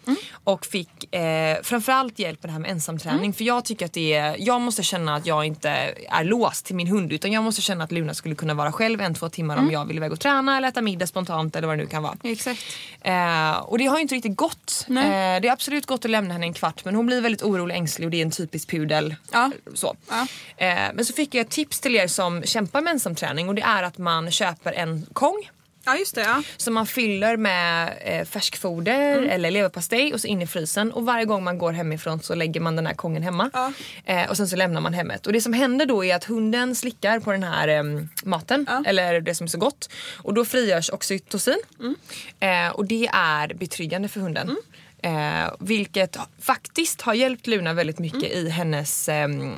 Och 0.43 0.65
fick 0.65 1.15
eh, 1.15 1.57
framförallt 1.63 2.19
hjälp 2.19 2.43
med 2.43 2.49
det 2.49 2.53
här 2.53 2.59
med 2.59 2.71
ensamträning. 2.71 3.33
För 3.33 3.43
jag 3.43 3.65
tycker 3.65 3.85
att 3.85 3.93
det 3.93 4.13
är, 4.13 4.35
jag 4.39 4.61
måste 4.61 4.83
känna 4.83 5.15
att 5.15 5.25
jag 5.25 5.45
inte 5.45 5.69
är 6.09 6.23
låst 6.23 6.65
till 6.65 6.75
min 6.75 6.87
hund. 6.87 7.13
Utan 7.13 7.31
jag 7.31 7.43
måste 7.43 7.61
känna 7.61 7.83
att 7.83 7.91
Luna 7.91 8.13
skulle 8.13 8.35
kunna 8.35 8.53
vara 8.53 8.71
själv 8.71 9.01
en, 9.01 9.13
två 9.13 9.29
timmar 9.29 9.57
om 9.57 9.71
jag 9.71 9.85
vill 9.85 9.97
iväg 9.97 10.11
och 10.11 10.19
träna 10.19 10.57
eller 10.57 10.67
äta 10.67 10.81
middag 10.81 11.07
spontant 11.07 11.55
eller 11.55 11.67
vad 11.67 11.77
det 11.77 11.83
nu 11.83 11.89
kan 11.89 12.03
vara. 12.03 12.17
Exakt. 12.23 12.61
Eh, 13.01 13.51
och 13.51 13.77
det 13.77 13.85
har 13.85 13.97
ju 13.97 14.01
inte 14.01 14.15
riktigt 14.15 14.35
gått. 14.37 14.85
Eh, 14.89 14.93
det 14.95 15.47
är 15.47 15.51
absolut 15.51 15.85
gått 15.85 16.05
att 16.05 16.11
lämna 16.11 16.33
henne 16.33 16.45
en 16.45 16.53
kvart 16.53 16.85
men 16.85 16.95
hon 16.95 17.05
blir 17.05 17.21
väldigt 17.21 17.43
orolig 17.43 17.75
och 17.75 17.79
ängslig 17.79 18.05
och 18.05 18.11
det 18.11 18.17
är 18.17 18.25
en 18.25 18.31
typisk 18.31 18.69
pudel. 18.69 19.15
Ja. 19.31 19.51
Så. 19.73 19.95
Ja. 20.09 20.27
Eh, 20.57 20.93
men 20.93 21.05
så 21.05 21.13
fick 21.13 21.35
jag 21.35 21.41
ett 21.41 21.51
tips 21.51 21.79
till 21.79 21.95
er 21.95 22.07
som 22.07 22.43
kämpar 22.43 22.81
med 22.81 22.91
ensamträning 22.91 23.49
och 23.49 23.55
det 23.55 23.61
är 23.61 23.83
att 23.83 23.97
man 23.97 24.31
köper 24.31 24.73
en 24.73 25.05
kong 25.13 25.49
Ja 25.85 25.95
just 25.97 26.15
det 26.15 26.21
ja. 26.21 26.43
som 26.57 26.73
man 26.73 26.87
fyller 26.87 27.37
med 27.37 27.93
eh, 28.01 28.25
färskfoder 28.25 29.17
Mm. 29.17 29.29
eller 29.29 29.51
leverpastej 29.51 30.13
och 30.13 30.21
så 30.21 30.27
in 30.27 30.41
i 30.41 30.47
frysen. 30.47 30.91
Och 30.91 31.05
varje 31.05 31.25
gång 31.25 31.43
man 31.43 31.57
går 31.57 31.71
hemifrån 31.71 32.19
så 32.19 32.35
lägger 32.35 32.59
man 32.61 32.75
den 32.75 32.85
här 32.87 32.93
kongen 32.93 33.23
hemma. 33.23 33.49
Ja. 33.53 33.71
Eh, 34.05 34.29
och 34.29 34.37
sen 34.37 34.47
så 34.47 34.55
lämnar 34.55 34.81
man 34.81 34.93
hemmet. 34.93 35.27
Och 35.27 35.33
det 35.33 35.41
som 35.41 35.53
händer 35.53 35.85
då 35.85 36.05
är 36.05 36.15
att 36.15 36.23
hunden 36.23 36.75
slickar 36.75 37.19
på 37.19 37.31
den 37.31 37.43
här 37.43 37.67
em, 37.67 38.09
maten. 38.23 38.65
Ja. 38.69 38.83
Eller 38.85 39.21
det 39.21 39.35
som 39.35 39.43
är 39.45 39.49
så 39.49 39.57
gott. 39.57 39.89
Och 40.17 40.33
då 40.33 40.45
frigörs 40.45 40.89
oxytocin. 40.89 41.59
Mm. 41.79 41.95
Eh, 42.39 42.75
och 42.75 42.85
det 42.85 43.09
är 43.13 43.53
betryggande 43.53 44.07
för 44.07 44.19
hunden. 44.19 44.57
Eh, 45.05 45.51
vilket 45.59 46.17
faktiskt 46.41 47.01
har 47.01 47.13
hjälpt 47.13 47.47
Luna 47.47 47.73
väldigt 47.73 47.99
mycket 47.99 48.23
Mm. 48.31 48.37
i 48.47 48.49
hennes 48.49 49.09
em, 49.09 49.53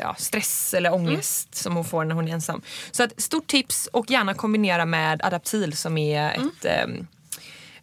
ja, 0.00 0.14
stress 0.18 0.74
eller 0.74 0.92
ångest 0.94 1.54
som 1.54 1.76
hon 1.76 1.84
får 1.84 2.04
när 2.04 2.14
hon 2.14 2.28
är 2.28 2.32
ensam. 2.32 2.62
Så 2.90 3.02
att 3.02 3.20
stort 3.20 3.46
tips 3.46 3.86
och 3.92 4.10
gärna 4.10 4.34
kombinera 4.34 4.84
med 4.86 5.22
Adaptil 5.24 5.76
som 5.76 5.98
är 5.98 6.30
Mm. 6.34 6.48
ett 6.58 6.64
em, 6.64 7.06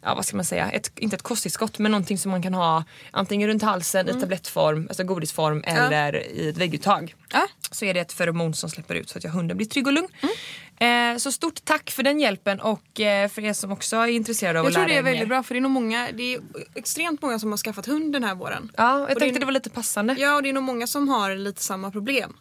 ja, 0.01 0.15
vad 0.15 0.25
ska 0.25 0.35
man 0.35 0.45
säga, 0.45 0.69
ett, 0.71 0.91
inte 0.95 1.15
ett 1.15 1.21
kosttillskott 1.21 1.79
men 1.79 1.91
någonting 1.91 2.17
som 2.17 2.31
man 2.31 2.41
kan 2.41 2.53
ha 2.53 2.83
antingen 3.11 3.47
runt 3.49 3.63
halsen 3.63 4.05
Mm. 4.07 4.17
i 4.17 4.21
tablettform, 4.21 4.85
alltså 4.87 5.03
godisform 5.03 5.63
eller 5.67 6.27
i 6.27 6.49
ett 6.49 6.57
vägguttag. 6.57 7.15
Ja. 7.33 7.47
Så 7.71 7.85
är 7.85 7.93
det 7.93 7.99
ett 7.99 8.13
feromon 8.13 8.53
som 8.53 8.69
släpper 8.69 8.95
ut 8.95 9.09
så 9.09 9.17
att 9.17 9.23
jag, 9.23 9.31
hunden 9.31 9.57
blir 9.57 9.67
trygg 9.67 9.87
och 9.87 9.93
lugn. 9.93 10.07
Mm. 10.21 10.35
Eh, 10.79 11.17
så 11.17 11.31
stort 11.31 11.65
tack 11.65 11.91
för 11.91 12.03
den 12.03 12.19
hjälpen 12.19 12.59
och 12.59 12.99
eh, 12.99 13.29
för 13.29 13.41
er 13.45 13.53
som 13.53 13.71
också 13.71 13.95
är 13.95 14.07
intresserade 14.07 14.59
av 14.59 14.65
Jag 14.65 14.69
att 14.69 14.73
tror 14.73 14.81
lära 14.83 14.87
det 14.89 14.95
är 14.95 14.99
er 14.99 15.03
mer. 15.03 15.11
väldigt 15.11 15.27
bra 15.29 15.43
för 15.43 15.53
det 15.53 15.59
är 15.59 15.61
nog 15.61 15.71
många, 15.71 16.07
det 16.13 16.35
är 16.35 16.41
extremt 16.75 17.21
många 17.21 17.39
som 17.39 17.51
har 17.51 17.57
skaffat 17.57 17.85
hund 17.85 18.13
den 18.13 18.23
här 18.23 18.35
våren. 18.35 18.71
Ja, 18.77 18.93
jag 18.93 19.01
Och 19.01 19.07
det 19.07 19.15
tänkte 19.15 19.37
är- 19.37 19.39
det 19.39 19.45
var 19.45 19.53
lite 19.53 19.69
passande. 19.69 20.15
Ja 20.19 20.35
och 20.35 20.43
det 20.43 20.49
är 20.49 20.53
nog 20.53 20.63
många 20.63 20.87
som 20.87 21.09
har 21.09 21.35
lite 21.35 21.63
samma 21.63 21.91
problem. 21.91 22.33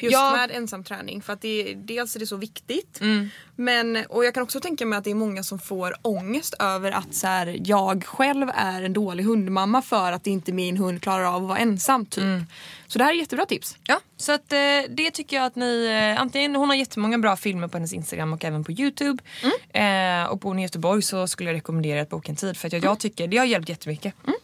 Just 0.00 0.12
Ja. 0.12 0.32
med 0.36 0.50
ensamträning 0.50 1.22
för 1.22 1.32
att 1.32 1.40
det, 1.40 1.74
dels 1.74 2.16
är 2.16 2.20
det 2.20 2.26
så 2.26 2.36
viktigt. 2.36 3.00
Mm. 3.00 3.28
Men, 3.56 4.04
och 4.08 4.24
jag 4.24 4.34
kan 4.34 4.42
också 4.42 4.60
tänka 4.60 4.86
mig 4.86 4.96
att 4.98 5.04
det 5.04 5.10
är 5.10 5.14
många 5.14 5.42
som 5.42 5.58
får 5.58 5.94
ångest 6.02 6.54
över 6.58 6.92
att 6.92 7.14
så 7.14 7.26
här, 7.26 7.56
jag 7.64 8.04
själv 8.04 8.50
är 8.54 8.82
en 8.82 8.92
dålig 8.92 9.24
hundmamma 9.24 9.82
för 9.82 10.12
att 10.12 10.26
inte 10.26 10.52
min 10.52 10.76
hund 10.76 11.02
klarar 11.02 11.24
av 11.24 11.42
att 11.42 11.48
vara 11.48 11.58
ensam. 11.58 12.06
Typ. 12.06 12.24
Mm. 12.24 12.46
Så 12.86 12.98
det 12.98 13.04
här 13.04 13.12
är 13.12 13.16
jättebra 13.16 13.46
tips. 13.46 13.76
Ja, 13.86 14.00
så 14.16 14.32
att 14.32 14.52
eh, 14.52 14.58
det 14.88 15.10
tycker 15.10 15.36
jag 15.36 15.46
att 15.46 15.56
ni, 15.56 15.86
eh, 16.14 16.20
antingen, 16.20 16.54
hon 16.56 16.68
har 16.68 16.76
jättemånga 16.76 17.18
bra 17.18 17.36
filmer 17.36 17.68
på 17.68 17.76
hennes 17.76 17.92
Instagram 17.92 18.32
och 18.32 18.44
även 18.44 18.64
på 18.64 18.72
Youtube. 18.72 19.22
Eh, 19.68 20.24
och 20.30 20.38
bor 20.38 20.54
ni 20.54 20.62
i 20.62 20.64
Göteborg 20.64 21.02
så 21.02 21.26
skulle 21.26 21.50
jag 21.50 21.56
rekommendera 21.56 22.00
att 22.02 22.08
boka 22.08 22.32
en 22.32 22.36
tid 22.36 22.56
för 22.56 22.66
att 22.66 22.72
jag, 22.72 22.84
jag 22.84 22.98
tycker 22.98 23.28
det 23.28 23.36
har 23.36 23.44
hjälpt 23.44 23.68
jättemycket. 23.68 24.14
Toppen. 24.16 24.34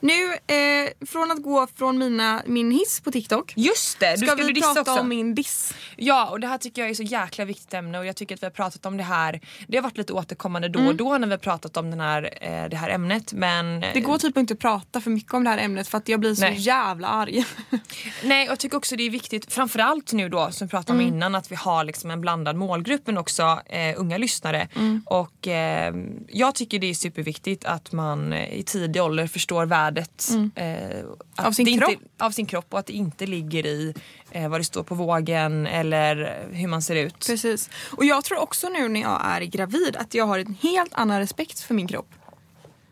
Nu, 0.00 0.32
eh, 0.32 1.06
från 1.06 1.30
att 1.30 1.42
gå 1.42 1.66
från 1.76 1.98
mina, 1.98 2.42
min 2.46 2.70
hiss 2.70 3.00
på 3.00 3.10
TikTok 3.10 3.52
Just 3.56 4.00
det, 4.00 4.10
du 4.10 4.26
ska 4.26 4.36
skulle 4.36 4.52
vi 4.52 4.60
prata 4.60 4.80
också. 4.80 4.98
om 4.98 5.08
min 5.08 5.34
diss. 5.34 5.74
Ja 5.96 6.28
och 6.30 6.40
det 6.40 6.46
här 6.46 6.58
tycker 6.58 6.82
jag 6.82 6.90
är 6.90 6.94
så 6.94 7.02
jäkla 7.02 7.44
viktigt 7.44 7.74
ämne 7.74 7.98
och 7.98 8.06
jag 8.06 8.16
tycker 8.16 8.34
att 8.34 8.42
vi 8.42 8.46
har 8.46 8.50
pratat 8.50 8.86
om 8.86 8.96
det 8.96 9.02
här. 9.02 9.40
Det 9.68 9.76
har 9.76 9.82
varit 9.82 9.96
lite 9.96 10.12
återkommande 10.12 10.68
då 10.68 10.86
och 10.86 10.94
då 10.94 11.18
när 11.18 11.26
vi 11.26 11.32
har 11.32 11.38
pratat 11.38 11.76
om 11.76 11.90
den 11.90 12.00
här, 12.00 12.38
eh, 12.40 12.68
det 12.68 12.76
här 12.76 12.90
ämnet 12.90 13.32
men 13.32 13.82
eh, 13.82 13.90
Det 13.94 14.00
går 14.00 14.18
typ 14.18 14.36
inte 14.36 14.54
att 14.54 14.60
prata 14.60 15.00
för 15.00 15.10
mycket 15.10 15.34
om 15.34 15.44
det 15.44 15.50
här 15.50 15.58
ämnet 15.58 15.88
för 15.88 15.98
att 15.98 16.08
jag 16.08 16.20
blir 16.20 16.34
så 16.34 16.42
Nej. 16.42 16.54
jävla 16.58 17.08
arg. 17.08 17.44
Nej, 18.24 18.46
och 18.46 18.52
jag 18.52 18.58
tycker 18.58 18.76
också 18.76 18.96
det 18.96 19.02
är 19.02 19.10
viktigt, 19.10 19.52
framförallt 19.52 20.12
nu 20.12 20.28
då 20.28 20.50
som 20.50 20.66
vi 20.66 20.70
pratade 20.70 20.98
om 20.98 21.06
innan, 21.06 21.34
att 21.34 21.52
vi 21.52 21.56
har 21.56 21.84
liksom 21.84 22.10
en 22.10 22.20
blandad 22.20 22.56
målgrupp 22.56 23.02
men 23.06 23.18
också 23.18 23.60
eh, 23.66 23.94
unga 23.96 24.18
lyssnare. 24.18 24.68
Och 25.06 25.48
eh, 25.48 25.94
jag 26.28 26.54
tycker 26.54 26.78
det 26.78 26.90
är 26.90 26.94
superviktigt 26.94 27.64
att 27.64 27.92
man 27.92 28.32
eh, 28.32 28.58
i 28.58 28.62
tidig 28.62 29.02
ålder 29.02 29.26
förstår 29.26 29.66
värdet 29.94 30.28
eh, 30.54 31.00
att 31.36 31.46
Av 31.46 31.52
sin 31.52 31.68
inte, 31.68 31.84
kropp. 31.86 32.02
av 32.18 32.30
sin 32.30 32.46
kropp 32.46 32.66
och 32.70 32.78
att 32.78 32.86
det 32.86 32.92
inte 32.92 33.26
ligger 33.26 33.66
i 33.66 33.94
eh, 34.30 34.48
vad 34.48 34.60
det 34.60 34.64
står 34.64 34.82
på 34.82 34.94
vågen 34.94 35.66
eller 35.66 36.46
hur 36.52 36.68
man 36.68 36.82
ser 36.82 36.94
ut. 36.96 37.26
Precis. 37.26 37.70
Och 37.96 38.04
jag 38.04 38.24
tror 38.24 38.38
också 38.38 38.68
nu 38.68 38.88
när 38.88 39.00
jag 39.00 39.20
är 39.24 39.40
gravid 39.40 39.96
att 39.96 40.14
jag 40.14 40.26
har 40.26 40.38
en 40.38 40.56
helt 40.62 40.94
annan 40.94 41.18
respekt 41.20 41.60
för 41.60 41.74
min 41.74 41.86
kropp. 41.88 42.08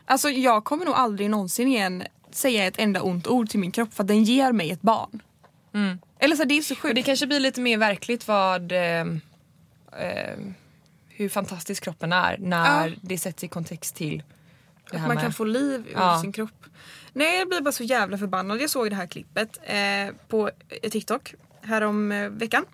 Alltså 0.05 0.31
jag 0.31 0.65
kommer 0.65 0.85
nog 0.85 0.95
aldrig 0.95 1.31
någonsin 1.31 1.69
igen 1.69 2.03
säga 2.31 2.65
ett 2.67 2.79
enda 2.79 3.03
ont 3.03 3.27
ord 3.27 3.49
till 3.49 3.61
min 3.61 3.71
kropp 3.71 3.95
för 3.95 4.03
att 4.03 4.09
den 4.09 4.25
ger 4.25 4.53
mig 4.53 4.71
ett 4.71 4.83
barn. 4.83 5.23
Eller 6.19 6.37
så 6.37 6.45
det 6.45 6.59
är 6.59 6.63
så 6.63 6.75
sjukt. 6.75 6.95
det 6.95 7.03
kanske 7.03 7.27
blir 7.27 7.41
lite 7.41 7.61
mer 7.61 7.79
verkligt 7.79 8.29
vad 8.29 8.73
eh, 8.73 9.01
eh, 9.01 10.37
hur 11.09 11.29
fantastisk 11.29 11.85
kroppen 11.85 12.13
är 12.13 12.37
när 12.39 12.89
Ja. 12.89 12.95
det 13.03 13.19
sätts 13.19 13.45
i 13.45 13.49
kontext 13.49 13.95
till 13.97 14.23
Att 14.87 15.01
man 15.01 15.09
med... 15.09 15.21
kan 15.21 15.33
få 15.33 15.45
liv 15.45 15.87
ur 15.89 15.93
Ja. 15.95 16.21
sin 16.21 16.33
kropp. 16.33 16.65
Nej 17.13 17.39
jag 17.39 17.49
blir 17.49 17.61
bara 17.61 17.73
så 17.73 17.85
jävla 17.85 18.19
förbannad. 18.19 18.61
Jag 18.61 18.71
såg 18.71 18.91
det 18.91 18.97
här 18.97 19.07
klippet 19.07 19.59
eh, 19.63 20.15
på 20.29 20.51
eh, 20.83 20.91
TikTok 20.91 21.35
härom 21.63 22.13
eh, 22.13 22.29
veckan. 22.29 22.65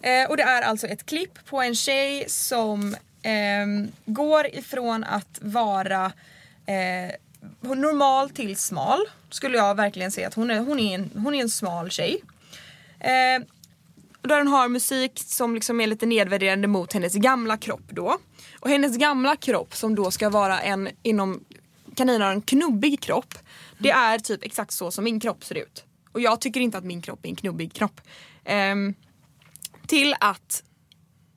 Eh, 0.00 0.30
och 0.30 0.36
det 0.36 0.42
är 0.42 0.62
alltså 0.62 0.86
ett 0.86 1.06
klipp 1.06 1.44
på 1.46 1.60
en 1.62 1.74
tjej 1.74 2.24
som 2.28 2.96
ehm, 3.22 3.88
går 4.04 4.46
ifrån 4.46 5.04
att 5.04 5.38
vara 5.40 6.12
eh, 6.66 7.10
normal 7.60 8.30
till 8.30 8.56
smal. 8.56 9.00
Skulle 9.30 9.56
jag 9.56 9.74
verkligen 9.74 10.10
säga 10.10 10.28
att 10.28 10.34
hon 10.34 10.50
är, 10.50 10.58
hon 10.58 10.80
är, 10.80 10.94
en, 10.94 11.10
hon 11.14 11.34
är 11.34 11.40
en 11.40 11.48
smal 11.50 11.90
tjej. 11.90 12.20
Där 14.22 14.38
hon 14.38 14.48
har 14.48 14.68
musik 14.68 15.22
som 15.26 15.54
liksom 15.54 15.80
är 15.80 15.86
lite 15.86 16.06
nedvärderande 16.06 16.68
mot 16.68 16.92
hennes 16.92 17.14
gamla 17.14 17.56
kropp 17.56 17.90
då. 17.90 18.18
Och 18.60 18.70
hennes 18.70 18.96
gamla 18.96 19.36
kropp 19.36 19.74
som 19.76 19.94
då 19.94 20.10
ska 20.10 20.30
vara 20.30 20.60
en 20.60 20.88
inom 21.02 21.44
kaninöron 21.96 22.42
knubbig 22.42 23.00
kropp. 23.00 23.34
Det 23.78 23.90
är 23.90 24.18
typ 24.18 24.44
exakt 24.44 24.72
så 24.72 24.90
som 24.90 25.04
min 25.04 25.20
kropp 25.20 25.44
ser 25.44 25.54
ut. 25.54 25.84
Och 26.12 26.20
jag 26.20 26.40
tycker 26.40 26.60
inte 26.60 26.78
att 26.78 26.84
min 26.84 27.02
kropp 27.02 27.24
är 27.24 27.28
en 27.28 27.36
knubbig 27.36 27.72
kropp. 27.72 28.00
Ehm, 28.44 28.94
till 29.86 30.14
att 30.20 30.62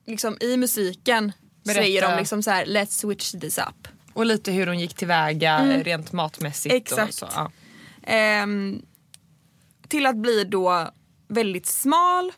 liksom 0.06 0.36
i 0.40 0.56
musiken 0.56 1.32
Berätta. 1.64 1.80
säger 1.80 2.02
de 2.02 2.16
liksom 2.18 2.42
så 2.42 2.50
här 2.50 2.66
let's 2.66 3.00
switch 3.00 3.32
this 3.32 3.58
up. 3.58 3.88
Och 4.12 4.26
lite 4.26 4.52
hur 4.52 4.66
hon 4.66 4.78
gick 4.78 4.94
tillväga 4.94 5.82
rent 5.82 6.12
matmässigt. 6.12 6.72
Och 6.72 6.98
Exakt. 6.98 7.14
så, 7.14 7.28
ja. 7.34 7.52
Ehm, 8.02 8.82
till 9.88 10.06
att 10.06 10.16
bli 10.16 10.44
då 10.44 10.90
väldigt 11.28 11.66
smal. 11.66 12.32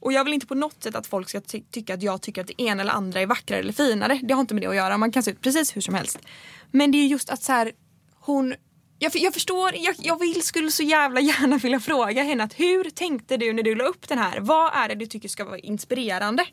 Och 0.00 0.12
jag 0.12 0.24
vill 0.24 0.34
inte 0.34 0.46
på 0.46 0.54
något 0.54 0.82
sätt 0.82 0.94
att 0.94 1.06
folk 1.06 1.28
ska 1.28 1.40
ty- 1.40 1.62
tycka 1.70 1.94
att 1.94 2.02
jag 2.02 2.22
tycker 2.22 2.40
att 2.40 2.46
det 2.46 2.62
ena 2.62 2.82
eller 2.82 2.92
andra 2.92 3.20
är 3.20 3.26
vackrare 3.26 3.60
eller 3.60 3.72
finare. 3.72 4.20
Det 4.22 4.34
har 4.34 4.40
inte 4.40 4.54
med 4.54 4.62
det 4.62 4.66
att 4.66 4.76
göra. 4.76 4.98
Man 4.98 5.12
kan 5.12 5.22
se 5.22 5.30
ut 5.30 5.40
precis 5.40 5.76
hur 5.76 5.80
som 5.80 5.94
helst. 5.94 6.18
Men 6.70 6.90
det 6.90 6.98
är 6.98 7.06
just 7.06 7.30
att 7.30 7.42
så 7.42 7.52
här, 7.52 7.72
hon 8.20 8.54
jag, 8.98 9.12
jag 9.16 9.34
förstår, 9.34 9.72
jag, 9.76 9.94
jag 9.98 10.20
vill, 10.20 10.42
skulle 10.42 10.70
så 10.70 10.82
jävla 10.82 11.20
gärna 11.20 11.56
vilja 11.62 11.80
fråga 11.80 12.22
henne 12.22 12.44
att 12.44 12.60
hur 12.60 12.90
tänkte 12.90 13.36
du 13.36 13.52
när 13.52 13.62
du 13.62 13.74
la 13.74 13.84
upp 13.84 14.08
den 14.08 14.18
här? 14.18 14.40
Vad 14.40 14.72
är 14.74 14.88
det 14.88 14.94
du 14.94 15.06
tycker 15.06 15.28
ska 15.28 15.44
vara 15.44 15.58
inspirerande? 15.58 16.44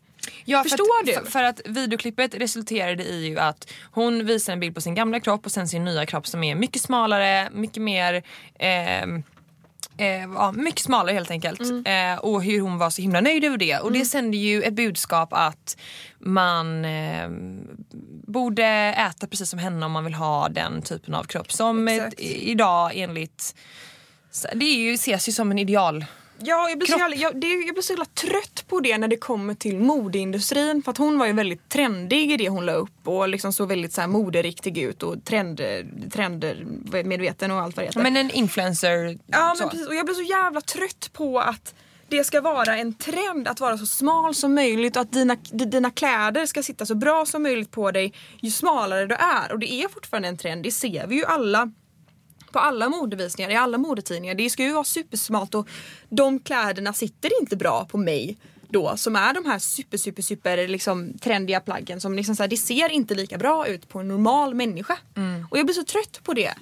Ja, 0.45 0.63
Förstår 0.63 1.03
för 1.03 1.11
att, 1.11 1.23
du? 1.23 1.25
För, 1.25 1.31
för 1.31 1.43
att 1.43 1.61
videoklippet 1.65 2.35
resulterade 2.35 3.03
i 3.03 3.27
ju 3.27 3.39
att 3.39 3.71
hon 3.91 4.25
visar 4.25 4.53
en 4.53 4.59
bild 4.59 4.75
på 4.75 4.81
sin 4.81 4.95
gamla 4.95 5.19
kropp 5.19 5.45
och 5.45 5.51
sen 5.51 5.67
sin 5.67 5.85
nya 5.85 6.05
kropp 6.05 6.27
som 6.27 6.43
är 6.43 6.55
mycket 6.55 6.81
smalare, 6.81 7.49
mycket 7.53 7.83
mer 7.83 8.23
ehm, 8.59 9.23
Eh, 9.97 10.21
ja, 10.33 10.51
mycket 10.51 10.81
smalare 10.81 11.13
helt 11.13 11.31
enkelt. 11.31 11.61
Eh, 11.61 12.19
och 12.19 12.43
hur 12.43 12.61
hon 12.61 12.77
var 12.77 12.89
så 12.89 13.01
himla 13.01 13.21
nöjd 13.21 13.43
över 13.43 13.57
det. 13.57 13.77
Och 13.77 13.91
det 13.91 14.05
sänder 14.05 14.37
ju 14.37 14.63
ett 14.63 14.73
budskap 14.73 15.29
att 15.31 15.77
man 16.19 16.85
eh, 16.85 17.29
borde 18.27 18.65
äta 18.97 19.27
precis 19.27 19.49
som 19.49 19.59
henne 19.59 19.85
om 19.85 19.91
man 19.91 20.03
vill 20.03 20.13
ha 20.13 20.49
den 20.49 20.81
typen 20.81 21.13
av 21.13 21.23
kropp. 21.23 21.51
Som 21.51 21.87
ett, 21.87 22.13
idag 22.17 22.91
enligt, 22.95 23.55
det 24.53 24.65
är 24.65 24.77
ju, 24.77 24.93
ses 24.93 25.29
ju 25.29 25.31
som 25.31 25.51
en 25.51 25.59
ideal 25.59 26.05
Ja, 26.39 26.69
jag 26.69 26.77
blir, 26.77 26.87
så 26.87 26.97
jävla, 26.97 27.15
jag, 27.15 27.41
det, 27.41 27.47
jag 27.47 27.75
blir 27.75 27.81
så 27.81 27.93
jävla 27.93 28.05
trött 28.05 28.65
på 28.67 28.79
det 28.79 28.97
när 28.97 29.07
det 29.07 29.17
kommer 29.17 29.53
till 29.53 29.79
modeindustrin. 29.79 30.83
För 30.83 30.91
att 30.91 30.97
hon 30.97 31.19
var 31.19 31.25
ju 31.25 31.33
väldigt 31.33 31.69
trendig 31.69 32.31
i 32.31 32.37
det 32.37 32.49
hon 32.49 32.65
la 32.65 32.73
upp 32.73 33.07
och 33.07 33.29
liksom 33.29 33.53
såg 33.53 33.67
väldigt 33.67 33.93
så 33.93 34.01
här 34.01 34.07
moderiktig 34.07 34.77
ut 34.77 35.03
och 35.03 35.23
trend, 35.23 35.61
trendmedveten 36.13 37.51
och 37.51 37.57
allt 37.59 37.75
vad 37.75 37.83
det 37.83 37.87
heter. 37.87 38.03
Men 38.03 38.17
en 38.17 38.31
influencer. 38.31 39.17
Ja 39.27 39.53
så. 39.57 39.63
men 39.63 39.69
precis 39.69 39.87
och 39.87 39.95
jag 39.95 40.05
blir 40.05 40.15
så 40.15 40.21
jävla 40.23 40.61
trött 40.61 41.09
på 41.13 41.39
att 41.39 41.73
det 42.07 42.23
ska 42.23 42.41
vara 42.41 42.77
en 42.77 42.93
trend 42.93 43.47
att 43.47 43.59
vara 43.59 43.77
så 43.77 43.85
smal 43.85 44.35
som 44.35 44.55
möjligt 44.55 44.95
och 44.95 45.01
att 45.01 45.11
dina, 45.11 45.35
dina 45.51 45.91
kläder 45.91 46.45
ska 46.45 46.63
sitta 46.63 46.85
så 46.85 46.95
bra 46.95 47.25
som 47.25 47.43
möjligt 47.43 47.71
på 47.71 47.91
dig 47.91 48.13
ju 48.41 48.51
smalare 48.51 49.05
du 49.05 49.15
är. 49.15 49.51
Och 49.51 49.59
det 49.59 49.71
är 49.71 49.87
fortfarande 49.87 50.27
en 50.27 50.37
trend, 50.37 50.63
det 50.63 50.71
ser 50.71 51.07
vi 51.07 51.15
ju 51.15 51.25
alla 51.25 51.71
på 52.55 52.59
alla 52.59 52.89
modevisningar, 52.89 53.49
i 53.49 53.55
alla 53.55 53.77
modetidningar. 53.77 54.35
Det 54.35 54.49
ska 54.49 54.63
ju 54.63 54.73
vara 54.73 54.83
supersmalt 54.83 55.55
och 55.55 55.67
de 56.09 56.39
kläderna 56.39 56.93
sitter 56.93 57.41
inte 57.41 57.55
bra 57.55 57.85
på 57.85 57.97
mig 57.97 58.37
då 58.69 58.97
som 58.97 59.15
är 59.15 59.33
de 59.33 59.45
här 59.45 59.59
super 59.59 59.97
super 59.97 60.21
super 60.21 60.67
liksom 60.67 61.17
trendiga 61.17 61.59
plaggen 61.59 62.01
som 62.01 62.15
liksom 62.15 62.35
så 62.35 62.43
här, 62.43 62.47
det 62.47 62.57
ser 62.57 62.89
inte 62.91 63.15
lika 63.15 63.37
bra 63.37 63.67
ut 63.67 63.89
på 63.89 63.99
en 63.99 64.07
normal 64.07 64.53
människa. 64.53 64.97
Och 65.51 65.57
jag 65.57 65.65
blir 65.65 65.73
så 65.73 65.83
trött 65.83 66.19
på 66.23 66.33
det. 66.33 66.53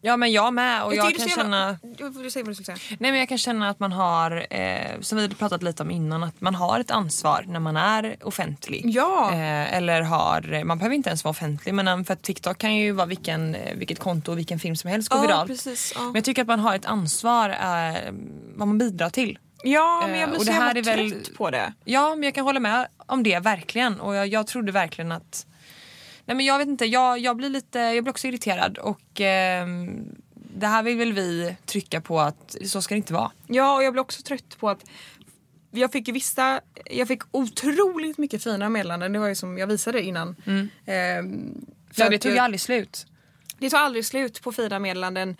Ja 0.00 0.16
men 0.16 0.32
jag 0.32 0.54
med 0.54 0.82
och 0.84 0.94
jag, 0.94 1.06
tycker 1.08 1.18
kan 1.20 1.28
känna 1.28 1.78
Du 1.98 2.08
vad 2.10 2.24
du 2.24 2.30
skulle 2.30 2.54
säga. 2.54 2.76
Nej 2.98 3.10
men 3.10 3.18
jag 3.20 3.28
kan 3.28 3.38
känna 3.38 3.68
att 3.70 3.80
man 3.80 3.92
har, 3.92 4.46
eh, 4.50 5.00
som 5.00 5.18
vi 5.18 5.28
pratat 5.28 5.62
lite 5.62 5.82
om 5.82 5.90
innan, 5.90 6.24
att 6.24 6.40
man 6.40 6.54
har 6.54 6.80
ett 6.80 6.90
ansvar 6.90 7.44
när 7.48 7.60
man 7.60 7.76
är 7.76 8.16
offentlig. 8.22 8.82
Ja. 8.84 9.30
Eh, 9.32 9.74
eller 9.76 10.02
har, 10.02 10.64
man 10.64 10.78
behöver 10.78 10.96
inte 10.96 11.08
ens 11.08 11.24
vara 11.24 11.30
offentlig 11.30 11.74
men 11.74 11.88
um, 11.88 12.04
för 12.04 12.12
att 12.12 12.22
TikTok 12.22 12.58
kan 12.58 12.74
ju 12.76 12.92
vara 12.92 13.06
vilken, 13.06 13.54
eh, 13.54 13.74
vilket 13.76 13.98
konto 13.98 14.32
och 14.32 14.38
vilken 14.38 14.58
film 14.58 14.76
som 14.76 14.90
helst 14.90 15.08
gå 15.08 15.18
Ja, 15.18 15.22
viralt. 15.22 15.46
precis, 15.48 15.92
ja. 15.94 16.00
Men 16.02 16.14
jag 16.14 16.24
tycker 16.24 16.42
att 16.42 16.48
man 16.48 16.60
har 16.60 16.74
ett 16.76 16.86
ansvar 16.86 17.50
eh, 17.50 18.12
vad 18.54 18.68
man 18.68 18.78
bidrar 18.78 19.10
till. 19.10 19.38
Ja 19.64 20.02
men 20.06 20.10
jag 20.18 20.22
Eh, 20.22 20.28
blir 20.28 20.38
och 20.38 20.44
så 20.46 20.52
jävla 20.52 20.70
är 20.80 20.82
väl- 20.96 21.10
trött 21.10 21.36
på 21.36 21.50
det. 21.50 21.72
Ja 21.84 22.10
men 22.14 22.22
jag 22.22 22.34
kan 22.34 22.44
hålla 22.44 22.60
med 22.60 22.86
om 23.06 23.22
det 23.22 23.38
verkligen 23.38 24.00
och 24.00 24.14
jag, 24.14 24.26
jag 24.26 24.46
trodde 24.46 24.72
verkligen 24.72 25.12
att 25.12 25.46
Nej 26.26 26.36
men 26.36 26.46
jag 26.46 26.58
vet 26.58 26.68
inte, 26.68 26.84
jag, 26.86 27.18
jag 27.18 27.36
blir 27.36 27.50
lite, 27.50 27.78
jag 27.78 28.04
blir 28.04 28.10
också 28.10 28.26
irriterad 28.26 28.78
och 28.78 29.20
ehm, 29.20 30.16
det 30.34 30.66
här 30.66 30.82
vill 30.82 30.98
väl 30.98 31.12
vi 31.12 31.56
trycka 31.66 32.00
på 32.00 32.20
att 32.20 32.56
så 32.64 32.82
ska 32.82 32.94
det 32.94 32.96
inte 32.96 33.12
vara. 33.12 33.30
Ja 33.46 33.76
och 33.76 33.82
jag 33.82 33.92
blir 33.92 34.00
också 34.00 34.22
trött 34.22 34.58
på 34.58 34.68
att 34.68 34.84
jag 35.70 35.92
fick 35.92 36.08
vissa, 36.08 36.60
jag 36.90 37.08
fick 37.08 37.22
otroligt 37.30 38.18
mycket 38.18 38.42
fina 38.42 38.68
meddelanden, 38.68 39.12
det 39.12 39.18
var 39.18 39.28
ju 39.28 39.34
som 39.34 39.58
jag 39.58 39.66
visade 39.66 40.02
innan. 40.02 40.36
Ehm, 40.86 41.66
för 41.92 42.02
Ja, 42.02 42.10
det 42.10 42.18
tog 42.18 42.32
ju 42.32 42.38
aldrig 42.38 42.60
slut. 42.60 43.06
Det 43.58 43.70
tar 43.70 43.78
aldrig 43.78 44.06
slut 44.06 44.42
på 44.42 44.52
fina 44.52 44.78
meddelanden 44.78 45.36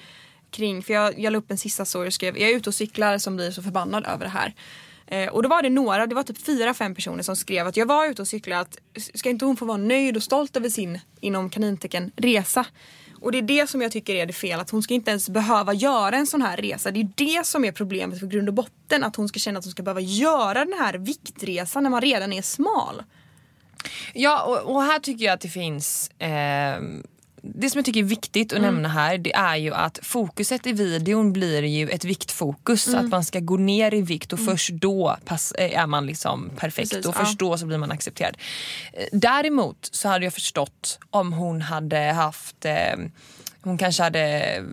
kring, 0.50 0.82
för 0.82 0.94
jag, 0.94 1.18
jag 1.18 1.32
la 1.32 1.38
upp 1.38 1.50
en 1.50 1.58
sista 1.58 1.84
story 1.84 2.08
och 2.08 2.14
skrev 2.14 2.38
jag 2.38 2.50
är 2.50 2.56
ute 2.56 2.70
och 2.70 2.74
cyklar 2.74 3.18
som 3.18 3.36
blir 3.36 3.50
så 3.50 3.62
förbannad 3.62 4.06
över 4.06 4.24
det 4.24 4.30
här. 4.30 4.54
Eh, 5.06 5.28
och 5.28 5.42
då 5.42 5.48
var 5.48 5.62
det 5.62 5.70
några, 5.70 6.06
det 6.06 6.14
var 6.14 6.22
typ 6.22 6.44
fyra, 6.44 6.74
fem 6.74 6.94
personer 6.94 7.22
som 7.22 7.36
skrev 7.36 7.66
att 7.66 7.76
jag 7.76 7.86
var 7.86 8.06
ute 8.06 8.22
och 8.22 8.28
cyklade, 8.28 8.60
att 8.60 8.78
ska 9.14 9.30
inte 9.30 9.44
hon 9.44 9.56
få 9.56 9.64
vara 9.64 9.76
nöjd 9.76 10.16
och 10.16 10.22
stolt 10.22 10.56
över 10.56 10.68
sin, 10.68 11.00
inom 11.20 11.50
kanintecken, 11.50 12.12
resa? 12.16 12.66
Och 13.20 13.32
det 13.32 13.38
är 13.38 13.42
det 13.42 13.70
som 13.70 13.82
jag 13.82 13.92
tycker 13.92 14.14
är 14.14 14.26
det 14.26 14.32
fel, 14.32 14.60
att 14.60 14.70
hon 14.70 14.82
ska 14.82 14.94
inte 14.94 15.10
ens 15.10 15.28
behöva 15.28 15.72
göra 15.72 16.16
en 16.16 16.26
sån 16.26 16.42
här 16.42 16.56
resa. 16.56 16.90
Det 16.90 17.00
är 17.00 17.10
det 17.14 17.46
som 17.46 17.64
är 17.64 17.72
problemet 17.72 18.20
för 18.20 18.26
grund 18.26 18.48
och 18.48 18.54
botten, 18.54 19.04
att 19.04 19.16
hon 19.16 19.28
ska 19.28 19.38
känna 19.38 19.58
att 19.58 19.64
hon 19.64 19.72
ska 19.72 19.82
behöva 19.82 20.00
göra 20.00 20.64
den 20.64 20.78
här 20.78 20.94
viktresan 20.94 21.82
när 21.82 21.90
man 21.90 22.00
redan 22.00 22.32
är 22.32 22.42
smal. 22.42 23.02
Ja 24.12 24.44
och, 24.44 24.74
och 24.74 24.82
här 24.82 24.98
tycker 24.98 25.24
jag 25.24 25.34
att 25.34 25.40
det 25.40 25.48
finns 25.48 26.10
eh 26.18 26.80
det 27.54 27.70
som 27.70 27.78
jag 27.78 27.84
tycker 27.84 28.00
är 28.00 28.04
viktigt 28.04 28.52
att 28.52 28.60
nämna 28.60 28.88
här 28.88 29.18
det 29.18 29.34
är 29.34 29.56
ju 29.56 29.74
att 29.74 29.98
fokuset 30.02 30.66
i 30.66 30.72
videon 30.72 31.32
blir 31.32 31.62
ju 31.62 31.88
ett 31.88 32.04
viktfokus. 32.04 32.94
Att 32.94 33.08
man 33.08 33.24
ska 33.24 33.40
gå 33.40 33.56
ner 33.56 33.94
i 33.94 34.02
vikt 34.02 34.32
och 34.32 34.40
först 34.40 34.70
då 34.70 35.16
pass, 35.24 35.52
eh, 35.52 35.78
är 35.78 35.86
man 35.86 36.06
liksom 36.06 36.50
perfekt 36.56 36.90
Precis, 36.90 37.06
och 37.06 37.14
ja. 37.16 37.24
först 37.24 37.38
då 37.38 37.58
så 37.58 37.66
blir 37.66 37.78
man 37.78 37.90
accepterad. 37.90 38.36
Eh, 38.92 39.04
Däremot 39.12 39.88
så 39.92 40.08
hade 40.08 40.24
jag 40.24 40.34
förstått 40.34 40.98
om 41.10 41.32
hon 41.32 41.62
hade 41.62 41.98
haft 41.98 42.64
eh, 42.64 42.72
hon 43.70 43.78
kanske 43.78 44.02
hade 44.02 44.64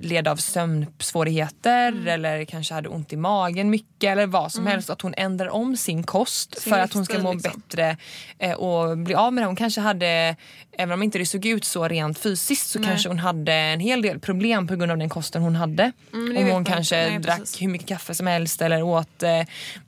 led 0.00 0.28
av 0.28 0.36
sömnsvårigheter 0.36 1.88
Mm. 1.88 2.06
eller 2.08 2.44
kanske 2.44 2.74
hade 2.74 2.88
ont 2.88 3.12
i 3.12 3.16
magen 3.16 3.70
mycket 3.70 4.10
eller 4.12 4.26
vad 4.26 4.52
som 4.52 4.66
helst. 4.66 4.90
Att 4.90 5.02
hon 5.02 5.14
ändrar 5.16 5.48
om 5.48 5.76
sin 5.76 6.02
kost 6.02 6.60
Sin 6.60 6.72
för 6.72 6.78
att 6.80 6.92
hon 6.92 7.04
ska 7.04 7.18
må 7.18 7.32
liksom. 7.32 7.62
bättre 7.68 7.96
eh, 8.38 8.52
och 8.52 8.98
bli 8.98 9.14
av 9.14 9.32
med 9.32 9.42
det. 9.42 9.46
Hon 9.46 9.56
kanske 9.56 9.80
hade, 9.80 10.36
även 10.78 10.92
om 10.92 11.02
inte 11.02 11.18
det 11.18 11.26
såg 11.26 11.46
ut 11.46 11.64
så 11.64 11.88
rent 11.88 12.18
fysiskt 12.18 12.66
så 12.70 12.78
Nej. 12.78 12.88
kanske 12.88 13.08
hon 13.08 13.18
hade 13.18 13.52
en 13.52 13.80
hel 13.80 14.02
del 14.02 14.20
problem 14.20 14.66
på 14.66 14.76
grund 14.76 14.92
av 14.92 14.98
den 14.98 15.08
kosten 15.08 15.42
hon 15.42 15.56
hade. 15.56 15.92
Mm, 16.12 16.36
Om 16.36 16.50
hon 16.50 16.64
kanske. 16.64 16.96
Nej, 16.96 17.18
drack 17.18 17.40
hur 17.60 17.68
mycket 17.68 17.88
kaffe 17.88 18.14
som 18.14 18.26
helst 18.26 18.62
eller 18.62 18.82
åt 18.82 19.22
eh, 19.22 19.40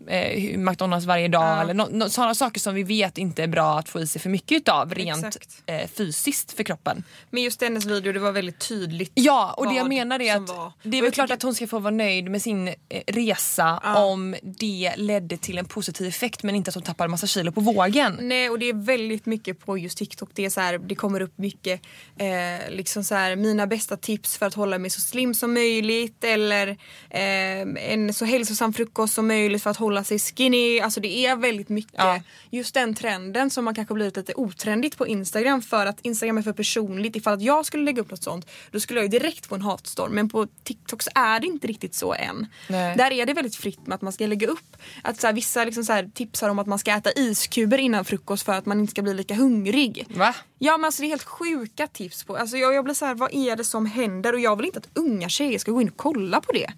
eh, 0.09 0.59
McDonalds 0.59 1.07
varje 1.07 1.29
dag. 1.29 1.43
Ja. 1.43 1.61
Eller 1.61 1.75
no, 1.75 1.89
no, 1.91 2.09
sådana 2.09 2.35
saker 2.35 2.61
som 2.61 2.75
vi 2.75 2.83
vet 2.83 3.19
inte 3.19 3.43
är 3.43 3.47
bra 3.47 3.79
att 3.79 3.89
få 3.89 4.01
i 4.01 4.07
sig 4.07 4.21
för 4.21 4.31
mycket 4.31 4.57
utav 4.57 4.95
rent 4.95 5.39
eh, 5.67 5.89
fysiskt 5.89 6.53
för 6.53 6.63
kroppen. 6.63 7.05
Men 7.31 7.43
just 7.43 7.63
hennes 7.63 7.87
video, 7.87 8.13
det 8.13 8.19
var 8.19 8.33
väldigt 8.33 8.69
tydligt. 8.69 9.13
Ja 9.15 9.55
och 9.57 9.69
det 9.69 9.75
jag 9.75 9.89
menar 9.89 10.23
är 10.23 10.37
att 10.37 10.49
var. 10.49 10.73
det 10.83 10.99
är 10.99 11.03
väl 11.03 11.13
klart 11.13 11.31
att 11.31 11.43
hon 11.43 11.55
ska 11.55 11.67
få 11.67 11.79
vara 11.79 11.95
nöjd 11.95 12.31
med 12.31 12.43
sin 12.43 12.69
eh, 12.69 12.75
resa 13.07 13.79
om 13.97 14.37
det 14.43 14.95
ledde 14.97 15.37
till 15.37 15.59
en 15.59 15.65
positiv 15.65 16.07
effekt 16.07 16.43
men 16.43 16.55
inte 16.55 16.69
att 16.69 16.75
hon 16.75 16.83
tappar 16.83 17.09
massa 17.09 17.27
kilo 17.27 17.53
på 17.53 17.61
vågen. 17.61 18.19
Nej 18.21 18.51
och 18.51 18.59
det 18.59 18.69
är 18.69 18.85
väldigt 18.85 19.27
mycket 19.27 19.61
på 19.61 19.79
just 19.79 19.99
TikTok. 19.99 20.31
Det, 20.33 20.45
är 20.45 20.51
så 20.51 20.61
här, 20.61 20.79
det 20.79 20.95
kommer 20.95 21.21
upp 21.21 21.39
mycket 21.39 21.81
eh, 22.17 22.71
liksom 22.71 23.05
så 23.05 23.15
här, 23.15 23.37
mina 23.37 23.67
bästa 23.67 23.97
tips 23.97 24.37
för 24.37 24.47
att 24.47 24.55
hålla 24.55 24.79
mig 24.79 24.91
så 24.91 25.01
slim 25.01 25.35
som 25.35 25.55
möjligt 25.55 26.25
eller 26.25 26.69
eh, 27.11 27.91
en 27.93 28.15
så 28.15 28.25
hälsosam 28.25 28.73
frukost 28.73 29.15
som 29.15 29.27
möjligt 29.27 29.63
för 29.63 29.71
att 29.71 29.77
hålla 29.77 29.94
sig 30.03 30.19
skinny. 30.19 30.81
Alltså 30.81 31.01
det 31.01 31.27
är 31.27 31.37
väldigt 31.37 31.69
mycket 31.69 31.95
Ja. 31.97 32.21
just 32.51 32.75
den 32.75 32.95
trenden 32.95 33.51
som 33.51 33.65
man 33.65 33.75
kanske 33.75 33.95
blivit 33.95 34.17
lite 34.17 34.35
otrendigt 34.35 34.99
på 34.99 35.07
Instagram 35.07 35.63
för 35.63 35.87
att 35.87 36.01
Instagram 36.01 36.39
är 36.39 36.43
för 36.43 36.53
personligt. 36.53 37.17
Ifall 37.17 37.35
att 37.35 37.43
jag 37.43 37.67
skulle 37.67 37.85
lägga 37.85 38.01
upp 38.03 38.11
något 38.11 38.23
sånt 38.23 38.47
då 38.71 38.81
skulle 38.81 39.01
jag 39.01 39.05
ju 39.05 39.19
direkt 39.19 39.47
få 39.47 39.55
en 39.55 39.63
hatstorm 39.63 40.13
men 40.13 40.29
på 40.29 40.47
TikTok 40.63 41.03
så 41.03 41.11
är 41.15 41.41
det 41.41 41.47
inte 41.47 41.67
riktigt 41.67 41.95
så 41.95 42.15
än. 42.15 42.47
Nej. 42.69 42.97
Där 42.97 43.11
är 43.11 43.27
det 43.27 43.33
väldigt 43.33 43.57
fritt 43.57 43.87
med 43.87 43.95
att 43.95 44.03
man 44.03 44.13
ska 44.13 44.27
lägga 44.27 44.47
upp 44.47 44.77
att 45.03 45.21
så 45.21 45.27
här, 45.27 45.35
vissa 45.35 45.65
liksom 45.65 45.85
så 45.85 45.93
här, 45.93 46.11
tipsar 46.15 46.49
om 46.49 46.59
att 46.59 46.67
man 46.67 46.79
ska 46.79 46.91
äta 46.93 47.11
iskuber 47.17 47.79
innan 47.79 48.05
frukost 48.05 48.45
för 48.45 48.53
att 48.53 48.67
man 48.67 48.81
inte 48.81 48.91
ska 48.91 49.03
bli 49.03 49.15
lika 49.15 49.35
hungrig. 49.35 50.07
Va? 50.17 50.35
Ja 50.65 50.77
men 50.79 50.85
alltså 50.85 51.03
det 51.03 51.07
är 51.07 51.09
helt 51.09 51.25
sjuka 51.25 51.87
tips 51.87 52.25
på. 52.25 52.37
Alltså 52.37 52.57
jag, 52.57 52.75
jag 52.75 52.85
blir 52.85 52.95
så 52.95 53.07
här, 53.07 53.15
vad 53.15 53.35
är 53.35 53.57
det 53.57 53.65
som 53.65 53.87
händer? 53.87 54.33
Och 54.33 54.41
jag 54.41 54.57
vill 54.57 54.67
inte 54.67 54.79
att 54.79 54.89
unga 54.99 55.29
tjejer 55.29 55.59
ska 55.59 55.73
gå 55.73 55.81
in 55.83 55.89
och 55.89 55.97
kolla 55.97 56.41
på 56.41 56.53
det. 56.53 56.73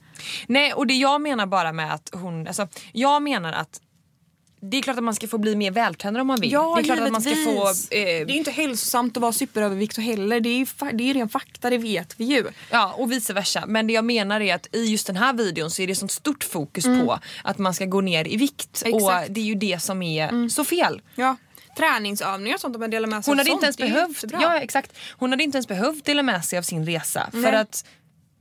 Nej 0.47 0.72
och 0.72 0.87
det 0.87 0.95
jag 0.95 1.20
menar 1.20 1.47
bara 1.47 1.72
med 1.72 1.95
att 1.95 2.11
hon, 2.12 2.47
alltså 2.47 2.68
jag 2.93 3.22
menar 3.22 3.53
att 3.53 3.80
det 4.61 4.76
är 4.76 4.82
klart 4.82 4.97
att 4.97 5.05
man 5.05 5.14
ska 5.14 5.28
få 5.28 5.39
bli 5.39 5.57
mer 5.57 5.70
vältränad 5.70 6.20
om 6.20 6.26
man 6.26 6.41
vill. 6.41 6.53
Ja 6.53 6.74
det 6.76 6.82
är 6.82 6.84
klart 6.84 7.01
att 7.01 7.12
man 7.12 7.22
ska 7.22 7.30
få... 7.34 7.39
givetvis. 7.51 7.89
Eh, 7.91 8.26
Det 8.26 8.32
är 8.32 8.37
inte 8.37 8.51
hälsosamt 8.51 9.16
att 9.16 9.20
vara 9.20 9.32
superövervikt 9.32 9.99
heller. 9.99 10.41
Det 10.41 10.49
är 10.49 10.59
ju 10.59 10.66
det 10.93 11.05
är 11.05 11.07
ju 11.07 11.12
ren 11.12 11.28
fakta, 11.28 11.70
det 11.70 11.78
vet 11.78 12.20
vi 12.20 12.24
ju. 12.24 12.45
Ja 12.70 12.95
och 12.99 13.12
vice 13.12 13.32
versa. 13.32 13.64
Men 13.66 13.87
det 13.87 13.93
jag 13.93 14.05
menar 14.05 14.41
är 14.41 14.55
att 14.55 14.74
i 14.76 14.84
just 14.84 15.07
den 15.07 15.16
här 15.16 15.32
videon 15.32 15.70
så 15.70 15.82
är 15.82 15.87
det 15.87 15.95
sånt 15.95 16.11
stort 16.12 16.45
fokus 16.45 16.84
på 16.84 17.18
att 17.45 17.59
man 17.59 17.74
ska 17.74 17.84
gå 17.84 18.01
ner 18.01 18.28
i 18.28 18.37
vikt. 18.37 18.82
Mm. 18.84 18.97
Exakt. 18.97 19.28
Och 19.28 19.34
det 19.34 19.41
är 19.41 19.45
ju 19.45 19.55
det 19.55 19.82
som 19.82 20.03
är 20.03 20.49
så 20.49 20.64
fel. 20.64 21.03
Ja. 21.14 21.37
Träningsövningar 21.77 22.55
och 22.57 22.61
sånt 22.61 22.79
man 22.79 22.91
delar 22.91 23.09
med 23.09 23.24
sig 23.24 23.31
Hon 23.31 23.39
hade 23.39 23.51
sånt, 23.51 23.64
inte 23.64 23.66
ens 23.66 23.79
behövt, 23.79 24.33
ja 24.43 24.61
exakt. 24.61 24.97
Hon 25.18 25.31
hade 25.31 25.43
inte 25.43 25.57
ens 25.57 25.68
behövt 25.68 26.05
dela 26.05 26.22
med 26.22 26.45
sig 26.45 26.59
av 26.59 26.62
sin 26.62 26.87
resa 26.87 27.29
för 27.31 27.39
Nej. 27.39 27.55
att 27.57 27.85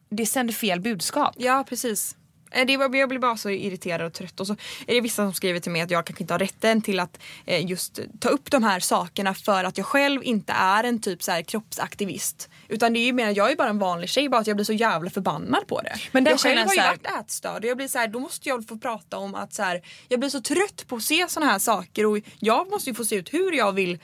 det 0.09 0.25
sänder 0.25 0.53
fel 0.53 0.81
budskap. 0.81 1.36
Ja 1.38 1.65
precis. 1.69 2.15
Eh, 2.55 2.65
Det 2.65 2.77
var, 2.77 2.95
jag 2.95 3.09
blir 3.09 3.19
bara 3.19 3.37
så 3.37 3.49
irriterad 3.49 4.05
och 4.07 4.13
trött 4.13 4.39
och 4.39 4.47
så 4.47 4.53
är 4.87 4.93
det 4.95 5.01
vissa 5.01 5.15
som 5.23 5.33
skriver 5.33 5.59
till 5.59 5.71
mig 5.71 5.81
att 5.81 5.91
jag 5.91 6.05
kanske 6.05 6.23
inte 6.23 6.33
har 6.33 6.39
rätten 6.39 6.81
till 6.81 6.99
att 6.99 7.19
eh, 7.45 7.65
just 7.65 7.99
ta 8.19 8.29
upp 8.29 8.51
de 8.51 8.63
här 8.63 8.79
sakerna 8.79 9.33
för 9.33 9.63
att 9.63 9.77
jag 9.77 9.87
själv 9.87 10.23
inte 10.23 10.53
är 10.53 10.83
en 10.83 11.01
typ 11.01 11.23
så 11.23 11.31
här 11.31 11.41
kroppsaktivist. 11.41 12.49
Utan 12.67 12.93
det 12.93 12.99
är 12.99 13.05
ju 13.05 13.13
mer, 13.13 13.33
jag 13.37 13.51
är 13.51 13.55
bara 13.55 13.69
en 13.69 13.79
vanlig 13.79 14.09
tjej 14.09 14.29
bara 14.29 14.41
att 14.41 14.47
jag 14.47 14.57
blir 14.57 14.65
så 14.65 14.73
jävla 14.73 15.09
förbannad 15.09 15.67
på 15.67 15.81
det. 15.81 15.95
Men 16.11 16.23
jag 16.25 16.39
själv 16.39 16.67
har 16.67 16.73
ju 16.73 16.79
här- 16.81 16.89
varit 16.89 17.25
ätstörd 17.25 17.63
och 17.63 17.69
jag 17.69 17.77
blir 17.77 17.87
så 17.87 17.97
här, 17.99 18.07
då 18.07 18.19
måste 18.19 18.49
jag 18.49 18.67
få 18.67 18.77
prata 18.77 19.17
om 19.17 19.35
att 19.35 19.53
så 19.53 19.63
här, 19.63 19.81
jag 20.07 20.19
blir 20.19 20.29
så 20.29 20.41
trött 20.41 20.85
på 20.87 20.95
att 20.95 21.03
se 21.03 21.25
såna 21.29 21.45
här 21.45 21.59
saker 21.59 22.05
och 22.05 22.17
jag 22.39 22.69
måste 22.71 22.89
ju 22.89 22.93
få 22.95 23.05
se 23.05 23.15
ut 23.15 23.33
hur 23.33 23.51
jag 23.51 23.71
vill 23.73 23.99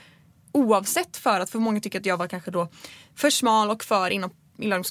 oavsett 0.51 1.17
för 1.17 1.39
att 1.39 1.49
för 1.49 1.59
många 1.59 1.79
tycker 1.79 1.99
att 1.99 2.05
jag 2.05 2.17
var 2.17 2.27
kanske 2.27 2.51
då 2.51 2.67
för 3.15 3.29
smal 3.29 3.69
och 3.69 3.83
för 3.83 4.09
inom, 4.09 4.31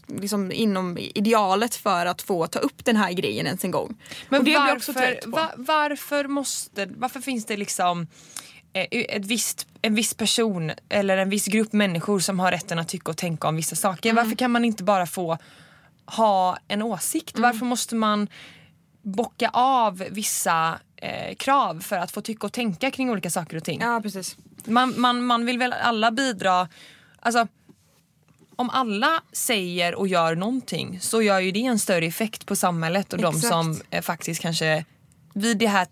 liksom, 0.07 0.53
inom 0.53 0.99
idealet 0.99 1.75
för 1.75 2.07
att 2.07 2.23
få 2.23 2.47
ta 2.47 2.59
upp 2.59 2.85
den 2.85 2.97
här 2.97 3.12
grejen 3.12 3.47
ens 3.47 3.64
en 3.64 3.71
gång. 3.71 3.97
Men 4.29 4.45
varför, 4.45 4.93
trött 4.93 5.25
på. 5.25 5.31
va, 5.31 5.51
varför 5.57 6.25
måste, 6.29 6.87
varför 6.97 7.21
finns 7.21 7.47
det 7.47 7.57
liksom 7.57 8.07
eh, 8.73 8.87
ett 8.91 9.27
visst, 9.27 9.66
en 9.83 9.95
viss 9.95 10.14
person 10.14 10.73
eller 10.89 11.16
en 11.16 11.31
viss 11.31 11.47
grupp 11.47 11.73
människor 11.73 12.18
som 12.18 12.41
har 12.41 12.51
rätten 12.51 12.79
att 12.79 12.89
tycka 12.89 13.11
och 13.11 13.16
tänka 13.16 13.49
om 13.49 13.57
vissa 13.57 13.77
saker. 13.77 14.11
Mm. 14.11 14.25
Varför 14.25 14.37
kan 14.37 14.51
man 14.51 14.64
inte 14.64 14.85
bara 14.85 15.07
få 15.07 15.39
ha 16.07 16.59
en 16.68 16.83
åsikt? 16.83 17.37
Mm. 17.37 17.51
Varför 17.51 17.66
måste 17.66 17.95
man 17.95 18.29
bocka 19.03 19.51
av 19.53 20.05
vissa 20.11 20.79
eh, 20.97 21.35
krav 21.35 21.81
för 21.81 21.97
att 21.97 22.11
få 22.11 22.21
tycka 22.21 22.47
och 22.47 22.53
tänka 22.53 22.91
kring 22.91 23.11
olika 23.11 23.31
saker 23.31 23.57
och 23.57 23.64
ting? 23.64 23.81
Ja 23.81 24.01
precis. 24.03 24.37
Man, 24.64 25.01
man, 25.01 25.25
man 25.25 25.47
vill 25.47 25.59
väl 25.59 25.73
alla 25.73 26.11
bidra, 26.11 26.68
alltså 27.21 27.49
om 28.61 28.70
alla 28.70 29.22
säger 29.32 29.94
och 29.94 30.08
gör 30.08 30.34
någonting 30.34 31.00
så 31.00 31.22
gör 31.22 31.40
ju 31.40 31.50
det 31.50 31.64
en 31.64 31.78
större 31.78 32.06
effekt 32.06 32.46
på 32.46 32.56
samhället 32.56 33.12
och 33.12 33.18
de 33.18 33.34
Exakt. 33.34 33.48
som 33.48 33.80
eh, 33.90 34.02
faktiskt 34.02 34.42
kanske 34.42 34.84
vid 35.34 35.58
det 35.58 35.66
här, 35.66 35.86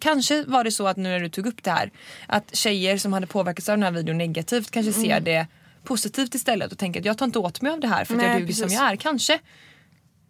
kanske 0.00 0.44
var 0.44 0.64
det 0.64 0.72
så 0.72 0.86
att 0.86 0.96
nu 0.96 1.08
när 1.08 1.20
du 1.20 1.28
tog 1.28 1.46
upp 1.46 1.62
det 1.62 1.70
här 1.70 1.90
att 2.26 2.56
tjejer 2.56 2.98
som 2.98 3.12
hade 3.12 3.26
påverkats 3.26 3.68
av 3.68 3.76
den 3.76 3.82
här 3.82 3.90
videon 3.90 4.18
negativt 4.18 4.70
kanske 4.70 4.92
Mm. 4.92 5.04
ser 5.04 5.20
det 5.20 5.46
positivt 5.84 6.34
istället 6.34 6.72
och 6.72 6.78
tänker 6.78 7.00
att 7.00 7.06
jag 7.06 7.18
tar 7.18 7.26
inte 7.26 7.38
åt 7.38 7.60
mig 7.60 7.72
av 7.72 7.80
det 7.80 7.88
här 7.88 8.04
för 8.04 8.14
att 8.14 8.18
Nej, 8.20 8.28
jag 8.30 8.40
duger 8.40 8.54
som 8.54 8.62
precis. 8.62 8.78
jag 8.78 8.92
är. 8.92 8.96
Kanske. 8.96 9.38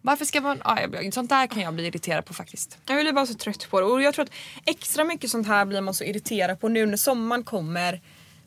Varför 0.00 0.24
ska 0.24 0.40
man... 0.40 0.58
Ah, 0.64 0.78
jag, 0.80 1.14
sånt 1.14 1.30
där 1.30 1.46
kan 1.46 1.62
jag 1.62 1.74
bli 1.74 1.86
irriterad 1.86 2.24
på 2.24 2.34
faktiskt. 2.34 2.78
Jag 2.86 3.00
blir 3.00 3.12
bara 3.12 3.26
så 3.26 3.34
trött 3.34 3.70
på 3.70 3.80
det 3.80 3.86
och 3.86 4.02
jag 4.02 4.14
tror 4.14 4.24
att 4.24 4.30
extra 4.66 5.04
mycket 5.04 5.30
sånt 5.30 5.46
här 5.46 5.64
blir 5.64 5.80
man 5.80 5.94
så 5.94 6.04
irriterad 6.04 6.60
på 6.60 6.68
nu 6.68 6.86
när 6.86 6.96
sommaren 6.96 7.44
kommer. 7.44 8.00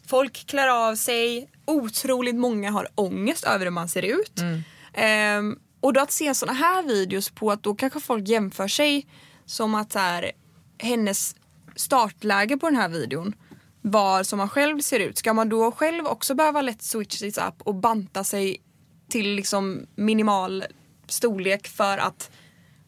Folk 0.07 0.47
klär 0.47 0.67
av 0.67 0.95
sig, 0.95 1.49
otroligt 1.65 2.35
många 2.35 2.71
har 2.71 2.87
ångest 2.95 3.43
över 3.43 3.65
hur 3.65 3.71
man 3.71 3.89
ser 3.89 4.01
ut. 4.01 4.39
Ehm, 4.93 5.59
och 5.81 5.93
då 5.93 6.01
att 6.01 6.11
se 6.11 6.33
såna 6.33 6.53
här 6.53 6.83
videos 6.83 7.29
på 7.29 7.51
att 7.51 7.63
då 7.63 7.75
kanske 7.75 7.99
folk 7.99 8.27
jämför 8.27 8.67
sig 8.67 9.07
som 9.45 9.75
att 9.75 9.91
så 9.91 9.99
här, 9.99 10.31
hennes 10.79 11.35
startläge 11.75 12.57
på 12.57 12.69
den 12.69 12.75
här 12.75 12.89
videon 12.89 13.33
var 13.81 14.23
som 14.23 14.37
man 14.37 14.49
själv 14.49 14.79
ser 14.79 14.99
ut. 14.99 15.17
Ska 15.17 15.33
man 15.33 15.49
då 15.49 15.71
själv 15.71 16.05
också 16.05 16.35
behöva 16.35 16.61
lätt 16.61 16.81
switch 16.83 17.19
this 17.19 17.37
up 17.37 17.53
och 17.59 17.75
banta 17.75 18.23
sig 18.23 18.57
till 19.09 19.29
liksom 19.35 19.87
minimal 19.95 20.63
storlek 21.07 21.67
för 21.67 21.97
att 21.97 22.31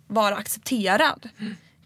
vara 0.07 0.35
accepterad. 0.35 1.29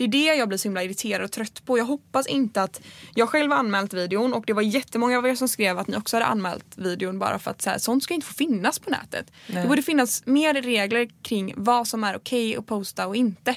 Det 0.08 0.18
är 0.18 0.34
det 0.34 0.38
jag 0.38 0.47
blir 0.47 0.58
så 0.58 0.64
himla 0.64 0.84
irriterad 0.84 1.26
och 1.26 1.32
trött 1.32 1.66
på. 1.66 1.78
Jag 1.78 1.86
hoppas 1.86 2.28
inte 2.28 2.64
att... 2.64 2.82
Jag 3.16 3.30
själv 3.30 3.51
har 3.51 3.60
anmält 3.60 3.93
videon 3.93 4.34
och 4.34 4.43
det 4.47 4.54
var 4.54 4.62
jättemånga 4.62 5.18
av 5.18 5.28
er 5.28 5.36
som 5.36 5.47
skrev 5.47 5.80
att 5.80 5.88
ni 5.88 5.97
också 5.97 6.16
hade 6.16 6.26
anmält 6.26 6.66
videon 6.76 7.20
bara 7.20 7.39
för 7.39 7.51
att 7.51 7.62
så 7.62 7.70
här, 7.70 7.78
sånt 7.78 8.04
ska 8.04 8.14
inte 8.14 8.28
få 8.28 8.34
finnas 8.34 8.80
på 8.80 8.89
nätet. 8.89 9.32
Det 9.47 9.68
borde 9.68 9.82
finnas 9.82 10.26
mer 10.26 10.54
regler 10.54 11.10
kring 11.22 11.54
vad 11.56 11.88
som 11.88 12.04
är 12.04 12.16
okej 12.16 12.58
att 12.58 12.66
posta 12.66 13.08
och 13.08 13.16
inte. 13.16 13.56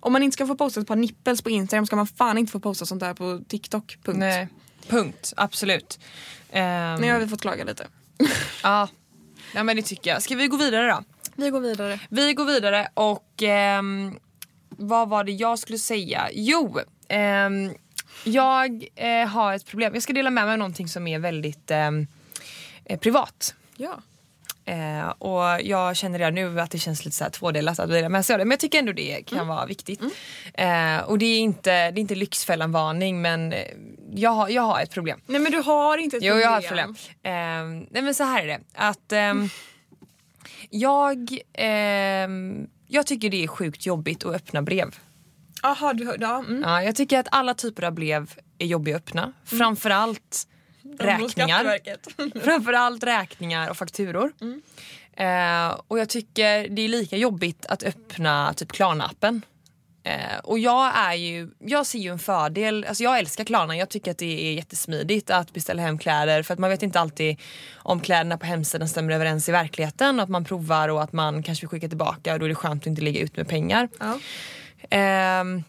Om 0.00 0.12
man 0.12 0.22
inte 0.22 0.34
ska 0.34 0.46
få 0.46 0.56
posta 0.56 0.80
ett 0.80 0.86
par 0.86 0.96
nipples 0.96 1.42
på 1.42 1.50
Instagram 1.50 1.86
ska 1.86 1.96
man 1.96 2.06
fan 2.06 2.38
inte 2.38 2.52
få 2.52 2.60
posta 2.60 2.86
sånt 2.86 3.00
där 3.00 3.14
på 3.14 3.40
TikTok. 3.48 3.98
Punkt. 4.04 4.18
Nej. 4.18 4.48
Punkt, 4.88 5.32
absolut. 5.36 5.98
Um, 6.52 6.60
Nu 7.00 7.12
har 7.12 7.18
vi 7.18 7.28
fått 7.28 7.40
klaga 7.40 7.64
lite. 7.64 7.86
ja. 8.62 8.88
ja 9.54 9.62
men 9.62 9.76
det 9.76 9.82
tycker 9.82 10.10
jag. 10.10 10.22
Ska 10.22 10.34
vi 10.36 10.46
gå 10.46 10.56
vidare 10.56 10.86
då? 10.86 11.04
Vi 11.34 11.50
går 11.50 11.60
vidare. 11.60 12.00
Vi 12.08 12.34
går 12.34 12.44
vidare 12.44 12.88
och 12.94 13.42
ehm, 13.42 14.18
vad 14.76 15.08
var 15.08 15.24
det 15.24 15.32
jag 15.32 15.58
skulle 15.58 15.78
säga? 15.78 16.28
Jo, 16.32 16.78
ehm, 17.08 17.72
jag 18.24 18.84
eh, 18.96 19.26
har 19.28 19.54
ett 19.54 19.66
problem. 19.66 19.94
Jag 19.94 20.02
ska 20.02 20.12
dela 20.12 20.30
med 20.30 20.44
mig 20.44 20.52
av 20.52 20.58
någonting 20.58 20.88
som 20.88 21.06
är 21.06 21.18
väldigt 21.18 21.70
ehm, 21.70 22.06
eh, 22.84 22.98
privat. 22.98 23.54
Ja. 23.76 24.02
Eh, 24.64 25.08
och 25.08 25.60
jag 25.62 25.96
känner 25.96 26.18
redan 26.18 26.34
nu 26.34 26.60
att 26.60 26.70
det 26.70 26.78
känns 26.78 27.04
lite 27.04 27.16
så 27.16 27.24
här 27.24 27.30
tvådelat 27.30 27.78
att 27.78 27.88
dela 27.88 28.08
med 28.08 28.26
sig 28.26 28.34
av 28.34 28.38
det. 28.38 28.44
Men 28.44 28.50
jag 28.50 28.60
tycker 28.60 28.78
ändå 28.78 28.92
det 28.92 29.22
kan 29.26 29.38
Mm. 29.38 29.48
vara 29.48 29.66
viktigt. 29.66 30.00
Eh, 30.54 30.98
och 30.98 31.18
det 31.18 31.26
är 31.26 31.38
inte, 31.38 31.70
det 31.90 31.98
är 31.98 32.02
inte 32.02 32.14
Lyxfällan 32.14 32.72
varning 32.72 33.22
men 33.22 33.52
eh, 33.52 33.58
jag, 34.14 34.30
har- 34.30 34.48
jag 34.48 34.62
har 34.62 34.80
ett 34.80 34.90
problem. 34.90 35.20
Nej 35.26 35.40
men 35.40 35.52
du 35.52 35.58
har 35.58 35.98
inte 35.98 36.16
ett 36.16 36.22
Jo, 36.22 36.32
problem. 36.32 36.42
jag 36.42 36.50
har 36.50 36.58
ett 36.60 36.68
problem. 36.68 36.96
Ehm, 37.22 37.86
nej 37.90 38.02
men 38.02 38.14
så 38.14 38.24
här 38.24 38.42
är 38.42 38.46
det. 38.46 38.60
Att 38.74 39.12
ehm, 39.12 39.48
jag, 40.70 41.38
ehm, 41.52 42.66
jag 42.86 43.06
tycker 43.06 43.30
det 43.30 43.44
är 43.44 43.48
sjukt 43.48 43.86
jobbigt 43.86 44.24
att 44.24 44.34
öppna 44.34 44.62
brev. 44.62 44.96
Jaha, 45.62 45.92
du 45.92 46.16
ja. 46.20 46.38
Mm. 46.38 46.62
Ja, 46.62 46.82
jag 46.82 46.96
tycker 46.96 47.18
att 47.18 47.28
alla 47.30 47.54
typer 47.54 47.82
av 47.82 47.92
brev 47.92 48.30
är 48.58 48.66
jobbiga 48.66 48.96
att 48.96 49.02
öppna. 49.02 49.32
Framförallt 49.44 50.46
räkningar. 50.98 51.28
Skatteverket. 51.28 52.08
Framförallt 52.44 53.04
räkningar 53.04 53.70
och 53.70 53.76
fakturor. 53.76 54.32
Eh, 55.12 55.80
och 55.88 55.98
jag 55.98 56.08
tycker 56.08 56.68
det 56.68 56.82
är 56.82 56.88
lika 56.88 57.16
jobbigt 57.16 57.66
att 57.66 57.82
öppna 57.82 58.52
typ 58.52 58.72
Klarna-appen. 58.72 59.42
Eh, 60.06 60.38
och 60.42 60.58
jag 60.58 60.92
är 60.96 61.14
ju, 61.14 61.50
jag 61.58 61.86
ser 61.86 61.98
ju 61.98 62.10
en 62.10 62.18
fördel, 62.18 62.84
alltså 62.88 63.04
jag 63.04 63.18
älskar 63.18 63.44
Klarna, 63.44 63.76
jag 63.76 63.88
tycker 63.88 64.10
att 64.10 64.18
det 64.18 64.48
är 64.48 64.52
jättesmidigt 64.52 65.30
att 65.30 65.52
beställa 65.52 65.82
hem 65.82 65.98
kläder 65.98 66.42
för 66.42 66.54
att 66.54 66.58
man 66.58 66.70
vet 66.70 66.82
inte 66.82 67.00
alltid 67.00 67.40
om 67.76 68.00
kläderna 68.00 68.38
på 68.38 68.46
hemsidan 68.46 68.88
stämmer 68.88 69.12
överens 69.12 69.48
i 69.48 69.52
verkligheten 69.52 70.18
och 70.18 70.22
att 70.22 70.28
man 70.28 70.44
provar 70.44 70.88
och 70.88 71.02
att 71.02 71.12
man 71.12 71.42
kanske 71.42 71.62
vill 71.62 71.68
skicka 71.68 71.88
tillbaka 71.88 72.32
och 72.32 72.38
då 72.38 72.44
är 72.44 72.48
det 72.48 72.54
skönt 72.54 72.82
att 72.82 72.86
inte 72.86 73.02
lägga 73.02 73.20
ut 73.20 73.36
med 73.36 73.48
pengar. 73.48 73.88
Ja. 74.00 74.18
Ehm, 74.90 75.62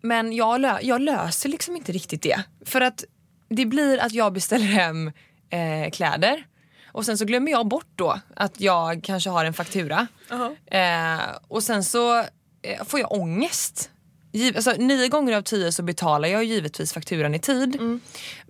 men 0.00 0.32
jag, 0.32 0.60
lö- 0.60 0.78
jag 0.82 1.00
löser 1.00 1.48
liksom 1.48 1.76
inte 1.76 1.92
riktigt 1.92 2.22
det. 2.22 2.42
För 2.64 2.80
att 2.80 3.04
det 3.48 3.66
blir 3.66 3.98
att 3.98 4.12
jag 4.12 4.32
beställer 4.32 4.66
hem 4.66 5.12
eh, 5.50 5.90
kläder 5.92 6.44
och 6.86 7.04
sen 7.06 7.18
så 7.18 7.24
glömmer 7.24 7.52
jag 7.52 7.66
bort 7.66 7.92
då 7.96 8.20
att 8.36 8.60
jag 8.60 9.00
kanske 9.04 9.30
har 9.30 9.44
en 9.44 9.54
faktura. 9.54 10.06
Eh, 10.66 11.20
och 11.48 11.62
sen 11.62 11.84
så 11.84 12.18
eh, 12.18 12.24
får 12.86 13.00
jag 13.00 13.12
ångest. 13.12 13.88
Giv- 14.34 14.56
alltså, 14.56 14.72
nio 14.78 15.08
gånger 15.08 15.36
av 15.36 15.42
tio 15.42 15.72
så 15.72 15.82
betalar 15.82 16.28
jag 16.28 16.44
givetvis 16.44 16.92
fakturan 16.92 17.34
i 17.34 17.38
tid. 17.38 18.00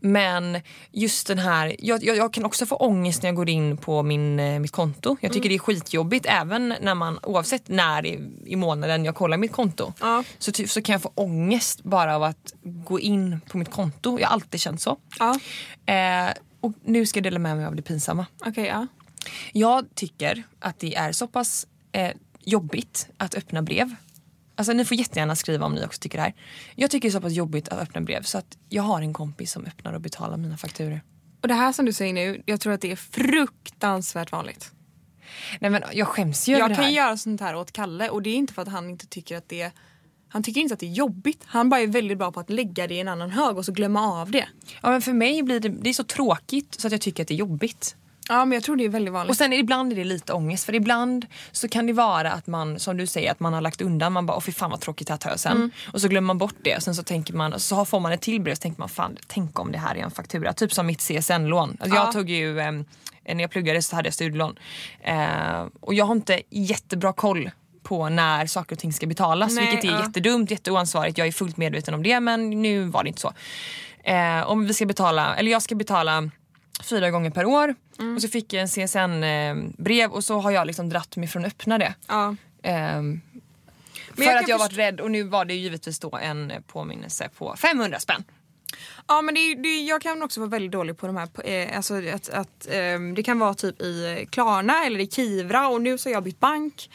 Men 0.01 0.61
just 0.93 1.27
den 1.27 1.39
här, 1.39 1.77
jag, 1.79 2.05
jag, 2.05 2.17
jag 2.17 2.33
kan 2.33 2.45
också 2.45 2.67
få 2.67 2.77
ångest 2.77 3.23
när 3.23 3.29
jag 3.29 3.37
går 3.37 3.49
in 3.49 3.77
på 3.77 4.03
min, 4.03 4.41
eh, 4.41 4.59
mitt 4.59 4.71
konto. 4.71 5.17
Jag 5.21 5.33
tycker 5.33 5.49
det 5.49 5.55
är 5.55 5.59
skitjobbigt 5.59 6.27
även 6.29 6.75
när 6.81 6.95
man, 6.95 7.19
oavsett 7.23 7.69
när 7.69 8.07
i, 8.07 8.21
i 8.47 8.57
månaden 8.57 9.05
jag 9.05 9.15
kollar 9.15 9.37
mitt 9.37 9.53
konto. 9.53 9.93
Ja. 10.01 10.25
Så, 10.39 10.53
så 10.67 10.83
kan 10.83 10.93
jag 10.93 11.03
få 11.03 11.13
ångest 11.15 11.83
bara 11.85 12.17
av 12.17 12.23
att 12.23 12.55
gå 12.63 13.01
in 13.01 13.41
på 13.49 13.59
mitt 13.59 13.71
konto. 13.71 14.19
Jag 14.21 14.29
har 14.29 14.35
alltid 14.35 14.61
känt 14.61 14.81
så. 14.81 14.97
Ja. 15.19 15.39
Eh, 15.95 16.33
och 16.61 16.73
nu 16.85 17.07
ska 17.07 17.19
jag 17.19 17.25
dela 17.25 17.39
med 17.39 17.57
mig 17.57 17.67
av 17.67 17.77
det 17.77 17.83
pinsamma. 17.83 18.27
Okej, 18.47 18.67
ja. 18.67 18.87
Jag 19.53 19.95
tycker 19.95 20.43
att 20.61 20.79
det 20.79 20.95
är 20.95 21.13
så 21.13 21.27
pass 21.27 21.67
eh, 21.93 22.11
jobbigt 22.45 23.09
att 23.17 23.35
öppna 23.35 23.63
brev. 23.63 23.95
Alltså 24.55 24.73
ni 24.73 24.85
får 24.85 24.97
jättegärna 24.97 25.37
skriva 25.37 25.67
om 25.67 25.75
ni 25.75 25.85
också 25.85 26.01
tycker 26.01 26.19
det 26.19 26.23
här. 26.23 26.35
Jag 26.75 26.91
tycker 26.91 27.09
det 27.09 27.11
är 27.11 27.13
så 27.13 27.21
pass 27.21 27.33
jobbigt 27.33 27.69
att 27.69 27.79
öppna 27.79 28.01
brev 28.01 28.23
så 28.23 28.39
att 28.39 28.59
jag 28.69 28.83
har 28.83 29.03
en 29.03 29.13
kompis 29.13 29.53
som 29.53 29.67
öppnar 29.67 29.93
och 29.93 30.01
betalar 30.01 30.37
mina 30.37 30.57
fakturor. 30.57 31.01
Och 31.41 31.49
det 31.49 31.55
här 31.55 31.73
som 31.73 31.85
du 31.85 31.93
säger 31.93 32.13
nu, 32.13 32.43
jag 32.47 32.61
tror 32.61 32.73
att 32.73 32.81
det 32.81 32.93
är 32.93 32.97
fruktansvärt 32.97 34.33
vanligt. 34.33 34.73
Nej 35.61 35.71
men 35.71 35.83
jag 35.93 36.09
skäms 36.09 36.49
ju 36.49 36.55
över 36.55 36.61
Jag 36.61 36.71
det 36.71 36.75
kan 36.75 36.85
här. 36.85 36.91
ju 36.91 36.97
göra 36.97 37.17
sånt 37.17 37.41
här 37.41 37.57
åt 37.57 37.73
Kalle 37.73 38.09
och 38.09 38.23
det 38.23 38.31
är 38.31 38.35
inte 38.35 38.55
för 38.55 38.63
att 38.63 38.69
han 38.69 38.91
inte 38.91 39.07
tycker 39.07 39.37
att 39.37 39.49
det 39.49 39.73
han 40.29 40.43
tycker 40.43 40.61
inte 40.61 40.75
att 40.75 40.81
det 40.81 40.87
är 40.87 40.93
jobbigt. 40.93 41.43
Han 41.47 41.69
bara 41.69 41.81
är 41.81 41.87
väldigt 41.87 42.19
bra 42.19 42.33
på 42.33 42.41
att 42.41 42.51
lägga 42.51 42.87
det 42.87 42.95
i 42.95 43.01
en 43.01 43.09
annan 43.09 43.31
hög 43.31 43.59
och 43.59 43.65
så 43.65 43.73
glömma 43.73 44.21
av 44.21 44.31
det. 44.31 44.49
Ja, 44.83 44.91
men 44.91 45.03
för 45.03 45.13
mig 45.13 45.43
blir 45.43 45.61
det, 45.61 45.69
det 45.69 45.89
är 45.89 45.95
så 45.95 46.05
tråkigt 46.05 46.81
så 46.81 46.87
att 46.87 46.93
jag 46.93 47.01
tycker 47.01 47.23
att 47.23 47.29
det 47.29 47.35
är 47.35 47.37
jobbigt. 47.37 47.97
Ja 48.29 48.45
men 48.45 48.57
jag 48.57 48.65
tror 48.65 48.77
det 48.77 48.85
är 48.85 48.89
väldigt 48.89 49.15
vanligt. 49.15 49.31
Och 49.31 49.37
sen 49.37 49.53
ibland 49.53 49.93
är 49.93 49.97
det 49.97 50.05
lite 50.05 50.33
ångest 50.33 50.65
för 50.65 50.75
ibland 50.75 51.27
så 51.53 51.69
kan 51.69 51.87
det 51.87 51.93
vara 51.93 52.33
att 52.33 52.47
man 52.47 52.79
som 52.79 52.97
du 52.97 53.07
säger 53.07 53.31
att 53.31 53.41
man 53.41 53.53
har 53.53 53.61
lagt 53.61 53.81
undan 53.81 54.13
man 54.13 54.27
bara 54.27 54.37
åh 54.37 54.43
fy 54.43 54.53
fan 54.53 54.71
vad 54.71 54.81
tråkigt 54.81 55.07
det 55.07 55.13
här 55.13 55.19
tar 55.19 55.31
jag 55.31 55.41
sen. 55.41 55.71
Och 55.93 56.01
så 56.01 56.09
glömmer 56.09 56.27
man 56.27 56.39
bort 56.39 56.55
det 56.63 56.77
och 56.77 56.83
sen 56.83 56.95
så 56.95 57.03
tänker 57.03 57.35
man 57.35 57.61
så 57.61 57.85
får 57.85 58.01
man 58.01 58.13
ett 58.13 58.21
till 58.21 58.41
brev 58.41 58.55
så 58.55 58.61
tänker 58.61 58.81
man 58.81 58.89
fan 58.89 59.17
tänk 59.27 59.59
om 59.59 59.73
det 59.73 59.79
här 59.79 59.95
är 59.95 60.01
en 60.01 60.11
faktura. 60.11 60.53
Typ 60.53 60.73
som 60.73 60.87
mitt 60.87 61.01
CSN-lån. 61.01 61.77
Alltså 61.81 61.97
Ja. 61.97 62.05
Jag 62.05 62.13
tog 62.13 62.31
ju 62.31 62.61
ehm, 62.61 62.85
när 63.27 63.41
jag 63.41 63.51
pluggade 63.51 63.83
så 63.83 63.97
hade 63.97 64.07
jag 64.07 64.15
studielån. 64.15 64.59
Eh, 65.01 65.67
och 65.81 65.95
jag 65.95 66.05
har 66.05 66.15
inte 66.15 66.43
jättebra 66.51 67.13
koll 67.13 67.51
på 67.83 68.09
när 68.09 68.47
saker 68.47 68.77
och 68.77 68.79
ting 68.79 68.93
ska 68.93 69.07
betalas 69.07 69.55
Nej, 69.55 69.67
vilket 69.67 69.91
är 69.91 69.95
ja. 69.95 70.03
jättedumt, 70.07 70.51
jätteoansvarigt. 70.51 71.19
Jag 71.19 71.27
är 71.27 71.33
fullt 71.33 71.57
medveten 71.57 71.95
om 71.95 72.03
det 72.03 72.21
men 72.21 72.51
nu 72.51 72.85
var 72.85 73.03
det 73.03 73.09
inte 73.09 73.21
så. 73.21 73.33
Eh, 74.05 74.43
om 74.43 74.67
vi 74.67 74.75
ska 74.75 74.87
betala, 74.87 75.37
eller 75.37 75.51
jag 75.51 75.63
ska 75.63 75.75
betala 75.75 76.31
fyra 76.83 77.11
gånger 77.11 77.31
per 77.31 77.45
år 77.45 77.75
Mm. 77.99 78.15
och 78.17 78.23
så 78.23 78.29
fick 78.29 78.53
jag 78.53 78.63
en 78.63 78.69
CSN-brev 78.69 80.11
och 80.11 80.25
så 80.25 80.41
har 80.41 80.51
jag 80.51 80.67
liksom 80.67 80.89
dratt 80.89 81.17
mig 81.17 81.29
från 81.29 81.45
att 81.45 81.53
öppna 81.53 81.79
det. 81.79 81.95
ja. 82.09 82.37
Ehm, 82.63 83.21
för 84.17 84.23
jag 84.23 84.37
att 84.39 84.49
jag 84.49 84.59
varit 84.59 84.79
rädd 84.79 85.01
och 85.01 85.11
nu 85.11 85.23
var 85.23 85.45
det 85.45 85.55
givetvis 85.55 85.99
då 85.99 86.17
en 86.23 86.53
påminnelse 86.67 87.29
på 87.39 87.57
500 87.57 87.99
spänn. 87.99 88.25
Ja 89.09 89.23
men 89.23 89.35
det, 89.35 89.55
det, 89.55 89.83
jag 89.85 90.03
kan 90.03 90.23
också 90.23 90.41
vara 90.41 90.51
väldigt 90.51 90.73
dålig 90.73 90.97
på 90.99 91.07
de 91.07 91.17
här, 91.17 91.29
eh, 91.45 91.77
alltså 91.77 91.95
att, 92.09 92.29
att 92.29 92.69
ehm, 92.71 93.15
det 93.15 93.23
kan 93.23 93.39
vara 93.39 93.55
typ 93.55 93.83
i 93.83 94.27
Klarna 94.31 94.85
eller 94.87 95.01
i 95.01 95.07
Kivra 95.07 95.69
och 95.69 95.83
nu 95.83 95.99
så 95.99 96.09
har 96.09 96.13
jag 96.15 96.23
bytt 96.23 96.41
bank. 96.41 96.91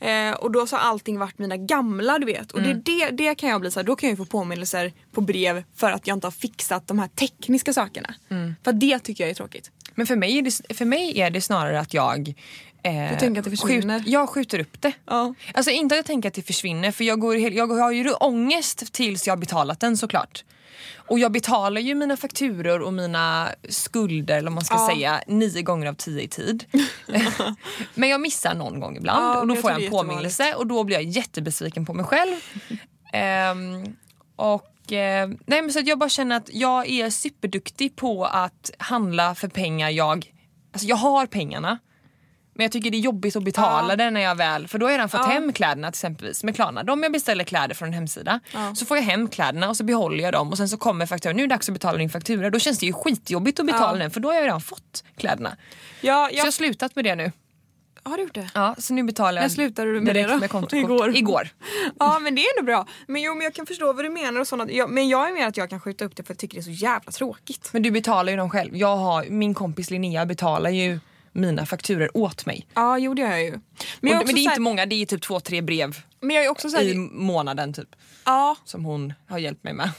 Eh, 0.00 0.32
och 0.32 0.50
då 0.50 0.66
så 0.66 0.76
har 0.76 0.82
allting 0.90 1.18
varit 1.18 1.38
mina 1.38 1.56
gamla 1.56 2.18
du 2.18 2.26
vet. 2.26 2.52
Och 2.52 2.62
det, 2.62 2.74
det, 2.74 3.10
det 3.10 3.34
kan 3.34 3.48
jag 3.48 3.60
bli 3.60 3.70
så 3.70 3.80
här, 3.80 3.84
då 3.86 3.96
kan 3.96 4.08
jag 4.08 4.18
få 4.18 4.24
påminnelser 4.24 4.92
på 5.12 5.20
brev 5.20 5.64
för 5.76 5.90
att 5.90 6.06
jag 6.06 6.16
inte 6.16 6.26
har 6.26 6.32
fixat 6.32 6.86
de 6.86 6.98
här 6.98 7.08
tekniska 7.08 7.72
sakerna. 7.72 8.14
För 8.64 8.70
att 8.70 8.80
det 8.80 8.98
tycker 8.98 9.24
jag 9.24 9.30
är 9.30 9.34
tråkigt. 9.34 9.70
Men 9.94 10.06
för 10.06 10.16
mig 10.16 10.38
är 10.38 10.42
det, 10.42 10.74
för 10.76 10.84
mig 10.84 11.20
är 11.20 11.30
det 11.30 11.40
snarare 11.40 11.80
att 11.80 11.94
jag 11.94 12.34
eh, 12.82 13.10
Du 13.12 13.18
tänker 13.18 13.38
att 13.40 13.44
det 13.44 13.50
försvinner? 13.50 13.98
Skjut, 13.98 14.08
jag 14.08 14.28
skjuter 14.28 14.58
upp 14.58 14.80
det. 14.82 14.92
Ja. 15.06 15.34
Alltså 15.54 15.70
inte 15.70 15.94
att 15.94 15.96
jag 15.98 16.04
tänker 16.06 16.28
att 16.28 16.34
det 16.34 16.42
försvinner 16.42 16.90
för 16.92 17.04
jag, 17.04 17.20
går, 17.20 17.36
jag 17.36 17.66
har 17.66 17.90
ju 17.92 18.10
ångest 18.12 18.92
tills 18.92 19.26
jag 19.26 19.32
har 19.32 19.38
betalat 19.40 19.80
den 19.80 19.96
såklart. 19.96 20.44
Och 20.96 21.18
jag 21.18 21.32
betalar 21.32 21.80
ju 21.80 21.94
mina 21.94 22.16
fakturor 22.16 22.80
och 22.82 22.92
mina 22.92 23.48
skulder 23.68 24.38
eller 24.38 24.50
man 24.50 24.64
ska 24.64 24.74
Ja. 24.74 24.88
säga 24.94 25.20
nio 25.26 25.62
gånger 25.62 25.86
av 25.86 25.94
tio 25.94 26.22
i 26.22 26.28
tid. 26.28 26.64
Men 27.94 28.08
jag 28.08 28.20
missar 28.20 28.54
någon 28.54 28.80
gång 28.80 28.96
ibland 28.96 29.24
Ja, 29.24 29.40
och 29.40 29.46
då 29.46 29.54
jag 29.54 29.62
får 29.62 29.70
jag 29.70 29.82
en 29.82 29.90
påminnelse 29.90 30.54
och 30.54 30.66
då 30.66 30.84
blir 30.84 30.96
jag 30.96 31.04
jättebesviken 31.04 31.86
på 31.86 31.94
mig 31.94 32.04
själv. 32.04 32.36
Ehm, 33.12 33.96
och 34.36 34.92
eh, 34.92 35.28
nej 35.46 35.62
men 35.62 35.72
så 35.72 35.80
jag 35.84 35.98
bara 35.98 36.08
känner 36.08 36.36
att 36.36 36.50
jag 36.52 36.88
är 36.88 37.10
superduktig 37.10 37.96
på 37.96 38.24
att 38.24 38.70
handla 38.78 39.34
för 39.34 39.48
pengar 39.48 39.90
jag, 39.90 40.32
alltså 40.72 40.88
jag 40.88 40.96
har 40.96 41.26
pengarna 41.26 41.78
Men 42.54 42.64
jag 42.64 42.72
tycker 42.72 42.90
det 42.90 42.96
är 42.96 43.00
jobbigt 43.00 43.36
att 43.36 43.42
betala 43.42 43.92
Ja. 43.92 43.96
det 43.96 44.10
när 44.10 44.20
jag 44.20 44.34
väl, 44.34 44.68
för 44.68 44.78
då 44.78 44.86
har 44.86 44.90
jag 44.90 44.98
redan 44.98 45.08
fått 45.08 45.20
Ja. 45.24 45.26
hem 45.26 45.52
kläderna 45.52 45.88
till 45.90 45.96
exempelvis 45.98 46.44
med 46.44 46.54
Klarna. 46.54 46.92
Om 46.92 47.02
jag 47.02 47.12
beställer 47.12 47.44
kläder 47.44 47.74
från 47.74 47.88
en 47.88 47.94
hemsida 47.94 48.40
Ja. 48.54 48.74
så 48.74 48.86
får 48.86 48.96
jag 48.96 49.04
hem 49.04 49.28
kläderna 49.28 49.68
och 49.68 49.76
så 49.76 49.84
behåller 49.84 50.24
jag 50.24 50.32
dem 50.32 50.50
och 50.50 50.56
sen 50.56 50.68
så 50.68 50.76
kommer 50.76 51.06
fakturan, 51.06 51.36
nu 51.36 51.42
är 51.42 51.46
det 51.48 51.54
dags 51.54 51.68
att 51.68 51.72
betala 51.72 51.98
din 51.98 52.10
faktura. 52.10 52.50
Då 52.50 52.58
känns 52.58 52.78
det 52.78 52.86
ju 52.86 52.92
skitjobbigt 52.92 53.60
att 53.60 53.66
betala 53.66 53.92
Ja. 53.98 54.02
den 54.02 54.10
för 54.10 54.20
då 54.20 54.28
har 54.28 54.34
jag 54.34 54.44
redan 54.44 54.60
fått 54.60 55.04
kläderna. 55.16 55.56
Ja, 56.00 56.28
Så 56.32 56.36
jag 56.36 56.44
har 56.44 56.50
slutat 56.50 56.96
med 56.96 57.04
det 57.04 57.14
nu. 57.14 57.32
Har 58.02 58.16
du 58.16 58.22
gjort 58.22 58.34
det? 58.34 58.50
Ja, 58.54 58.74
så 58.78 58.94
nu 58.94 59.02
betalar 59.02 59.32
jag 59.42 59.42
När 59.42 59.48
slutade 59.54 59.92
du 59.92 60.00
med 60.00 60.14
direkt 60.14 60.28
det 60.28 60.34
då? 60.34 60.40
med 60.40 60.50
kontokort. 60.50 60.84
Igår. 60.84 61.16
Igår. 61.16 61.48
Ja 61.98 62.18
men 62.18 62.34
det 62.34 62.40
är 62.42 62.58
ändå 62.58 62.66
bra. 62.66 62.86
Men 63.06 63.22
jo 63.22 63.34
men 63.34 63.44
jag 63.44 63.54
kan 63.54 63.66
förstå 63.66 63.92
vad 63.92 64.04
du 64.04 64.10
menar 64.10 64.40
och 64.40 64.48
sånt. 64.48 64.70
Jag, 64.72 64.90
men 64.90 65.08
jag 65.08 65.28
är 65.28 65.32
mer 65.32 65.46
att 65.46 65.56
jag 65.56 65.70
kan 65.70 65.80
skjuta 65.80 66.04
upp 66.04 66.16
det 66.16 66.22
för 66.22 66.32
jag 66.34 66.38
tycker 66.38 66.54
det 66.54 66.60
är 66.60 66.62
så 66.62 66.70
jävla 66.70 67.12
tråkigt. 67.12 67.70
Men 67.72 67.82
du 67.82 67.90
betalar 67.90 68.30
ju 68.32 68.36
dem 68.36 68.50
själv. 68.50 68.76
Jag 68.76 68.96
har, 68.96 69.24
min 69.24 69.54
kompis 69.54 69.90
Linnea 69.90 70.26
betalar 70.26 70.70
ju 70.70 71.00
mina 71.32 71.66
fakturer 71.66 72.16
åt 72.16 72.46
mig. 72.46 72.66
Ja 72.74 72.98
jo 72.98 73.14
det 73.14 73.22
gör 73.22 73.30
jag 73.30 73.42
ju. 73.44 73.60
Men 74.00 74.12
jag 74.12 74.20
och, 74.20 74.26
men 74.26 74.26
det 74.26 74.30
är 74.32 74.34
så 74.34 74.38
inte 74.38 74.50
här- 74.50 74.58
många, 74.60 74.86
det 74.86 74.94
är 75.02 75.06
typ 75.06 75.22
två, 75.22 75.40
tre 75.40 75.60
brev 75.60 75.96
Men 76.20 76.36
jag 76.36 76.44
är 76.44 76.48
också 76.48 76.70
såhär, 76.70 76.84
i 76.84 76.94
månaden 77.12 77.72
typ. 77.72 77.88
ja 78.24 78.56
Som 78.64 78.84
hon 78.84 79.12
har 79.28 79.38
hjälpt 79.38 79.64
mig 79.64 79.72
med. 79.72 79.90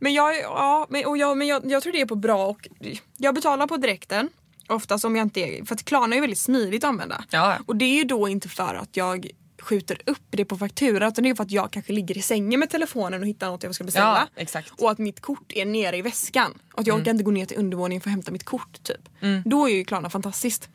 men 0.00 0.12
jag, 0.14 0.40
ja, 0.40 0.86
men, 0.90 1.04
och 1.06 1.16
jag, 1.16 1.38
men 1.38 1.46
jag, 1.46 1.70
jag 1.70 1.82
tror 1.82 1.92
det 1.92 2.00
är 2.00 2.06
på 2.06 2.16
bra 2.16 2.46
och 2.46 2.68
jag 3.16 3.34
betalar 3.34 3.66
på 3.66 3.76
direkten. 3.76 4.28
Oftast 4.68 5.04
om 5.04 5.16
jag 5.16 5.24
inte 5.24 5.40
är, 5.40 5.64
för 5.64 5.74
att 5.74 5.84
Klarna 5.84 6.16
är 6.16 6.20
väldigt 6.20 6.38
smidigt 6.38 6.84
att 6.84 6.88
använda. 6.88 7.24
Ja. 7.30 7.58
Och 7.66 7.76
det 7.76 7.84
är 7.84 7.94
ju 7.96 8.04
då 8.04 8.28
inte 8.28 8.48
för 8.48 8.74
att 8.74 8.96
jag 8.96 9.30
skjuter 9.62 9.98
upp 10.06 10.22
det 10.30 10.44
på 10.44 10.56
faktura 10.58 11.08
utan 11.08 11.24
det 11.24 11.30
är 11.30 11.34
för 11.34 11.44
att 11.44 11.50
jag 11.50 11.70
kanske 11.70 11.92
ligger 11.92 12.18
i 12.18 12.22
sängen 12.22 12.60
med 12.60 12.70
telefonen 12.70 13.20
och 13.20 13.26
hittar 13.26 13.46
något 13.50 13.62
jag 13.62 13.74
ska 13.74 13.84
beställa. 13.84 14.28
Ja, 14.34 14.40
exakt. 14.42 14.72
Och 14.78 14.90
att 14.90 14.98
mitt 14.98 15.20
kort 15.20 15.52
är 15.54 15.64
nere 15.64 15.96
i 15.96 16.02
väskan. 16.02 16.58
Och 16.72 16.80
att 16.80 16.86
jag 16.86 17.00
orkar 17.00 17.10
inte 17.10 17.24
gå 17.24 17.30
ner 17.30 17.46
till 17.46 17.58
undervåningen 17.58 18.00
för 18.00 18.10
att 18.10 18.14
hämta 18.14 18.32
mitt 18.32 18.44
kort. 18.44 18.82
Typ. 18.82 19.08
Mm. 19.20 19.42
Då 19.46 19.68
är 19.68 19.72
ju 19.74 19.84
Klarna 19.84 20.10
fantastiskt. 20.10 20.68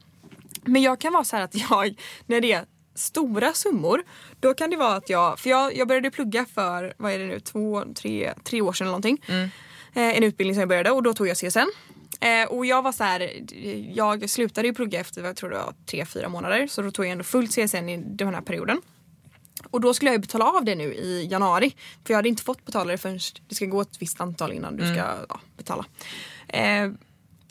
Men 0.66 0.82
jag 0.82 1.00
kan 1.00 1.14
vara 1.14 1.24
så 1.24 1.36
här 1.36 1.44
att 1.44 1.56
jag, 1.70 2.02
när 2.26 2.42
det 2.42 2.52
är 2.52 2.66
stora 2.96 3.54
summor, 3.54 4.04
då 4.40 4.54
kan 4.54 4.70
det 4.70 4.78
vara 4.78 4.96
att 4.96 5.10
jag, 5.10 5.40
för 5.40 5.50
jag, 5.50 5.78
jag 5.78 5.88
började 5.88 6.12
plugga 6.12 6.46
för, 6.46 6.94
vad 6.98 7.12
är 7.12 7.20
det 7.20 7.26
nu, 7.26 7.40
två, 7.40 7.84
tre, 7.96 8.34
tre 8.44 8.62
år 8.62 8.74
sedan 8.74 8.88
eller 8.88 8.92
någonting. 8.92 9.22
Mm. 9.28 9.50
Eh, 9.94 10.18
en 10.18 10.24
utbildning 10.24 10.56
som 10.56 10.60
jag 10.60 10.70
började 10.70 10.92
och 10.92 11.04
då 11.04 11.14
tog 11.14 11.28
jag 11.28 11.38
CSN. 11.38 11.70
Eh, 12.22 12.48
och 12.50 12.66
jag 12.66 12.82
var 12.82 12.92
så 12.92 13.04
här, 13.04 13.32
jag 13.96 14.30
slutade 14.30 14.68
ju 14.68 14.74
plugga 14.74 15.00
efter, 15.00 15.24
jag 15.24 15.36
tror 15.36 15.50
det 15.50 15.56
var 15.56 15.74
tre, 15.86 16.06
fyra 16.06 16.30
månader. 16.30 16.68
Så 16.68 16.82
då 16.82 16.92
tog 16.92 17.06
jag 17.06 17.12
ändå 17.12 17.24
fullt 17.24 17.52
CSN 17.52 17.90
i 17.90 17.98
den 17.98 18.34
här 18.34 18.42
perioden. 18.42 18.82
Och 19.72 19.82
då 19.82 19.94
skulle 19.94 20.12
jag 20.12 20.16
ju 20.16 20.22
betala 20.22 20.46
av 20.46 20.66
det 20.66 20.76
nu 20.76 20.94
i 20.94 21.28
januari. 21.32 21.76
För 22.06 22.14
jag 22.14 22.18
hade 22.18 22.30
inte 22.30 22.44
fått 22.44 22.66
betala 22.66 22.92
det 22.92 22.98
förrän 22.98 23.20
det 23.48 23.56
ska 23.56 23.66
gå 23.66 23.82
ett 23.82 24.02
visst 24.02 24.22
antal 24.22 24.54
innan 24.54 24.78
du 24.78 24.84
ska 24.84 25.06
ja, 25.30 25.40
betala. 25.58 25.86
Eh, 26.48 26.92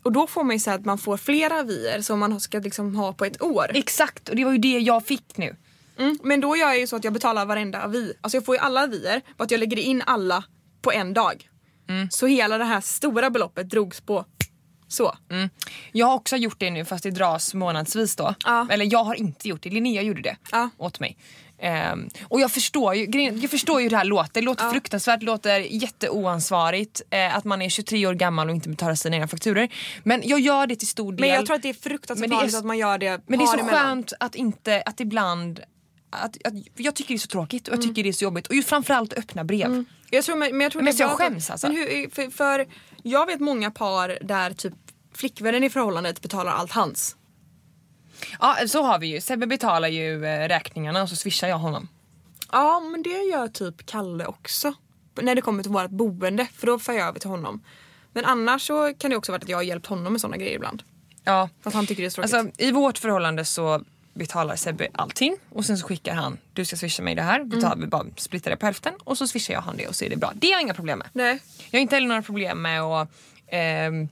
och 0.04 0.12
då 0.12 0.26
får 0.26 0.44
man 0.44 0.56
ju 0.56 0.60
säga 0.60 0.74
att 0.76 0.84
man 0.84 0.98
får 0.98 1.16
flera 1.16 1.60
avier 1.60 2.00
som 2.00 2.18
man 2.18 2.40
ska 2.40 2.58
liksom 2.58 2.96
ha 2.96 3.12
på 3.12 3.24
ett 3.24 3.42
år. 3.42 3.70
Exakt, 3.74 4.28
och 4.28 4.36
det 4.36 4.44
var 4.44 4.52
ju 4.52 4.58
det 4.58 4.78
jag 4.78 5.06
fick 5.06 5.36
nu. 5.36 5.56
Mm. 5.98 6.18
Men 6.22 6.40
då 6.40 6.56
gör 6.56 6.66
jag 6.66 6.78
ju 6.78 6.86
så 6.86 6.96
att 6.96 7.04
jag 7.04 7.12
betalar 7.12 7.46
varenda 7.46 7.82
avi. 7.82 8.12
Alltså 8.20 8.36
jag 8.36 8.44
får 8.44 8.54
ju 8.54 8.60
alla 8.60 8.82
avier, 8.84 9.22
bara 9.36 9.44
att 9.44 9.50
jag 9.50 9.60
lägger 9.60 9.78
in 9.78 10.02
alla 10.06 10.44
på 10.82 10.92
en 10.92 11.14
dag. 11.14 11.48
Så 12.10 12.26
hela 12.26 12.58
det 12.58 12.64
här 12.64 12.80
stora 12.80 13.30
beloppet 13.30 13.70
drogs 13.70 14.00
på 14.00 14.24
så. 14.88 15.16
Mm. 15.30 15.50
Jag 15.92 16.06
har 16.06 16.14
också 16.14 16.36
gjort 16.36 16.58
det 16.60 16.70
nu 16.70 16.84
fast 16.84 17.02
det 17.02 17.10
dras 17.10 17.54
månadsvis 17.54 18.16
då. 18.16 18.34
Ja. 18.44 18.66
Eller 18.70 18.92
jag 18.92 19.04
har 19.04 19.14
inte 19.14 19.48
gjort 19.48 19.62
det, 19.62 19.70
Linnea 19.70 20.02
gjorde 20.02 20.22
det 20.22 20.36
Ja. 20.52 20.70
åt 20.76 21.00
mig. 21.00 21.16
Ehm, 21.64 22.08
och 22.28 22.40
jag 22.40 22.50
förstår, 22.50 22.94
ju, 22.94 23.32
jag 23.42 23.50
förstår 23.50 23.80
ju 23.80 23.84
hur 23.84 23.90
det 23.90 23.96
här 23.96 24.04
låter. 24.04 24.30
Det 24.34 24.40
låter 24.40 24.70
fruktansvärt, 24.70 25.20
det 25.20 25.26
låter 25.26 25.60
jätteoansvarigt 25.60 27.02
eh, 27.10 27.36
att 27.36 27.44
man 27.44 27.62
är 27.62 27.68
23 27.68 28.06
år 28.06 28.14
gammal 28.14 28.48
och 28.48 28.54
inte 28.54 28.68
betalar 28.68 28.94
sina 28.94 29.16
egna 29.16 29.28
fakturer. 29.28 29.68
Men 30.02 30.22
jag 30.24 30.40
gör 30.40 30.66
det 30.66 30.76
till 30.76 30.88
stor 30.88 31.12
del. 31.12 31.20
Men 31.20 31.28
jag 31.28 31.46
tror 31.46 31.56
att 31.56 31.62
det 31.62 31.68
är 31.68 31.74
fruktansvärt 31.74 32.30
Men 32.30 32.38
det 32.38 32.56
är 32.56 32.58
att 32.58 32.64
man 32.64 32.78
gör 32.78 32.98
det 32.98 33.20
Men 33.26 33.38
det 33.38 33.44
är 33.44 33.46
så 33.46 33.58
emellan. 33.58 33.80
skönt 33.80 34.12
att 34.20 34.34
inte, 34.34 34.82
att 34.86 35.00
ibland 35.00 35.60
att, 36.10 36.36
att, 36.44 36.54
jag 36.76 36.94
tycker 36.94 37.14
det 37.14 37.16
är 37.16 37.18
så 37.18 37.28
tråkigt 37.28 37.68
och 37.68 37.74
jag 37.74 37.82
tycker 37.82 38.02
det 38.02 38.08
är 38.08 38.12
så 38.12 38.24
jobbigt. 38.24 38.46
Och 38.46 38.54
ju 38.54 38.62
framförallt 38.62 39.12
öppna 39.12 39.44
brev. 39.44 39.84
Jag 40.10 40.24
tror, 40.24 40.36
men, 40.36 40.60
jag 40.60 40.72
tror 40.72 40.82
Men 40.82 40.96
jag 40.96 41.10
skäms, 41.10 41.50
alltså. 41.50 41.66
Men 41.66 41.76
hur, 41.76 42.10
för, 42.10 42.30
för 42.30 42.66
jag 43.02 43.26
vet 43.26 43.40
många 43.40 43.70
par 43.70 44.18
där 44.22 44.50
typ 44.50 44.74
flickvännen 45.14 45.64
i 45.64 45.70
förhållandet 45.70 46.22
betalar 46.22 46.52
allt 46.52 46.72
hans. 46.72 47.16
Ja 48.40 48.56
så 48.68 48.82
har 48.82 48.98
vi 48.98 49.06
ju. 49.06 49.20
Sebbe 49.20 49.46
betalar 49.46 49.88
ju 49.88 50.26
eh, 50.26 50.48
räkningarna 50.48 51.02
och 51.02 51.08
så 51.08 51.16
swishar 51.16 51.48
jag 51.48 51.58
honom. 51.58 51.88
Ja 52.52 52.80
men 52.80 53.02
det 53.02 53.22
gör 53.22 53.48
typ 53.48 53.86
Kalle 53.86 54.26
också. 54.26 54.74
När 55.22 55.34
det 55.34 55.40
kommer 55.40 55.62
till 55.62 55.72
vårt 55.72 55.90
boende 55.90 56.46
för 56.54 56.66
då 56.66 56.78
får 56.78 56.94
jag 56.94 57.08
över 57.08 57.20
till 57.20 57.30
honom. 57.30 57.64
Men 58.12 58.24
annars 58.24 58.66
så 58.66 58.94
kan 58.98 59.10
det 59.10 59.16
också 59.16 59.32
vara 59.32 59.42
att 59.42 59.48
jag 59.48 59.58
har 59.58 59.62
hjälpt 59.62 59.86
honom 59.86 60.12
med 60.12 60.20
sådana 60.20 60.36
grejer 60.36 60.54
ibland. 60.54 60.82
Ja. 61.24 61.48
För 61.62 61.70
att 61.70 61.74
han 61.74 61.86
tycker 61.86 62.02
det 62.02 62.08
är 62.08 62.10
tråkigt. 62.10 62.34
Alltså, 62.34 62.62
I 62.62 62.72
vårt 62.72 62.98
förhållande 62.98 63.44
så 63.44 63.84
betalar 64.14 64.56
Sebbe 64.56 64.88
allting 64.92 65.36
och 65.50 65.64
sen 65.64 65.78
så 65.78 65.86
skickar 65.86 66.14
han 66.14 66.38
du 66.52 66.64
ska 66.64 66.76
swisha 66.76 67.02
mig 67.02 67.14
det 67.14 67.22
här, 67.22 67.40
vi, 67.40 67.62
tar, 67.62 67.76
vi 67.76 67.86
bara 67.86 68.04
splittar 68.16 68.50
det 68.50 68.56
på 68.56 68.66
hälften 68.66 68.94
och 69.04 69.18
så 69.18 69.26
swishar 69.26 69.54
jag 69.54 69.60
han 69.60 69.76
det 69.76 69.86
och 69.86 69.94
så 69.94 70.04
är 70.04 70.10
det 70.10 70.16
bra. 70.16 70.32
Det 70.34 70.46
har 70.46 70.52
jag 70.52 70.62
inga 70.62 70.74
problem 70.74 70.98
med. 70.98 71.08
Nej. 71.12 71.40
Jag 71.70 71.78
har 71.78 71.82
inte 71.82 71.96
heller 71.96 72.08
några 72.08 72.22
problem 72.22 72.62
med 72.62 72.82
att 72.82 73.08
ehm, 73.46 74.08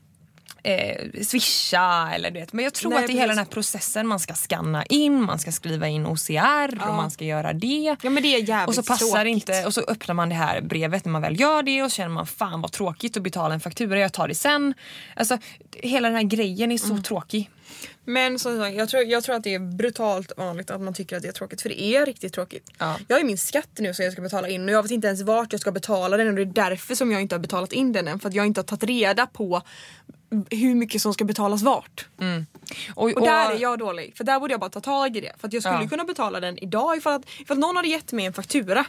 eh, 0.63 1.23
swisha 1.23 2.11
eller 2.15 2.31
det. 2.31 2.53
Men 2.53 2.65
jag 2.65 2.75
tror 2.75 2.91
Nej, 2.91 2.99
att 3.01 3.07
det 3.07 3.13
är 3.13 3.15
hela 3.15 3.27
den 3.29 3.39
här 3.39 3.45
processen 3.45 4.07
man 4.07 4.19
ska 4.21 4.35
scanna 4.35 4.85
in, 4.85 5.23
man 5.23 5.39
ska 5.39 5.53
skriva 5.53 5.89
in 5.89 6.07
OCR 6.07 6.89
och 6.89 6.95
man 6.95 7.11
ska 7.11 7.25
göra 7.25 7.53
det. 7.53 7.97
Ja 8.03 8.11
men 8.11 8.23
det 8.23 8.35
är 8.35 8.49
jävligt 8.49 8.69
Och 8.69 8.75
så 8.85 8.93
passar 8.93 9.07
tråkigt. 9.07 9.33
inte 9.33 9.65
och 9.67 9.75
så 9.75 9.81
öppnar 9.81 10.15
man 10.15 10.29
det 10.29 10.35
här 10.35 10.61
brevet 10.61 11.05
när 11.05 11.13
man 11.13 11.23
väl 11.23 11.41
gör 11.41 11.63
det 11.63 11.83
och 11.83 11.91
så 11.93 11.97
känner 11.97 12.09
man 12.11 12.27
fan 12.27 12.61
vad 12.61 12.73
tråkigt 12.73 13.17
att 13.17 13.23
betala 13.23 13.55
en 13.55 13.61
faktura, 13.61 13.99
jag 13.99 14.13
tar 14.13 14.29
det 14.29 14.35
sen. 14.35 14.75
Alltså 15.17 15.39
hela 15.73 16.09
den 16.09 16.17
här 16.17 16.23
grejen 16.25 16.73
är 16.73 16.79
så 16.79 16.91
Mm. 16.91 17.03
tråkig. 17.03 17.51
Men 18.05 18.39
som 18.39 18.59
sagt, 18.59 18.77
jag 18.77 18.89
tror, 18.89 19.03
jag 19.03 19.25
tror 19.25 19.35
att 19.37 19.45
det 19.45 19.55
är 19.55 19.59
brutalt 19.59 20.33
vanligt 20.37 20.71
att 20.71 20.81
man 20.81 20.95
tycker 20.95 21.17
att 21.17 21.23
det 21.23 21.29
är 21.29 21.33
tråkigt 21.33 21.63
för 21.63 21.69
det 21.69 21.83
är 21.83 22.07
riktigt 22.07 22.33
tråkigt. 22.33 22.71
Ja. 22.79 22.99
Jag 23.09 23.17
har 23.17 23.21
ju 23.21 23.27
min 23.27 23.39
skatt 23.39 23.69
nu 23.79 23.95
som 23.95 24.05
jag 24.05 24.13
ska 24.13 24.23
betala 24.23 24.49
in 24.49 24.65
och 24.65 24.71
jag 24.75 24.83
vet 24.83 24.93
inte 24.93 25.07
ens 25.07 25.23
vart 25.23 25.53
jag 25.53 25.61
ska 25.61 25.73
betala 25.73 26.17
den 26.17 26.29
och 26.29 26.35
det 26.35 26.43
är 26.43 26.47
därför 26.47 26.95
som 26.95 27.13
jag 27.13 27.21
inte 27.23 27.35
har 27.35 27.41
betalat 27.41 27.73
in 27.73 27.93
den 27.93 28.09
än 28.09 28.19
för 28.21 28.29
att 28.29 28.35
jag 28.35 28.47
inte 28.47 28.59
har 28.61 28.65
tagit 28.65 28.85
reda 28.85 29.27
på 29.27 29.63
hur 30.51 30.75
mycket 30.75 31.03
som 31.03 31.15
ska 31.15 31.25
betalas 31.25 31.63
vart. 31.63 32.07
Och, 32.95 33.05
Och 33.13 33.21
där 33.21 33.51
är 33.53 33.59
jag 33.59 33.79
dålig 33.79 34.17
för 34.17 34.25
där 34.25 34.41
borde 34.41 34.53
jag 34.53 34.61
bara 34.61 34.71
ta 34.71 34.81
tag 34.81 35.17
i 35.17 35.21
det 35.21 35.33
för 35.39 35.47
att 35.49 35.53
jag 35.53 35.63
skulle 35.63 35.83
Ja. 35.83 35.89
kunna 35.89 36.05
betala 36.05 36.41
den 36.41 36.59
idag 36.59 36.97
ifall, 36.97 37.13
att, 37.15 37.23
ifall 37.39 37.59
någon 37.59 37.77
hade 37.77 37.89
gett 37.89 38.13
mig 38.13 38.25
en 38.27 38.33
faktura 38.33 38.85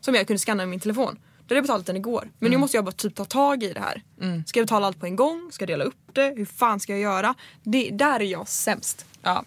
som 0.00 0.14
jag 0.14 0.26
kunde 0.26 0.38
scanna 0.38 0.62
med 0.62 0.68
min 0.68 0.80
telefon. 0.80 1.14
Då 1.14 1.42
hade 1.52 1.54
jag 1.54 1.64
betalat 1.64 1.86
den 1.86 1.96
igår. 1.96 2.30
Men 2.38 2.50
nu 2.50 2.56
måste 2.56 2.76
jag 2.76 2.84
bara 2.84 2.92
typ 2.92 3.14
ta 3.14 3.24
tag 3.24 3.62
i 3.62 3.72
det 3.72 3.80
här. 3.80 4.02
Ska 4.46 4.58
jag 4.60 4.66
betala 4.66 4.86
allt 4.86 5.00
på 5.00 5.06
en 5.06 5.16
gång? 5.16 5.48
Ska 5.52 5.62
jag 5.62 5.68
dela 5.68 5.84
upp 5.84 5.94
det? 6.16 6.34
Hur 6.36 6.44
fan 6.46 6.80
ska 6.80 6.92
jag 6.92 7.00
göra? 7.00 7.34
Det, 7.62 7.90
där 7.90 8.20
är 8.20 8.24
jag 8.24 8.48
sämst. 8.48 9.06
Ja. 9.22 9.44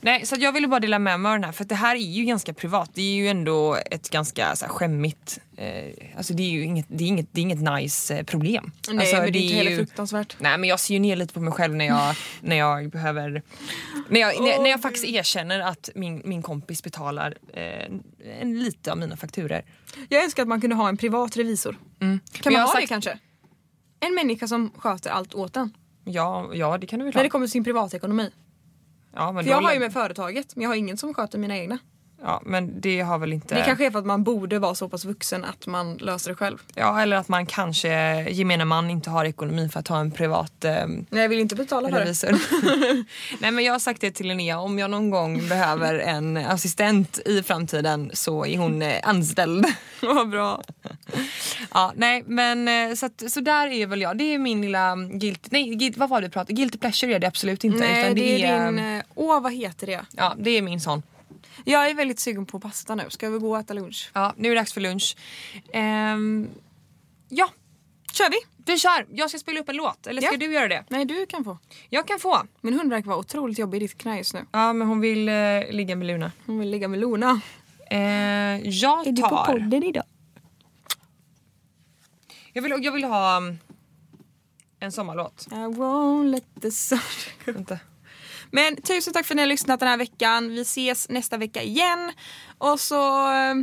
Nej, 0.00 0.26
så 0.26 0.36
jag 0.38 0.52
ville 0.52 0.68
bara 0.68 0.80
dela 0.80 0.98
med 0.98 1.20
mig 1.20 1.30
av 1.30 1.36
den 1.36 1.44
här 1.44 1.52
för 1.52 1.64
det 1.64 1.74
här 1.74 1.96
är 1.96 2.00
ju 2.00 2.24
ganska 2.24 2.54
privat. 2.54 2.90
Det 2.94 3.02
är 3.02 3.14
ju 3.14 3.28
ändå 3.28 3.78
ett 3.90 4.10
ganska 4.10 4.56
så 4.56 4.64
här, 4.64 4.72
skämmigt, 4.72 5.38
eh, 5.56 6.16
alltså 6.16 6.32
det 6.34 6.42
är 6.42 6.50
ju 6.50 6.64
inget, 6.64 6.86
det 6.88 7.04
är 7.04 7.08
inget, 7.08 7.26
det 7.32 7.40
är 7.40 7.42
inget 7.42 7.60
nice 7.74 8.16
eh, 8.18 8.24
problem. 8.24 8.72
Nej 8.88 8.98
alltså, 8.98 9.16
men 9.16 9.32
det 9.32 9.38
är 9.38 9.42
inte 9.42 9.54
heller 9.54 9.70
ju- 9.70 9.76
fruktansvärt. 9.76 10.36
Nej 10.40 10.58
men 10.58 10.68
jag 10.68 10.80
ser 10.80 10.94
ju 10.94 11.00
ner 11.00 11.16
lite 11.16 11.34
på 11.34 11.40
mig 11.40 11.52
själv 11.52 11.74
när 11.74 11.84
jag, 11.84 12.14
när 12.40 12.56
jag 12.56 12.90
behöver 12.90 13.42
när 14.08 14.20
jag, 14.20 14.40
när, 14.42 14.62
när 14.62 14.70
jag 14.70 14.82
faktiskt 14.82 15.04
erkänner 15.04 15.60
att 15.60 15.90
min, 15.94 16.22
min 16.24 16.42
kompis 16.42 16.82
betalar 16.82 17.34
eh, 17.54 18.40
en 18.40 18.58
lite 18.62 18.92
av 18.92 18.98
mina 18.98 19.16
fakturer. 19.16 19.64
Jag 20.08 20.24
önskar 20.24 20.42
att 20.42 20.48
man 20.48 20.60
kunde 20.60 20.76
ha 20.76 20.88
en 20.88 20.96
privat 20.96 21.36
revisor. 21.36 21.72
Kan 21.98 22.08
Men 22.44 22.52
man 22.52 22.54
ha 22.54 22.60
har 22.68 22.74
det 22.74 22.80
sagt- 22.80 22.88
kanske? 22.88 23.18
En 24.00 24.14
människa 24.14 24.46
som 24.48 24.70
sköter 24.78 25.10
allt 25.10 25.34
åt 25.34 25.56
en. 25.56 25.76
Ja, 26.04 26.50
ja 26.54 26.78
det 26.78 26.86
kan 26.86 26.98
du 26.98 27.04
väl 27.04 27.14
När 27.14 27.18
ha. 27.18 27.22
det 27.22 27.28
kommer 27.28 27.46
till 27.46 27.52
sin 27.52 27.64
privatekonomi. 27.64 28.30
Ja, 29.14 29.32
men, 29.32 29.44
För 29.44 29.50
jag 29.50 29.62
har 29.62 29.72
ju 29.72 29.78
med 29.80 29.92
företaget 29.92 30.56
men 30.56 30.62
jag 30.62 30.70
har 30.70 30.76
ingen 30.76 30.96
som 30.96 31.14
sköter 31.14 31.38
mina 31.38 31.58
egna. 31.58 31.78
Ja, 32.22 32.42
men 32.44 32.80
det 32.80 33.00
har 33.00 33.18
väl 33.18 33.32
inte... 33.32 33.54
Det 33.54 33.62
kanske 33.62 33.86
är 33.86 33.90
för 33.90 33.98
att 33.98 34.06
man 34.06 34.24
borde 34.24 34.58
vara 34.58 34.74
så 34.74 34.88
pass 34.88 35.04
vuxen 35.04 35.44
att 35.44 35.66
man 35.66 35.96
löser 35.96 36.30
det 36.30 36.36
själv. 36.36 36.58
Ja, 36.74 37.00
eller 37.00 37.16
att 37.16 37.28
man 37.28 37.46
kanske, 37.46 37.90
gemene 38.30 38.64
man, 38.64 38.90
inte 38.90 39.10
har 39.10 39.24
ekonomi 39.24 39.68
för 39.68 39.80
att 39.80 39.88
ha 39.88 40.00
en 40.00 40.10
privat 40.10 40.64
eh, 40.64 40.86
Nej 40.86 41.22
jag 41.22 41.28
vill 41.28 41.38
inte 41.38 41.54
betala 41.54 41.88
för 41.88 41.96
det. 41.96 42.04
revisor. 42.04 42.30
Nej 43.40 43.50
men 43.50 43.64
jag 43.64 43.72
har 43.72 43.78
sagt 43.78 44.00
det 44.00 44.10
till 44.10 44.28
Linnea, 44.28 44.60
om 44.60 44.78
jag 44.78 44.90
någon 44.90 45.10
gång 45.10 45.48
behöver 45.48 45.98
en 45.98 46.36
assistent 46.36 47.18
i 47.26 47.42
framtiden 47.42 48.10
så 48.14 48.46
är 48.46 48.58
hon 48.58 48.82
eh, 48.82 48.94
anställd. 49.02 49.66
Vad 50.02 50.28
bra. 50.28 50.62
ja, 51.74 51.92
nej 51.96 52.24
men 52.26 52.68
eh, 52.68 52.94
så, 52.94 53.06
att, 53.06 53.22
så 53.28 53.40
där 53.40 53.66
är 53.66 53.86
väl 53.86 54.00
jag. 54.00 54.18
Det 54.18 54.34
är 54.34 54.38
min 54.38 54.60
lilla 54.62 54.96
guilty, 54.96 55.48
nej 55.52 55.74
guilty, 55.74 55.98
vad 56.00 56.08
var 56.08 56.20
det 56.20 56.26
du 56.26 56.30
pratade 56.30 56.52
Guilty 56.52 56.78
pleasure 56.78 57.14
är 57.14 57.18
det 57.18 57.26
absolut 57.26 57.64
inte. 57.64 57.78
Nej 57.78 58.02
utan 58.02 58.14
det 58.14 58.42
är 58.42 58.66
din... 58.66 58.78
eh, 58.78 59.02
Åh 59.14 59.42
vad 59.42 59.52
heter 59.52 59.86
det? 59.86 60.00
Ja, 60.10 60.34
det 60.38 60.50
är 60.50 60.62
min 60.62 60.80
sån. 60.80 61.02
Jag 61.64 61.90
är 61.90 61.94
väldigt 61.94 62.20
sugen 62.20 62.46
på 62.46 62.60
pasta 62.60 62.94
nu. 62.94 63.04
Ska 63.10 63.30
vi 63.30 63.38
gå 63.38 63.50
och 63.50 63.58
äta 63.58 63.74
lunch? 63.74 64.10
Ja, 64.14 64.34
nu 64.36 64.48
är 64.48 64.54
det 64.54 64.60
dags 64.60 64.72
för 64.72 64.80
lunch. 64.80 65.16
Ehm, 65.72 66.48
ja, 67.28 67.48
Kör 68.12 68.30
vi? 68.30 68.36
vi 68.66 68.78
kör. 68.78 69.06
Jag 69.12 69.28
ska 69.30 69.38
spela 69.38 69.60
upp 69.60 69.68
en 69.68 69.76
låt. 69.76 70.06
Eller 70.06 70.22
ska 70.22 70.30
Ja. 70.32 70.36
du 70.36 70.52
göra 70.52 70.68
det? 70.68 70.84
Nej 70.88 71.04
du 71.04 71.26
kan 71.26 71.44
få. 71.44 71.58
Jag 71.88 72.06
kan 72.08 72.18
få. 72.18 72.42
Min 72.60 72.74
hund 72.74 72.90
verkar 72.90 73.06
vara 73.08 73.18
otroligt 73.18 73.58
jobbig 73.58 73.76
i 73.76 73.80
ditt 73.80 73.98
knä 73.98 74.18
just 74.18 74.34
nu. 74.34 74.46
Ja, 74.52 74.72
men 74.72 74.88
hon 74.88 75.00
vill 75.00 75.28
eh, 75.28 75.34
ligga 75.70 75.96
med 75.96 76.06
Luna. 76.06 76.32
Hon 76.46 76.58
vill 76.58 76.70
ligga 76.70 76.88
med 76.88 77.00
Lona. 77.00 77.40
Eh, 77.90 78.00
jag 78.68 79.16
tar... 79.16 79.84
idag? 79.84 80.04
Jag 82.52 82.62
vill, 82.62 82.74
jag 82.84 82.92
vill 82.92 83.04
ha 83.04 83.36
um, 83.36 83.58
en 84.80 84.92
sommarlåt. 84.92 85.46
I 85.50 85.54
won't 85.54 86.30
let 86.30 86.44
the 86.62 86.70
sun... 86.70 86.98
Vänta. 87.44 87.78
Men 88.52 88.76
tusen 88.76 89.12
tack 89.12 89.26
för 89.26 89.34
att 89.34 89.36
ni 89.36 89.42
har 89.42 89.48
lyssnat 89.48 89.80
den 89.80 89.88
här 89.88 89.96
veckan. 89.96 90.48
Vi 90.48 90.60
ses 90.60 91.08
nästa 91.08 91.36
vecka 91.36 91.62
igen. 91.62 92.12
Och 92.58 92.80
så 92.80 93.32
eh, 93.32 93.54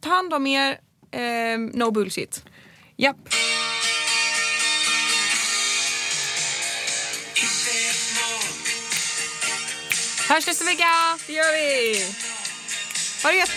ta 0.00 0.08
hand 0.08 0.34
om 0.34 0.46
er. 0.46 0.78
Eh, 1.10 1.58
no 1.58 1.90
bullshit. 1.90 2.44
Japp. 2.96 3.16
Hörs 10.28 10.46
nästa 10.46 10.64
vecka! 10.64 10.84
Det 11.26 11.32
gör 11.32 11.52
vi! 11.52 12.04
Ha 13.22 13.30
det 13.30 13.36
gött 13.36 13.56